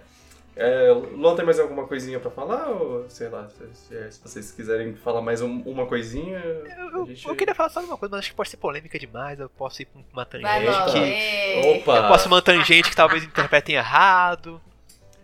[0.59, 0.87] é.
[0.87, 2.67] É, Luan, tem mais alguma coisinha pra falar?
[2.69, 6.37] Ou sei lá, se, se vocês quiserem falar mais um- uma coisinha.
[6.39, 8.99] Eu, gente- eu queria falar só de uma coisa, mas acho que pode ser polêmica
[8.99, 9.39] demais.
[9.39, 10.91] Eu posso ir pra uma Vai tangente logo.
[10.91, 11.79] que.
[11.79, 11.97] Opa!
[11.97, 14.61] Eu posso uma tangente que talvez interpretem errado.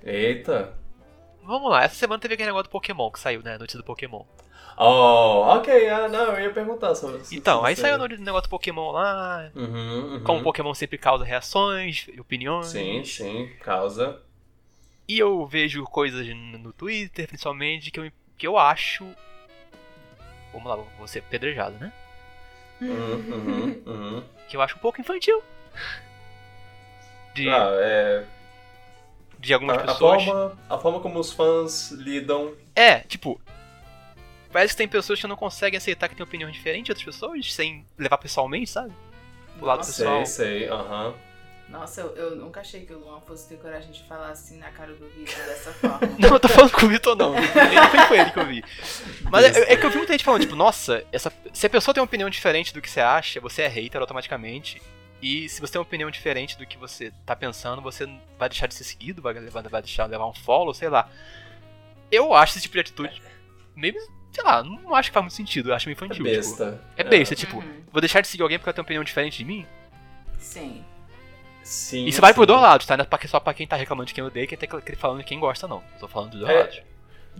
[0.03, 0.73] Eita!
[1.43, 3.55] Vamos lá, essa semana teve aquele negócio do Pokémon que saiu, né?
[3.55, 4.23] A notícia do Pokémon.
[4.77, 7.33] Oh, ok, ah, não, eu ia perguntar sobre isso.
[7.33, 9.49] Então, aí saiu o negócio do Pokémon lá.
[9.55, 10.23] Uhum, uhum.
[10.23, 12.67] Como o Pokémon sempre causa reações, opiniões.
[12.67, 14.19] Sim, sim, causa.
[15.07, 19.05] E eu vejo coisas no Twitter, principalmente, que eu, que eu acho.
[20.51, 21.91] Vamos lá, vou ser pedrejado, né?
[22.81, 24.23] Uhum, uhum, uhum.
[24.49, 25.41] Que eu acho um pouco infantil.
[27.33, 28.25] De, Ah, é.
[29.39, 30.23] de algumas A, a pessoas.
[30.23, 32.53] forma, a forma como os fãs lidam.
[32.75, 33.39] É, tipo.
[34.51, 37.53] Parece que tem pessoas que não conseguem aceitar que tem opinião diferente de outras pessoas,
[37.53, 38.93] sem levar pessoalmente, sabe?
[39.59, 39.91] O lado Nossa.
[39.91, 40.25] pessoal.
[40.25, 41.13] Sei, sei, aham.
[41.69, 44.69] Nossa, eu, eu nunca achei que o Luan fosse ter coragem de falar assim na
[44.69, 45.99] cara do Vitor dessa forma.
[46.19, 47.33] Não, eu tô falando com o Vitor, não.
[47.33, 48.63] Nem foi com ele que eu vi.
[49.31, 51.93] Mas é, é que eu vi muita gente falando, tipo, nossa, essa, se a pessoa
[51.93, 54.81] tem uma opinião diferente do que você acha, você é hater automaticamente.
[55.21, 58.05] E se você tem uma opinião diferente do que você tá pensando, você
[58.37, 61.09] vai deixar de ser seguido, vai, levar- vai deixar de levar um follow, sei lá.
[62.11, 63.21] Eu acho esse tipo de atitude
[63.75, 63.95] meio,
[64.31, 66.23] sei lá, não acho que faz muito sentido, eu acho meio É infantil.
[66.25, 66.71] besta.
[66.73, 67.81] Tipo, é besta, tipo, Uhum.
[67.91, 69.65] vou deixar de seguir alguém porque ela tem uma opinião diferente de mim?
[70.37, 70.85] Sim.
[71.65, 72.05] Sim.
[72.05, 72.33] Isso sim.
[72.35, 72.95] por dois lados, tá?
[72.95, 75.39] Não é só pra quem tá reclamando de quem odeia, quem tá falando de quem
[75.39, 75.77] gosta, não.
[75.95, 76.81] Eu tô falando dos dois É, lados.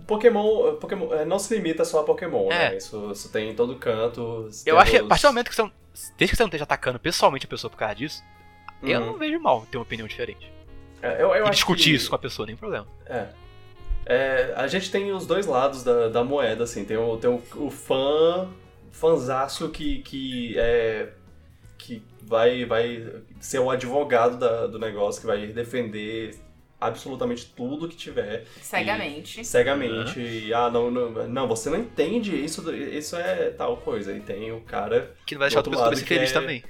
[0.06, 2.70] Pokémon, Pokémon é, não se limita só a Pokémon, É.
[2.70, 2.76] né?
[2.76, 4.50] Isso, isso tem em todo canto.
[4.66, 5.72] Eu acho que a partir do momento que você não,
[6.18, 8.22] Desde que você não esteja atacando pessoalmente a pessoa por causa disso,
[8.82, 9.06] eu Uhum.
[9.06, 10.52] não vejo mal ter uma opinião diferente.
[11.00, 12.86] É, eu, eu e discutir que- isso com a pessoa, nem problema.
[13.06, 13.26] É.
[14.04, 16.84] É, a gente tem os dois lados da, da moeda, assim.
[16.84, 18.48] Tem o, tem o, o fã,
[18.90, 21.08] fanzaço que, que é.
[21.78, 23.04] que vai, vai
[23.40, 26.36] ser o advogado da- do negócio, que vai defender
[26.80, 29.44] absolutamente tudo que tiver Cegamente.
[29.44, 30.20] cegamente.
[30.20, 34.12] E, ah, não, não, não, você não entende isso, isso é tal coisa.
[34.12, 36.34] E tem o cara Que não vai deixar outro pessoa lado ser que feliz é-
[36.34, 36.64] também.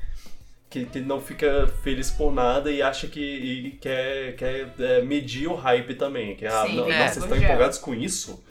[0.71, 5.49] que, que não fica feliz por nada e acha que e quer, quer é, medir
[5.49, 6.37] o hype também.
[6.37, 6.99] Que, ah, Sim, não, é.
[6.99, 8.45] nossa, vocês estão empolgados com isso?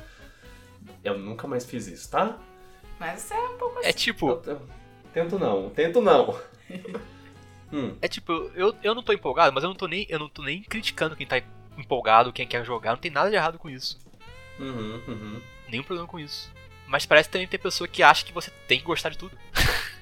[1.04, 2.38] Eu nunca mais fiz isso, tá?
[3.00, 3.88] Mas é um pouco assim.
[3.90, 4.62] É tipo, Eu- eu-
[5.14, 6.38] tento não, tento não.
[7.72, 10.30] hum, é tipo, eu, eu não tô empolgado, mas eu não tô nem, eu não
[10.30, 11.42] tô nem criticando quem tá
[11.78, 14.00] empolgado, quem quer jogar, não tem nada de errado com isso.
[14.60, 15.42] uhum, uhum.
[15.70, 16.52] Nenhum problema com isso.
[16.88, 19.36] Mas parece que também tem pessoa que acha que você tem que gostar de tudo.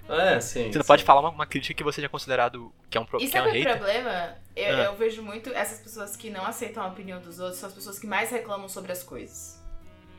[0.10, 0.70] É, sim.
[0.70, 0.88] Você não sim.
[0.88, 3.38] pode falar uma, uma crítica que você já considerado que é um, pro- E que
[3.38, 4.36] é um o problema?
[4.56, 4.84] Eu, Ah.
[4.84, 7.98] eu vejo muito essas pessoas que não aceitam a opinião dos outros são as pessoas
[7.98, 9.64] que mais reclamam sobre as coisas.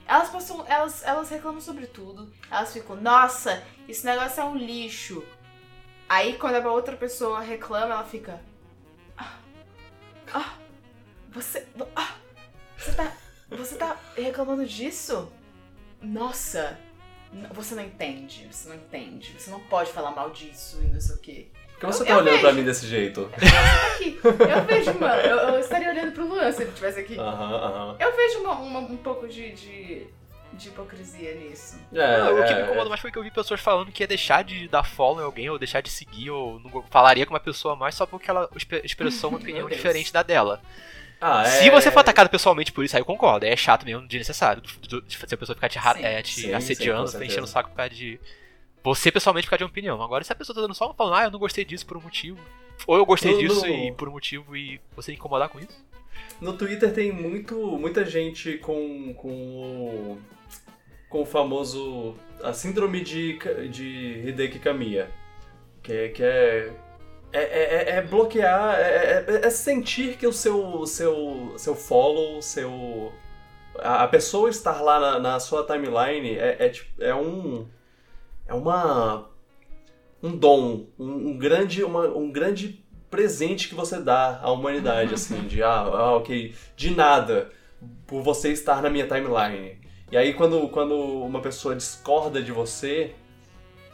[0.06, 2.32] Elas passam, elas, elas reclamam sobre tudo.
[2.50, 5.22] Elas ficam, nossa, esse negócio é um lixo.
[6.08, 8.40] Aí quando a outra pessoa reclama, ela fica.
[9.16, 9.36] Ah,
[10.32, 10.54] ah,
[11.30, 11.66] você.
[11.96, 12.14] Ah,
[12.76, 13.12] você tá.
[13.50, 15.30] Você tá reclamando disso?
[16.02, 16.78] Nossa,
[17.52, 19.34] você não entende, você não entende.
[19.38, 21.48] Você não pode falar mal disso e não sei o quê.
[21.72, 22.60] Por que você Eu- tá eu olhando pra vejo.
[22.60, 23.30] mim desse jeito?
[23.94, 24.18] aqui.
[24.24, 25.20] Eu vejo, mano.
[25.22, 27.18] Eu, eu estaria olhando pro Luan se ele estivesse aqui.
[27.18, 27.96] Aham, aham.
[28.00, 30.06] Eu vejo uma- uma- um pouco de, de,
[30.54, 31.78] de hipocrisia nisso.
[31.92, 34.02] É, Não, o que me é, incomodou mais foi que eu vi pessoas falando que
[34.02, 37.34] ia deixar de dar follow em alguém, ou deixar de seguir, ou não falaria com
[37.34, 40.60] uma pessoa mais só porque ela exp- expressou uma opinião diferente da dela.
[41.20, 43.46] Ah, é- Se você for atacado pessoalmente por isso, aí eu concordo.
[43.46, 44.62] É chato mesmo, desnecessário.
[45.08, 46.04] Se a pessoa ficar te, ra- Sim.
[46.04, 47.32] é, te Sim, sim, assediando, tá certeza.
[47.32, 48.20] enchendo o saco por causa de.
[48.82, 50.02] Você pessoalmente por causa de uma opinião.
[50.02, 52.00] Agora, se a pessoa tá dando só falando, ah, eu não gostei disso por um
[52.02, 52.38] motivo.
[52.86, 55.82] Ou eu gostei No- disso no- e por um motivo e você incomodar com isso.
[56.40, 60.18] No Twitter tem muito, muita gente com, com.
[61.14, 62.16] Com o famoso.
[62.42, 63.38] a síndrome de,
[63.70, 65.08] de Hideki Kamiya.
[65.80, 66.72] Que, é- que é.
[67.32, 72.42] É, é, é- é bloquear, é, é- é sentir que o seu, seu, seu follow,
[72.42, 73.12] seu.
[73.78, 77.68] A, a pessoa estar lá na, na sua timeline é, é um.
[78.46, 79.30] É uma.
[80.20, 85.42] Um dom, um, um grande, uma, um grande presente que você dá à humanidade, assim,
[85.42, 87.50] de ah, ah, ok, de nada,
[88.06, 89.83] por você estar na minha timeline.
[90.14, 93.12] E aí quando, quando uma pessoa discorda de você,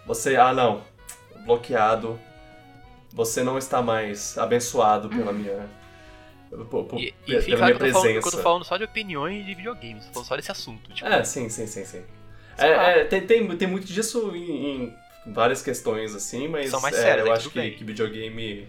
[0.07, 0.85] você, ah não,
[1.47, 2.21] bloqueado,
[3.11, 5.67] você não está mais abençoado pela minha.
[6.69, 8.43] por- por- E, e pela fica minha tô, falando, que eu presença.
[8.43, 10.93] falando só de opiniões de videogames, tô falando só desse assunto.
[10.93, 12.03] Tipo, É, sim, sim, sim, sim.
[12.59, 14.89] É, é, tem, tem, tem muito disso em,
[15.25, 18.69] em várias questões, assim, mas São mais é, sérias, eu aí acho que, que videogame.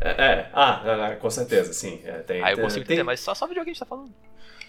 [0.00, 2.00] É, é, ah, é, com certeza, sim.
[2.04, 4.12] É, tem, aí eu tem- consigo tem, entender, mas só, só videogame gente tá falando.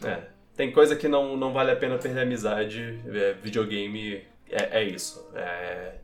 [0.04, 0.24] é,
[0.56, 2.99] tem coisa que não, não vale a pena perder a amizade.
[3.14, 5.28] é, videogame é, é isso.
[5.36, 5.95] É,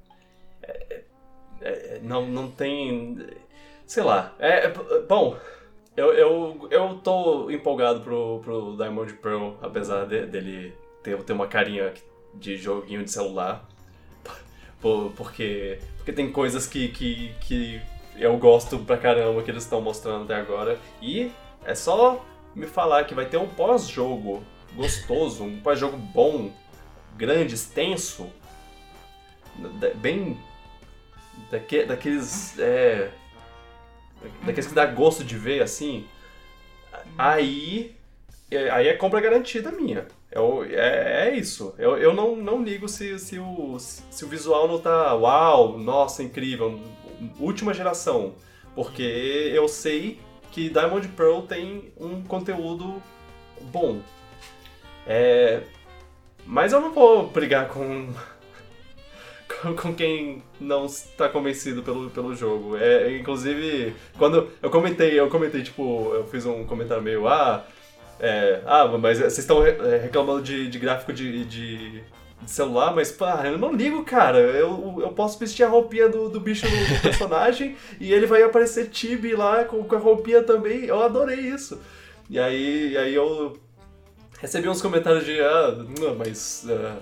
[0.64, 1.02] é-
[1.62, 3.18] é- não, não tem.
[3.86, 4.34] Sei lá.
[4.40, 4.74] É, é-
[5.08, 5.38] bom,
[5.96, 10.74] eu, eu, eu tô empolgado pro, pro Diamond Pearl, apesar de- dele
[11.04, 11.94] ter, ter uma carinha
[12.34, 13.68] de joguinho de celular.
[14.82, 17.82] Por- Porque, porque tem coisas que, que, que
[18.18, 20.78] eu gosto pra caramba que eles estão mostrando até agora.
[21.02, 21.32] E
[21.66, 22.26] é só
[22.56, 24.44] me falar que vai ter um pós-jogo
[24.76, 26.52] gostoso, um pós-jogo bom,
[27.18, 28.30] grande, extenso,
[29.96, 30.38] bem.
[31.50, 32.58] daque- daqueles.
[32.60, 33.12] É,
[34.44, 36.06] daqueles que dá gosto de ver assim.
[37.18, 37.96] Aí.
[38.50, 40.08] é- Aí é compra garantida minha.
[40.32, 41.74] Eu, é, é isso.
[41.78, 45.14] Eu, eu não, não ligo se, se, o, se o visual não tá.
[45.16, 46.80] Uau, nossa, incrível.
[47.40, 48.34] Última geração.
[48.74, 49.02] Porque
[49.54, 50.20] eu sei
[50.52, 53.02] que Diamond Pearl tem um conteúdo
[53.72, 54.02] bom.
[55.08, 55.62] É,
[56.46, 58.10] mas eu não vou brigar com,
[59.82, 62.78] com, quem não está convencido pelo, pelo jogo.
[62.78, 67.66] É, inclusive, quando eu comentei, eu comentei, tipo, eu fiz um comentário meio, ah,
[68.20, 72.04] é, ah, mas vocês estão é, reclamando de, de gráfico de, de,
[72.42, 74.40] de celular, mas pá, eu não ligo, cara.
[74.40, 78.90] Eu, eu posso vestir a roupinha do, do bicho do, personagem e ele vai aparecer
[78.90, 80.86] Tibi lá com, com a roupinha também.
[80.86, 81.80] Eu adorei isso.
[82.30, 83.60] E aí, e aí eu
[84.40, 86.98] recebi uns comentários de, ah, não, mas ah,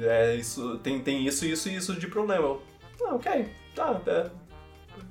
[0.00, 2.44] é, isso, tem, tem isso, isso e isso de problema.
[2.44, 2.62] Eu,
[3.06, 4.30] ah, ok, tá, é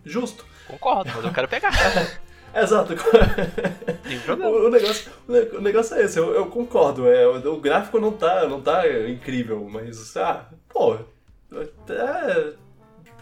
[0.03, 0.45] justo.
[0.67, 1.72] Concordo, mas eu quero pegar.
[2.56, 2.93] Exato.
[4.28, 7.07] O, o negócio, o ne- o negócio é esse, eu, eu concordo.
[7.07, 10.98] É, o, gráfico não tá, não tá incrível, mas, ah, pô,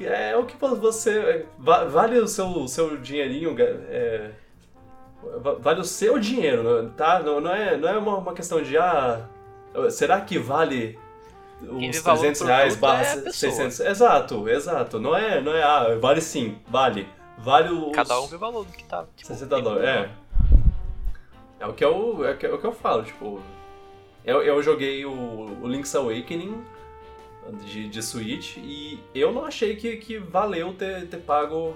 [0.02, 1.46] é, é o que você.
[1.58, 4.32] va- Vale o seu, seu dinheirinho, é,
[5.42, 7.20] va- vale o seu dinheiro, tá?
[7.20, 9.26] Não, não é, não é uma, uma questão de, ah,
[9.92, 10.98] será que vale
[11.62, 13.52] os vê valor no 300 reais produto barra é a pessoa.
[13.52, 13.80] 600?
[13.82, 15.00] Exato, exato.
[15.00, 17.08] Não é, não é, ah, vale sim, vale.
[17.40, 17.96] Vale os...
[17.96, 19.06] Cada um vê o valor do que tá.
[19.16, 20.12] Tipo, 60 dólares, é.
[21.60, 23.42] É o que eu, é o que, é o que eu falo, tipo.
[24.24, 25.12] Eu, eu joguei o,
[25.62, 26.64] o Link's Awakening
[27.66, 31.76] de, de Switch e eu não achei que, que valeu ter, ter pago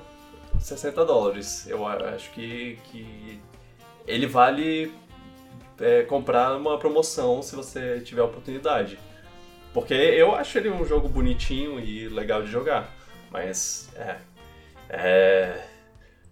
[0.60, 1.68] 60 dólares.
[1.68, 3.40] Eu acho que, que
[4.06, 4.94] ele vale
[5.80, 9.00] é, comprar uma promoção se você tiver a oportunidade.
[9.74, 12.94] Porque eu acho ele um jogo bonitinho e legal de jogar.
[13.32, 14.18] Mas, é.
[14.90, 15.64] É.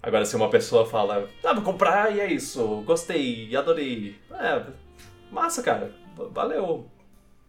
[0.03, 4.15] Agora, se uma pessoa fala, ah, vou comprar e é isso, gostei, adorei.
[4.31, 4.63] É,
[5.31, 5.93] massa, cara,
[6.31, 6.87] valeu,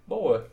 [0.07, 0.51] boa.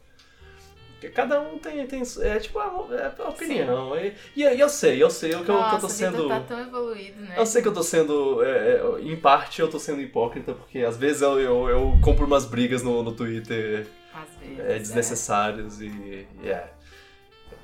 [0.99, 3.95] Porque cada um tem, tem é tipo é, é opinião.
[3.97, 6.27] E, e, eu sei, eu sei o que, eu, que eu tô sendo.
[6.27, 7.35] Tá tão evoluído, né?
[7.37, 8.43] Eu sei que eu tô sendo.
[8.43, 12.25] é, é, em parte eu tô sendo hipócrita, porque às vezes eu, eu, eu compro
[12.25, 14.59] umas brigas no, no Twitter Às vezes.
[14.59, 16.27] é, desnecessárias e.
[16.43, 16.69] e é.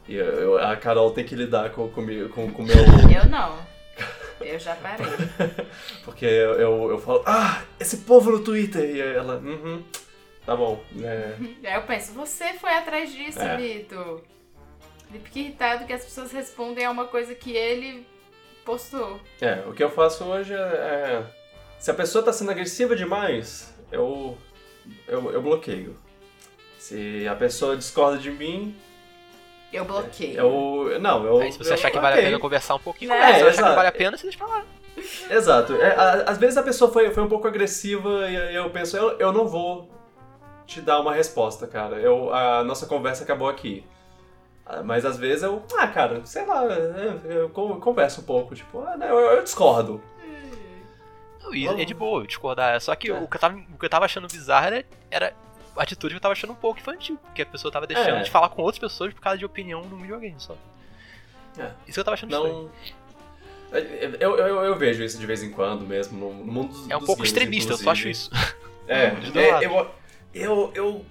[0.07, 2.76] E eu- eu- a Carol tem que lidar com o com, com, com meu.
[2.76, 3.57] Eu não.
[4.41, 5.06] Eu já parei.
[6.03, 8.84] Porque eu, eu, eu falo, ah, esse povo no Twitter!
[8.95, 9.82] E ela, uhum,
[10.45, 10.84] tá bom.
[11.02, 13.56] É, Aí eu penso, você foi atrás disso, É.
[13.57, 14.22] Vitor.
[15.10, 18.06] Ele fica irritado que as pessoas respondem a uma coisa que ele
[18.65, 19.19] postou.
[19.40, 20.57] é, o que eu faço hoje é.
[20.57, 21.23] é,
[21.80, 24.38] se a pessoa tá sendo agressiva demais, eu,
[25.07, 25.95] eu, eu bloqueio.
[26.77, 28.76] Se a pessoa discorda de mim,
[29.76, 30.38] Eu bloqueio.
[30.39, 30.99] eu.
[30.99, 31.39] Não, eu.
[31.41, 33.34] Aí se você eu- achar que vale a pena conversar um pouquinho, É, conversa.
[33.38, 33.69] Se você achar exato.
[33.69, 34.64] que vale a pena, você deixa pra lá.
[35.30, 35.76] Exato.
[35.76, 39.18] É, a- às vezes a pessoa foi, foi um pouco agressiva e eu penso, eu,
[39.19, 39.89] eu não vou
[40.65, 41.97] te dar uma resposta, cara.
[41.97, 43.85] Eu, a nossa conversa acabou aqui.
[44.65, 48.56] Ah, Mas às vezes eu, ah, cara, sei lá, é, eu con- converso um pouco,
[48.56, 50.02] tipo, ah, não, eu, eu discordo.
[51.43, 52.81] Não, E é de boa discordar.
[52.81, 53.14] Só que É.
[53.14, 55.34] o, que eu tava, o que eu tava achando bizarro era, era
[55.77, 57.18] atitude que eu tava achando um pouco infantil.
[57.23, 58.23] Porque a pessoa tava deixando É.
[58.23, 60.56] de falar com outras pessoas por causa de opinião no videogame só.
[61.57, 61.72] É.
[61.85, 62.53] Isso que eu tava achando estranho.
[62.64, 62.72] Não.
[64.19, 66.99] Eu, eu, eu vejo isso de vez em quando mesmo, no, mundo dos É um
[66.99, 68.35] dos pouco games, extremista, eu só acho inclusive.
[68.35, 68.56] isso.
[68.88, 69.89] É, é, eu,
[70.31, 71.06] eu, eu,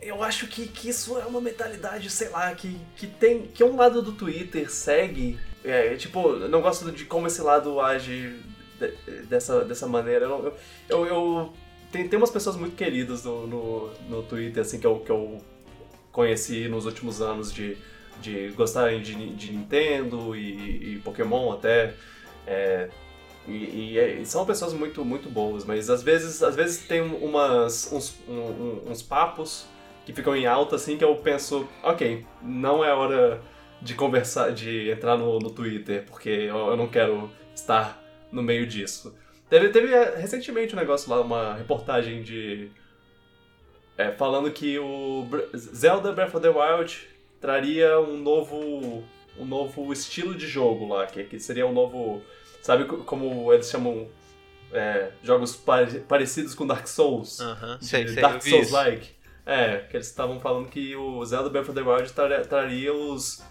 [0.00, 3.42] eu acho que, que isso é uma mentalidade, sei lá, que, que tem.
[3.42, 5.38] que um lado do Twitter segue.
[5.62, 8.40] É, tipo, eu não gosto de como esse lado age
[8.80, 10.24] de- dessa, dessa maneira.
[10.24, 10.56] Eu,
[10.88, 11.52] eu, eu-
[11.92, 15.40] tem, tem umas pessoas muito queridas no, no, no Twitter, assim, que eu, que eu
[16.12, 17.76] conheci nos últimos anos de,
[18.20, 21.94] de gostarem de, de Nintendo e, e Pokémon até.
[22.46, 22.88] É,
[23.46, 23.52] e,
[23.92, 27.90] e é- e são pessoas muito, muito boas, mas às vezes, às vezes tem umas,
[27.92, 29.66] uns, um- uns papos
[30.04, 33.40] que ficam em alta assim que eu penso, ok, não é hora
[33.80, 38.02] de conversar, de entrar no, no Twitter, porque eu, eu não quero estar
[38.32, 39.14] no meio disso.
[39.50, 42.70] Teve, teve eh, recentemente um negócio lá, uma reportagem de.
[43.96, 45.26] é, falando que o
[45.56, 47.08] Zelda Breath of the Wild
[47.40, 49.02] traria um novo.
[49.38, 52.22] um novo estilo de jogo lá, que, que seria um novo.
[52.60, 54.08] Sabe co- como eles chamam
[54.72, 57.40] é, jogos pare- parecidos com Dark Souls?
[57.40, 58.74] Aham, de sei, Dark vi Souls isso.
[58.74, 59.16] like.
[59.46, 63.42] É, que eles estavam falando que o Zelda Breath of the Wild traria, traria os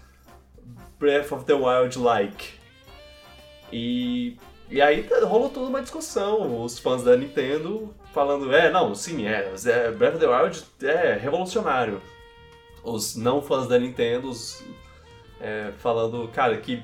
[1.00, 2.50] Breath of the Wild like.
[3.72, 4.36] E,
[4.70, 9.50] e aí rolou toda uma discussão, os fãs da Nintendo falando, é, não, sim, é,
[9.56, 12.00] Ze- Breath of the Wild é revolucionário.
[12.82, 14.62] Os não fãs da Nintendo os,
[15.40, 16.82] é, falando, cara, que,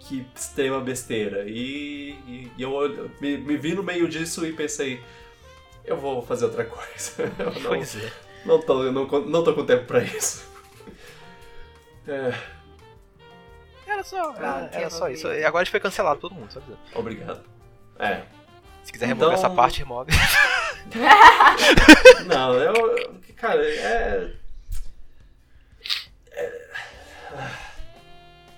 [0.00, 1.44] que extrema besteira.
[1.46, 5.00] E, e- e eu olho- me, me vi no meio disso e pensei,
[5.84, 7.12] eu vou fazer outra coisa.
[7.38, 8.12] Eu não, Pois é.
[8.44, 10.44] não, tô, eu não, não tô com tempo pra isso.
[12.08, 12.32] É,
[13.96, 15.26] Era só, Ah, era, só isso.
[15.28, 16.76] E agora a gente foi cancelado, todo mundo, só dizer.
[16.94, 17.40] obrigado.
[17.98, 18.22] É.
[18.84, 20.12] Se quiser remover Então- essa parte, remove.
[22.26, 23.16] Não, eu.
[23.36, 24.32] Cara, é.
[26.32, 26.66] é-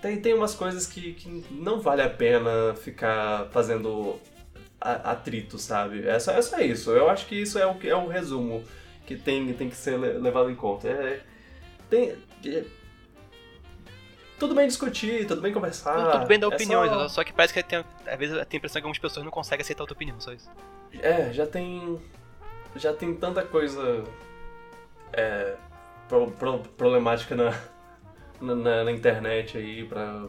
[0.01, 4.21] Tem, tem umas coisas que, que não vale a pena ficar fazendo
[4.81, 6.07] atrito, sabe?
[6.07, 6.91] É só, é só isso.
[6.93, 8.63] Eu acho que isso é o, que- é o resumo
[9.07, 10.87] que tem, tem que ser le- levado em conta.
[10.89, 11.21] É,
[11.91, 12.11] tem,
[12.45, 12.65] é-
[14.39, 16.13] tudo bem discutir, tudo bem conversar.
[16.13, 17.25] Tudo bem dar é opiniões, só- só...
[17.25, 19.83] que parece que tem, às vezes tem a impressão que algumas pessoas não conseguem aceitar
[19.83, 20.49] outra opinião, só isso.
[21.01, 21.99] É, já tem.
[22.77, 24.05] Já tem tanta coisa.
[25.13, 25.57] É,
[26.09, 27.59] pro- pro- problemática na,
[28.41, 30.27] na, na- internet aí pra.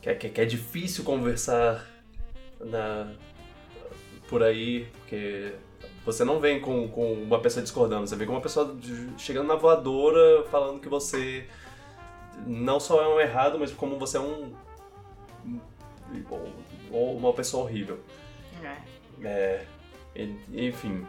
[0.00, 1.84] Que é, que, é- que é difícil conversar
[2.60, 3.12] na,
[4.28, 5.52] por aí, porque
[6.04, 8.74] você não vem com, com uma pessoa discordando, você vem com uma pessoa
[9.18, 11.46] chegando na voadora falando que você
[12.46, 14.52] não só é um errado, mas como você é um.
[16.30, 16.52] ou-
[16.90, 18.00] ou uma pessoa horrível.
[18.62, 18.76] É.
[19.26, 19.66] É,
[20.16, 21.06] en- enfim.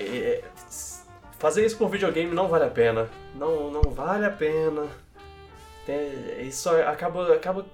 [0.00, 0.42] É,
[1.38, 3.08] fazer isso com videogame não vale a pena.
[3.34, 4.86] Não, não vale a pena.
[5.86, 7.66] É, isso acaba, acaba,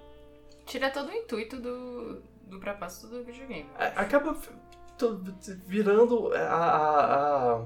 [0.66, 3.68] Tira todo o intuito do, do propósito do videogame.
[3.78, 4.36] a- acaba
[5.66, 7.64] virando a, a- a-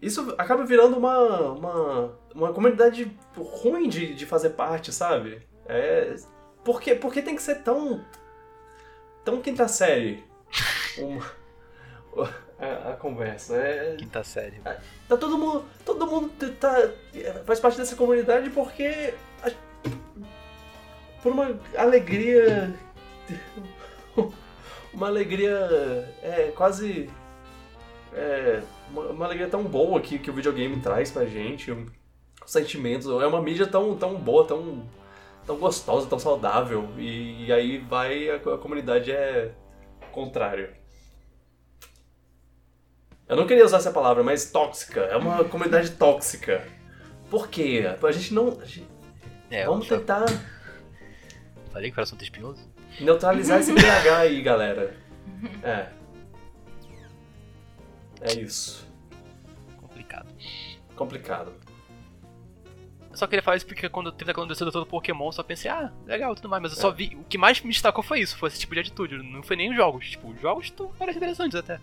[0.00, 5.42] isso acaba virando uma, uma, uma comunidade ruim de, de fazer parte, sabe?
[5.66, 6.14] É,
[6.64, 8.04] porque, porque tem que ser tão
[9.24, 10.24] tão quinta série
[10.98, 11.24] uma,
[12.58, 13.56] a, a conversa.
[13.56, 14.60] É, Quinta série.
[15.08, 15.64] Tá todo mundo.
[15.84, 16.74] Todo mundo tá,
[17.46, 19.14] faz parte dessa comunidade porque.
[19.42, 19.50] a-
[21.22, 22.74] Por uma alegria.
[24.92, 25.56] Uma alegria.
[26.22, 27.08] É quase.
[28.12, 28.60] É,
[28.90, 31.74] uma, uma alegria tão boa que, que o videogame traz pra gente.
[32.46, 33.06] sentimentos.
[33.06, 34.86] É uma mídia tão, tão boa, tão,
[35.46, 36.88] tão gostosa, tão saudável.
[36.98, 39.52] E, e aí vai, a, a comunidade é
[40.12, 40.70] contrário.
[43.28, 45.00] Eu não queria usar essa palavra, mas tóxica.
[45.02, 46.66] É uma comunidade tóxica.
[47.30, 47.84] Por quê?
[48.02, 48.58] A gente não.
[48.60, 48.88] a gente-
[49.50, 50.24] É, vamos tentar
[51.72, 52.68] falei que era assunto espinhoso.
[53.00, 54.96] neutralizar esse BH aí, galera.
[55.62, 55.86] É.
[58.20, 58.86] É isso.
[59.80, 60.26] Complicado.
[60.96, 61.52] Complicado.
[63.10, 65.70] Eu só queria falar isso porque quando teve aquela descida todo Pokémon, eu só pensei,
[65.70, 66.62] ah, legal, tudo mais.
[66.62, 67.16] Mas eu só vi.
[67.20, 69.16] O que mais me destacou foi isso, foi esse tipo de atitude.
[69.18, 70.10] Não foi nem os jogos.
[70.10, 71.80] Tipo, os jogos parecem interessantes até.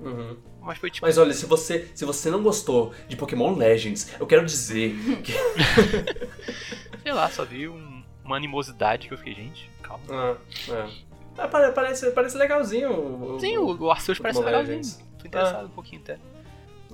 [0.00, 0.36] Uhum.
[0.60, 1.06] Mas foi tipo.
[1.06, 5.32] Mas olha, se você, se você não gostou de Pokémon Legends, eu quero dizer que.
[7.02, 10.02] Sei lá, só vi um- uma animosidade que eu fiquei, gente, calma.
[10.10, 10.36] Ah,
[10.72, 10.90] é.
[11.38, 12.90] Ah, pare- parece, parece legalzinho.
[12.90, 14.76] o- Sim, o, o Arceus parece legalzinho.
[14.78, 15.00] Legends.
[15.28, 16.18] Tô interessado um pouquinho até.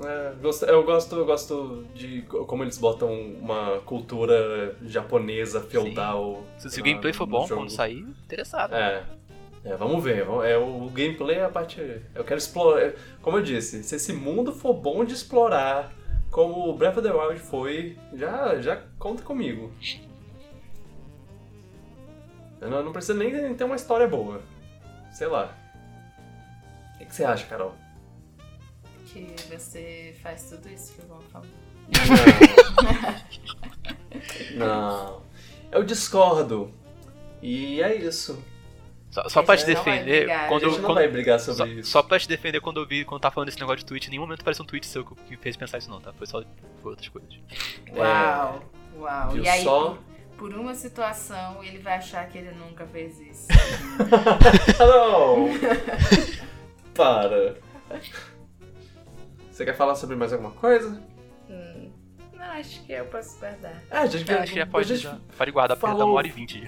[0.05, 0.33] É,
[0.69, 6.43] eu gosto, eu gosto de co- como eles botam uma cultura japonesa feudal.
[6.59, 7.61] Se, se o gameplay for bom jogo.
[7.63, 8.75] quando sair, interessado.
[8.75, 9.05] É.
[9.65, 10.27] É, vamos ver.
[10.45, 11.81] É, o gameplay é a parte.
[12.15, 12.95] Eu quero explorar.
[13.21, 15.93] Como eu disse, se esse mundo for bom de explorar,
[16.33, 19.71] como o Breath of the Wild foi, já, já conta comigo.
[22.61, 24.41] Eu não, não preciso nem ter uma história boa.
[25.13, 25.55] Sei lá.
[26.95, 27.75] O que, que você acha, Carol?
[29.13, 31.47] Que você faz tudo isso que o João falou.
[34.55, 34.67] Não.
[34.67, 35.23] não.
[35.71, 36.73] Eu discordo.
[37.43, 38.43] E é isso.
[39.11, 41.67] Só, só pra te Esse defender, A quando, gente não quando- vai brigar sobre só,
[41.67, 41.91] isso.
[41.91, 44.11] só pra te defender quando eu vi, quando tava falando desse negócio de tweet, em
[44.13, 46.15] nenhum momento apareceu um tweet seu que, que me fez pensar isso não, tá?
[46.15, 46.43] Foi só
[46.81, 47.29] foi outras coisas.
[47.95, 48.63] Uau,
[48.97, 49.31] uau.
[49.33, 49.99] Viu E aí, só?
[50.39, 53.49] por, por uma situação, ele vai achar que ele nunca fez isso.
[54.81, 55.49] Não!
[56.95, 57.57] Para.
[59.53, 61.01] Você quer falar sobre mais alguma coisa?
[61.49, 61.91] Hum,
[62.35, 63.75] não, acho que eu posso guardar.
[63.91, 65.93] Ah, a gente, Eu acho que já pode, a gente, já, pode guardar porque tá
[65.93, 66.67] falou- uma hora e vinte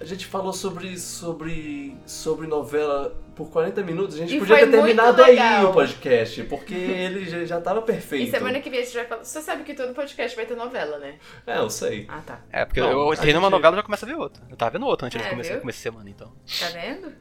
[0.00, 4.16] a gente falou sobre, sobre, sobre novela por 40 minutos.
[4.16, 8.26] A gente E podia ter terminado aí o podcast, porque ele já, já tava perfeito.
[8.26, 9.22] E semana que vem a gente vai falar.
[9.24, 11.16] Você sabe que todo podcast vai ter novela, né?
[11.46, 12.06] É, eu sei.
[12.08, 12.40] Ah, tá.
[12.50, 14.42] É, porque Não, eu numa gente- novela e já começo a ver outra.
[14.48, 16.32] Eu tava vendo outra antes É, de começar, a semana, então.
[16.58, 17.12] Tá vendo?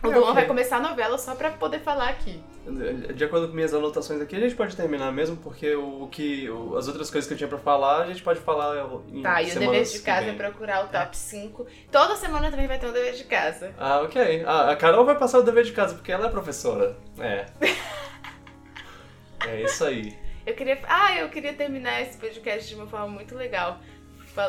[0.00, 2.40] O É, Luan vai começar a novela só pra poder falar aqui.
[3.14, 6.76] De acordo com minhas anotações aqui, a gente pode terminar mesmo, porque o que o-
[6.76, 8.76] as outras coisas que eu tinha pra falar, a gente pode falar
[9.12, 11.66] em Tá, e o dever de casa é procurar o top 5.
[11.90, 13.74] Toda semana também vai ter um dever de casa.
[13.78, 14.42] Ah, ok.
[14.46, 16.96] Ah, a Carol vai passar o dever de casa, porque ela é professora.
[17.18, 17.46] É.
[19.48, 20.16] é isso aí.
[20.46, 20.78] Eu queria.
[20.88, 23.78] Ah, eu queria terminar esse podcast de uma forma muito legal.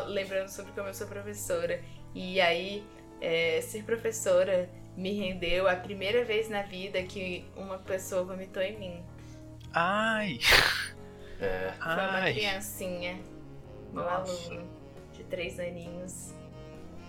[0.06, 1.80] Lembrando sobre como eu sou professora.
[2.14, 2.82] E aí,
[3.20, 4.68] é, ser professora
[5.00, 9.04] me rendeu a primeira vez na vida que uma pessoa vomitou em mim.
[9.72, 10.38] Ai!
[11.42, 11.72] É.
[11.82, 12.34] Foi uma Ai!
[12.34, 13.18] criancinha,
[13.94, 14.30] meu Nossa.
[14.50, 14.68] aluno,
[15.14, 16.34] de três aninhos.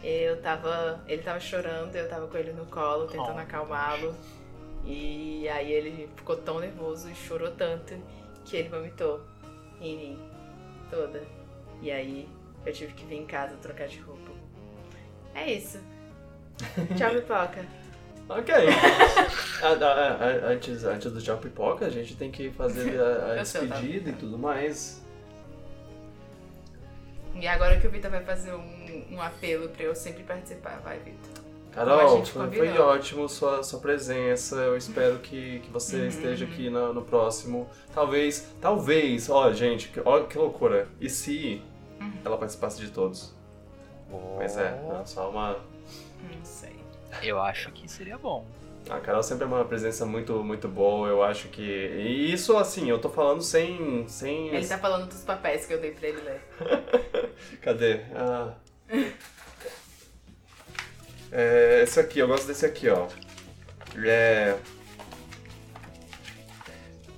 [0.02, 1.04] Eu tava.
[1.06, 3.40] Ele tava chorando, eu tava com ele no colo, tentando Oh.
[3.40, 4.16] acalmá-lo.
[4.86, 7.94] E aí ele ficou tão nervoso e chorou tanto
[8.46, 9.20] que ele vomitou
[9.82, 10.20] em mim
[10.90, 11.22] toda.
[11.82, 12.26] E aí
[12.66, 14.32] eu tive que vir em casa trocar de roupa.
[15.36, 15.78] É isso.
[16.98, 17.66] Tchau, pipoca.
[18.38, 18.54] Ok.
[20.50, 25.02] Antes, antes do tchau pipoca, a gente tem que fazer a, despedida e tudo mais.
[27.36, 31.00] E agora que o Vitor vai fazer um, um apelo pra eu sempre participar, vai,
[31.00, 31.44] Vitor.
[31.74, 34.56] Carol, foi, foi ótimo sua, sua presença.
[34.58, 36.08] Eu espero que, que você Uhum.
[36.08, 37.70] esteja aqui no, no próximo.
[37.94, 40.88] Talvez, talvez, ó, gente, que, ó, que loucura.
[41.00, 41.62] E se
[42.02, 42.12] Uhum.
[42.26, 43.34] ela participasse de todos?
[44.38, 45.56] Mas é, é só uma.
[46.44, 46.61] Sei.
[47.22, 48.46] Eu acho que seria bom.
[48.90, 51.62] A Carol sempre é uma presença muito, muito boa, eu acho que.
[51.62, 54.08] E isso, assim, eu tô falando sem.
[54.08, 54.50] sem...
[54.50, 56.42] Ele tá falando dos papéis que eu dei pra ele ler.
[57.62, 58.02] Cadê?
[58.16, 58.54] Ah.
[61.32, 63.08] É, esse aqui, eu gosto desse aqui, ó.
[64.04, 64.58] É.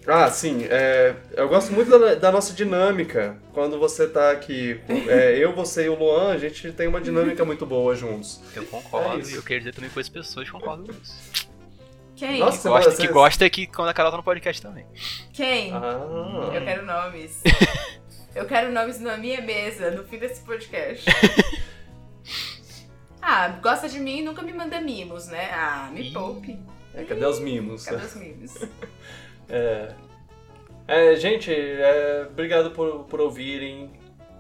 [0.05, 3.38] Ah, sim, é, eu gosto muito da, da nossa dinâmica.
[3.53, 7.45] Quando você tá aqui, é, eu, você e o Luan, a gente tem uma dinâmica
[7.45, 8.41] muito boa juntos.
[8.55, 9.31] Eu É concordo isso.
[9.31, 11.47] e eu quero dizer também com as pessoas que concordam com isso.
[12.17, 12.39] Quem?
[12.39, 14.85] Nossa, Que gosta, vai- que gosta que quando a Carol tá no podcast também.
[15.31, 15.71] Quem?
[15.73, 17.41] Ah, Eu quero nomes.
[18.35, 21.05] eu quero nomes na minha mesa, no fim desse podcast.
[23.21, 25.49] ah, gosta de mim e nunca me manda mimos, né?
[25.53, 26.59] Ah, me poupe.
[26.93, 27.85] é, cadê os mimos?
[27.85, 28.53] Cadê os mimos?
[29.53, 29.88] É,
[30.88, 33.91] É, gente, é, obrigado por, por ouvirem.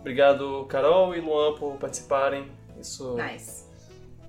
[0.01, 2.51] Obrigado, Carol e Luan, por participarem.
[2.77, 3.63] Isso, Nice.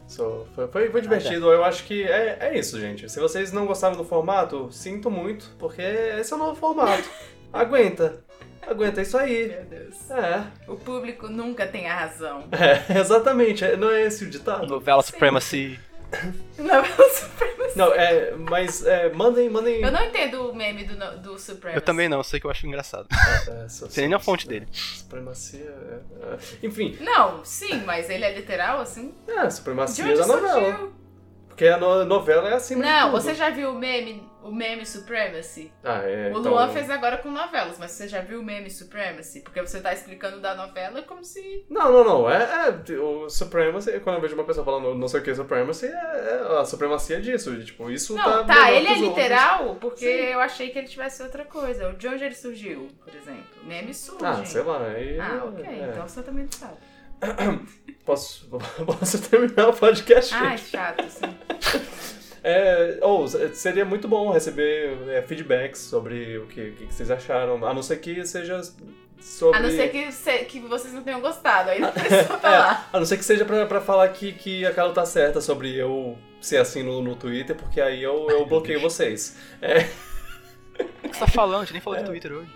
[0.09, 1.51] isso foi, foi, foi divertido.
[1.51, 3.09] Eu acho que é, é isso, gente.
[3.09, 7.09] Se vocês não gostaram do formato, sinto muito, porque esse é o novo formato.
[7.52, 8.23] Aguenta.
[8.65, 9.48] Aguenta isso aí.
[9.48, 10.11] Meu Deus.
[10.11, 12.44] É, O público nunca tem a razão.
[12.52, 13.65] é, exatamente.
[13.65, 14.66] É, Não é esse o ditado?
[14.66, 15.78] Novela Supremacy.
[16.59, 19.81] Não, eu super- Não, é, mas é, mandem, mandem.
[19.82, 21.77] eu não entendo o meme do, do Supremacy.
[21.77, 23.07] Eu também não, sei que eu acho engraçado.
[23.49, 24.66] É, Sei nem a fonte dele.
[24.73, 25.61] Supremacia.
[25.61, 26.39] é, é.
[26.66, 29.12] Enfim, Não, sim, mas ele é literal, assim?
[29.27, 30.51] é, supremacia da novela.
[30.73, 30.93] surgiu?
[31.55, 35.73] Porque a no- novela é de Não, você já viu o meme, o meme Supremacy?
[35.85, 36.33] Ah, é.
[36.35, 39.41] o então- Luan fez agora com novelas, mas você já viu o meme Supremacy?
[39.41, 41.65] Porque você tá explicando da novela como se.
[41.71, 42.29] Não, não, não.
[42.31, 45.87] É, é o Supremacy, quando eu vejo uma pessoa falando não sei o que Supremacy,
[45.87, 47.57] é, é a supremacia disso.
[47.65, 48.43] Tipo, isso Não, tá.
[48.45, 49.17] tá, ele é os outros.
[49.17, 50.25] literal porque Sim.
[50.33, 51.93] eu achei que ele tivesse outra coisa.
[51.93, 53.45] De onde ele surgiu, por exemplo?
[53.63, 54.25] Meme surge.
[54.25, 54.85] Ah, sei lá.
[54.89, 55.89] Aí, Ah, ok, é.
[55.93, 56.79] então você também não sabe.
[58.05, 58.47] Posso,
[58.85, 60.35] posso terminar o podcast?
[60.35, 60.71] Ai, gente?
[60.71, 61.25] chato, sim.
[62.47, 67.73] É, ou seria muito bom receber é, feedbacks sobre o que, que vocês acharam, a
[67.73, 68.61] não ser que seja
[69.19, 69.59] sobre.
[69.59, 72.87] A não ser que, se- que vocês não tenham gostado, aí não precisa falar.
[72.93, 75.41] É, a não ser que seja pra, pra falar que, que a Carol tá certa
[75.41, 79.39] sobre eu ser assim no, no Twitter, porque aí eu, eu bloqueio vocês.
[80.79, 81.63] O que você tá falando?
[81.63, 82.51] A gente nem falou de Twitter hoje.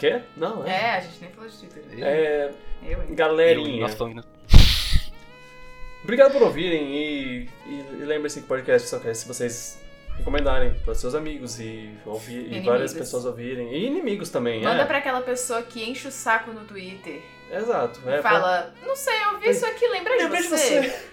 [0.00, 0.20] Quê?
[0.36, 0.70] Não, é.
[0.70, 1.84] É, a gente nem falou de Twitter.
[2.04, 2.50] É,
[2.84, 3.14] Eu, hein?
[3.14, 3.80] galerinha.
[3.82, 4.24] Nós falando.
[6.02, 9.80] Obrigado por ouvirem e, e, e lembre-se que podcast só cresce se vocês
[10.16, 13.72] recomendarem para seus amigos e, ouvir, e várias pessoas ouvirem.
[13.72, 14.84] E inimigos também, Manda é.
[14.84, 17.22] pra aquela pessoa que enche o saco no Twitter.
[17.50, 18.00] Exato.
[18.08, 20.80] É, fala, não sei, eu vi isso aqui, lembra de Lembrei de você.
[20.82, 21.12] você.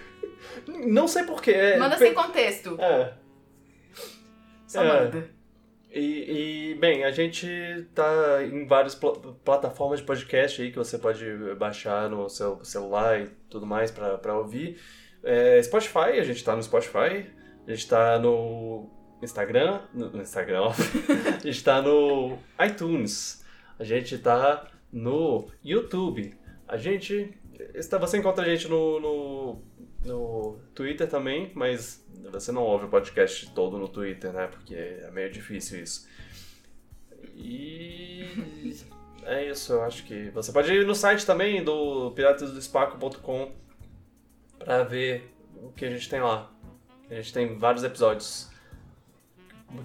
[0.66, 1.52] Não sei porquê.
[1.52, 2.76] É, Manda pe- sem contexto.
[2.80, 3.14] É.
[4.66, 4.86] Só é.
[5.04, 5.30] manda.
[5.92, 7.48] E, e, bem, a gente
[7.94, 11.24] tá em várias pl- plataformas de podcast aí que você pode
[11.58, 14.78] baixar no seu celular e tudo mais pra ouvir.
[15.22, 17.26] É, Spotify, a gente tá no Spotify.
[17.66, 18.88] A gente tá no
[19.22, 19.80] Instagram.
[19.92, 20.70] No, Instagram, ó.
[20.70, 23.44] A gente tá no iTunes.
[23.78, 26.34] A gente tá no YouTube.
[26.68, 27.34] A gente.
[28.00, 29.62] Você encontra a gente no, no,
[30.04, 34.46] no Twitter também, mas você não ouve o podcast todo no Twitter, né?
[34.46, 36.08] Porque é meio difícil isso.
[37.34, 38.26] E.
[39.24, 40.30] É isso, eu acho que.
[40.30, 43.52] Você pode ir no site também do piratasdoespaco.com
[44.58, 46.50] pra ver o que a gente tem lá.
[47.10, 48.50] A gente tem vários episódios.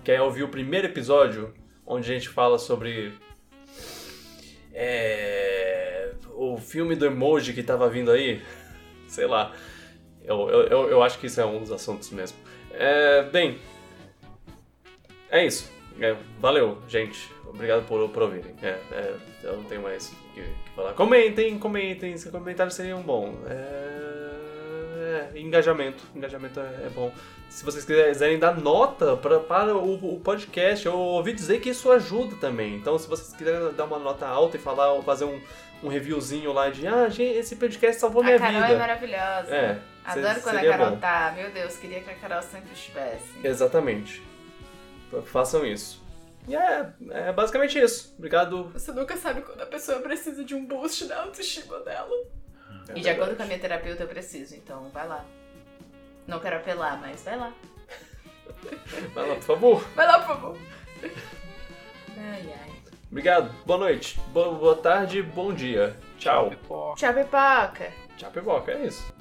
[0.03, 1.53] Quer ouvir o primeiro episódio,
[1.85, 3.13] onde a gente fala sobre.
[4.73, 8.41] É, o filme do emoji que tava vindo aí?
[9.07, 9.53] Sei lá.
[10.27, 12.37] Eu, eu, eu, acho que isso é um dos assuntos mesmo.
[12.71, 13.59] É, bem.
[15.29, 15.71] É isso.
[15.99, 17.31] É, valeu, gente.
[17.47, 18.53] Obrigado por, por ouvirem.
[18.61, 20.93] É, é, eu não tenho mais o que, que falar.
[20.93, 22.17] Comentem, comentem.
[22.17, 23.35] Seus comentários seriam bons.
[23.47, 26.03] É, é, engajamento.
[26.15, 27.11] Engajamento é, é bom.
[27.49, 31.89] Se vocês quiserem dar nota pra, para o, o podcast, eu ouvi dizer que isso
[31.91, 32.75] ajuda também.
[32.75, 35.39] Então, se vocês quiserem dar uma nota alta e falar, fazer um,
[35.85, 38.73] um reviewzinho lá de ah, gente, esse podcast salvou A minha Carol vida.
[38.73, 39.55] é maravilhosa.
[39.55, 40.97] É, Adoro quando a Carol bom.
[40.97, 41.33] tá.
[41.35, 43.23] Meu Deus, queria que a Carol sempre estivesse.
[43.43, 44.23] Exatamente.
[45.25, 46.03] Façam isso.
[46.47, 48.13] E é, é basicamente isso.
[48.17, 48.69] Obrigado.
[48.73, 52.15] Você nunca sabe quando a pessoa precisa de um boost na autoestima dela.
[52.89, 55.25] É e de acordo com a minha terapeuta, eu preciso, então vai lá.
[56.27, 57.53] Não quero apelar, mas vai lá.
[59.13, 59.87] Vai lá, por favor.
[59.95, 60.57] Vai lá, por favor.
[62.17, 62.74] Ai, ai.
[63.09, 63.49] Obrigado.
[63.65, 64.19] Boa noite.
[64.33, 65.21] Boa, boa tarde.
[65.21, 65.95] Bom dia.
[66.17, 66.49] Tchau.
[66.49, 66.95] Pipoca.
[66.95, 67.93] Tchau, pipoca.
[68.17, 68.71] Tchau, pipoca.
[68.71, 69.13] É isso.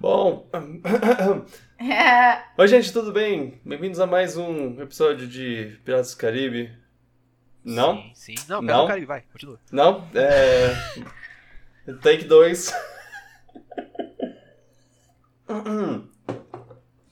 [0.00, 0.48] Bom,
[2.56, 3.60] oi gente, tudo bem?
[3.64, 6.72] Bem-vindos a mais um episódio de Piratas do Caribe.
[7.62, 8.02] Não?
[8.14, 8.44] Sim, sim.
[8.48, 8.66] Não, Não?
[8.66, 9.60] pega o Caribe, vai, continua.
[9.70, 10.08] Não?
[10.14, 10.70] É.
[12.00, 12.72] Take 2.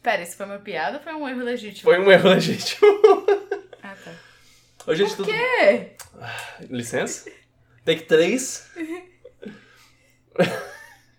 [0.02, 1.90] Pera, isso foi uma piada ou foi um erro legítimo?
[1.90, 2.88] Foi um erro legítimo.
[3.80, 4.10] Ah, tá.
[4.88, 5.92] Oi, gente, Por tudo quê?
[6.68, 7.30] Licença?
[7.84, 8.70] Take 3.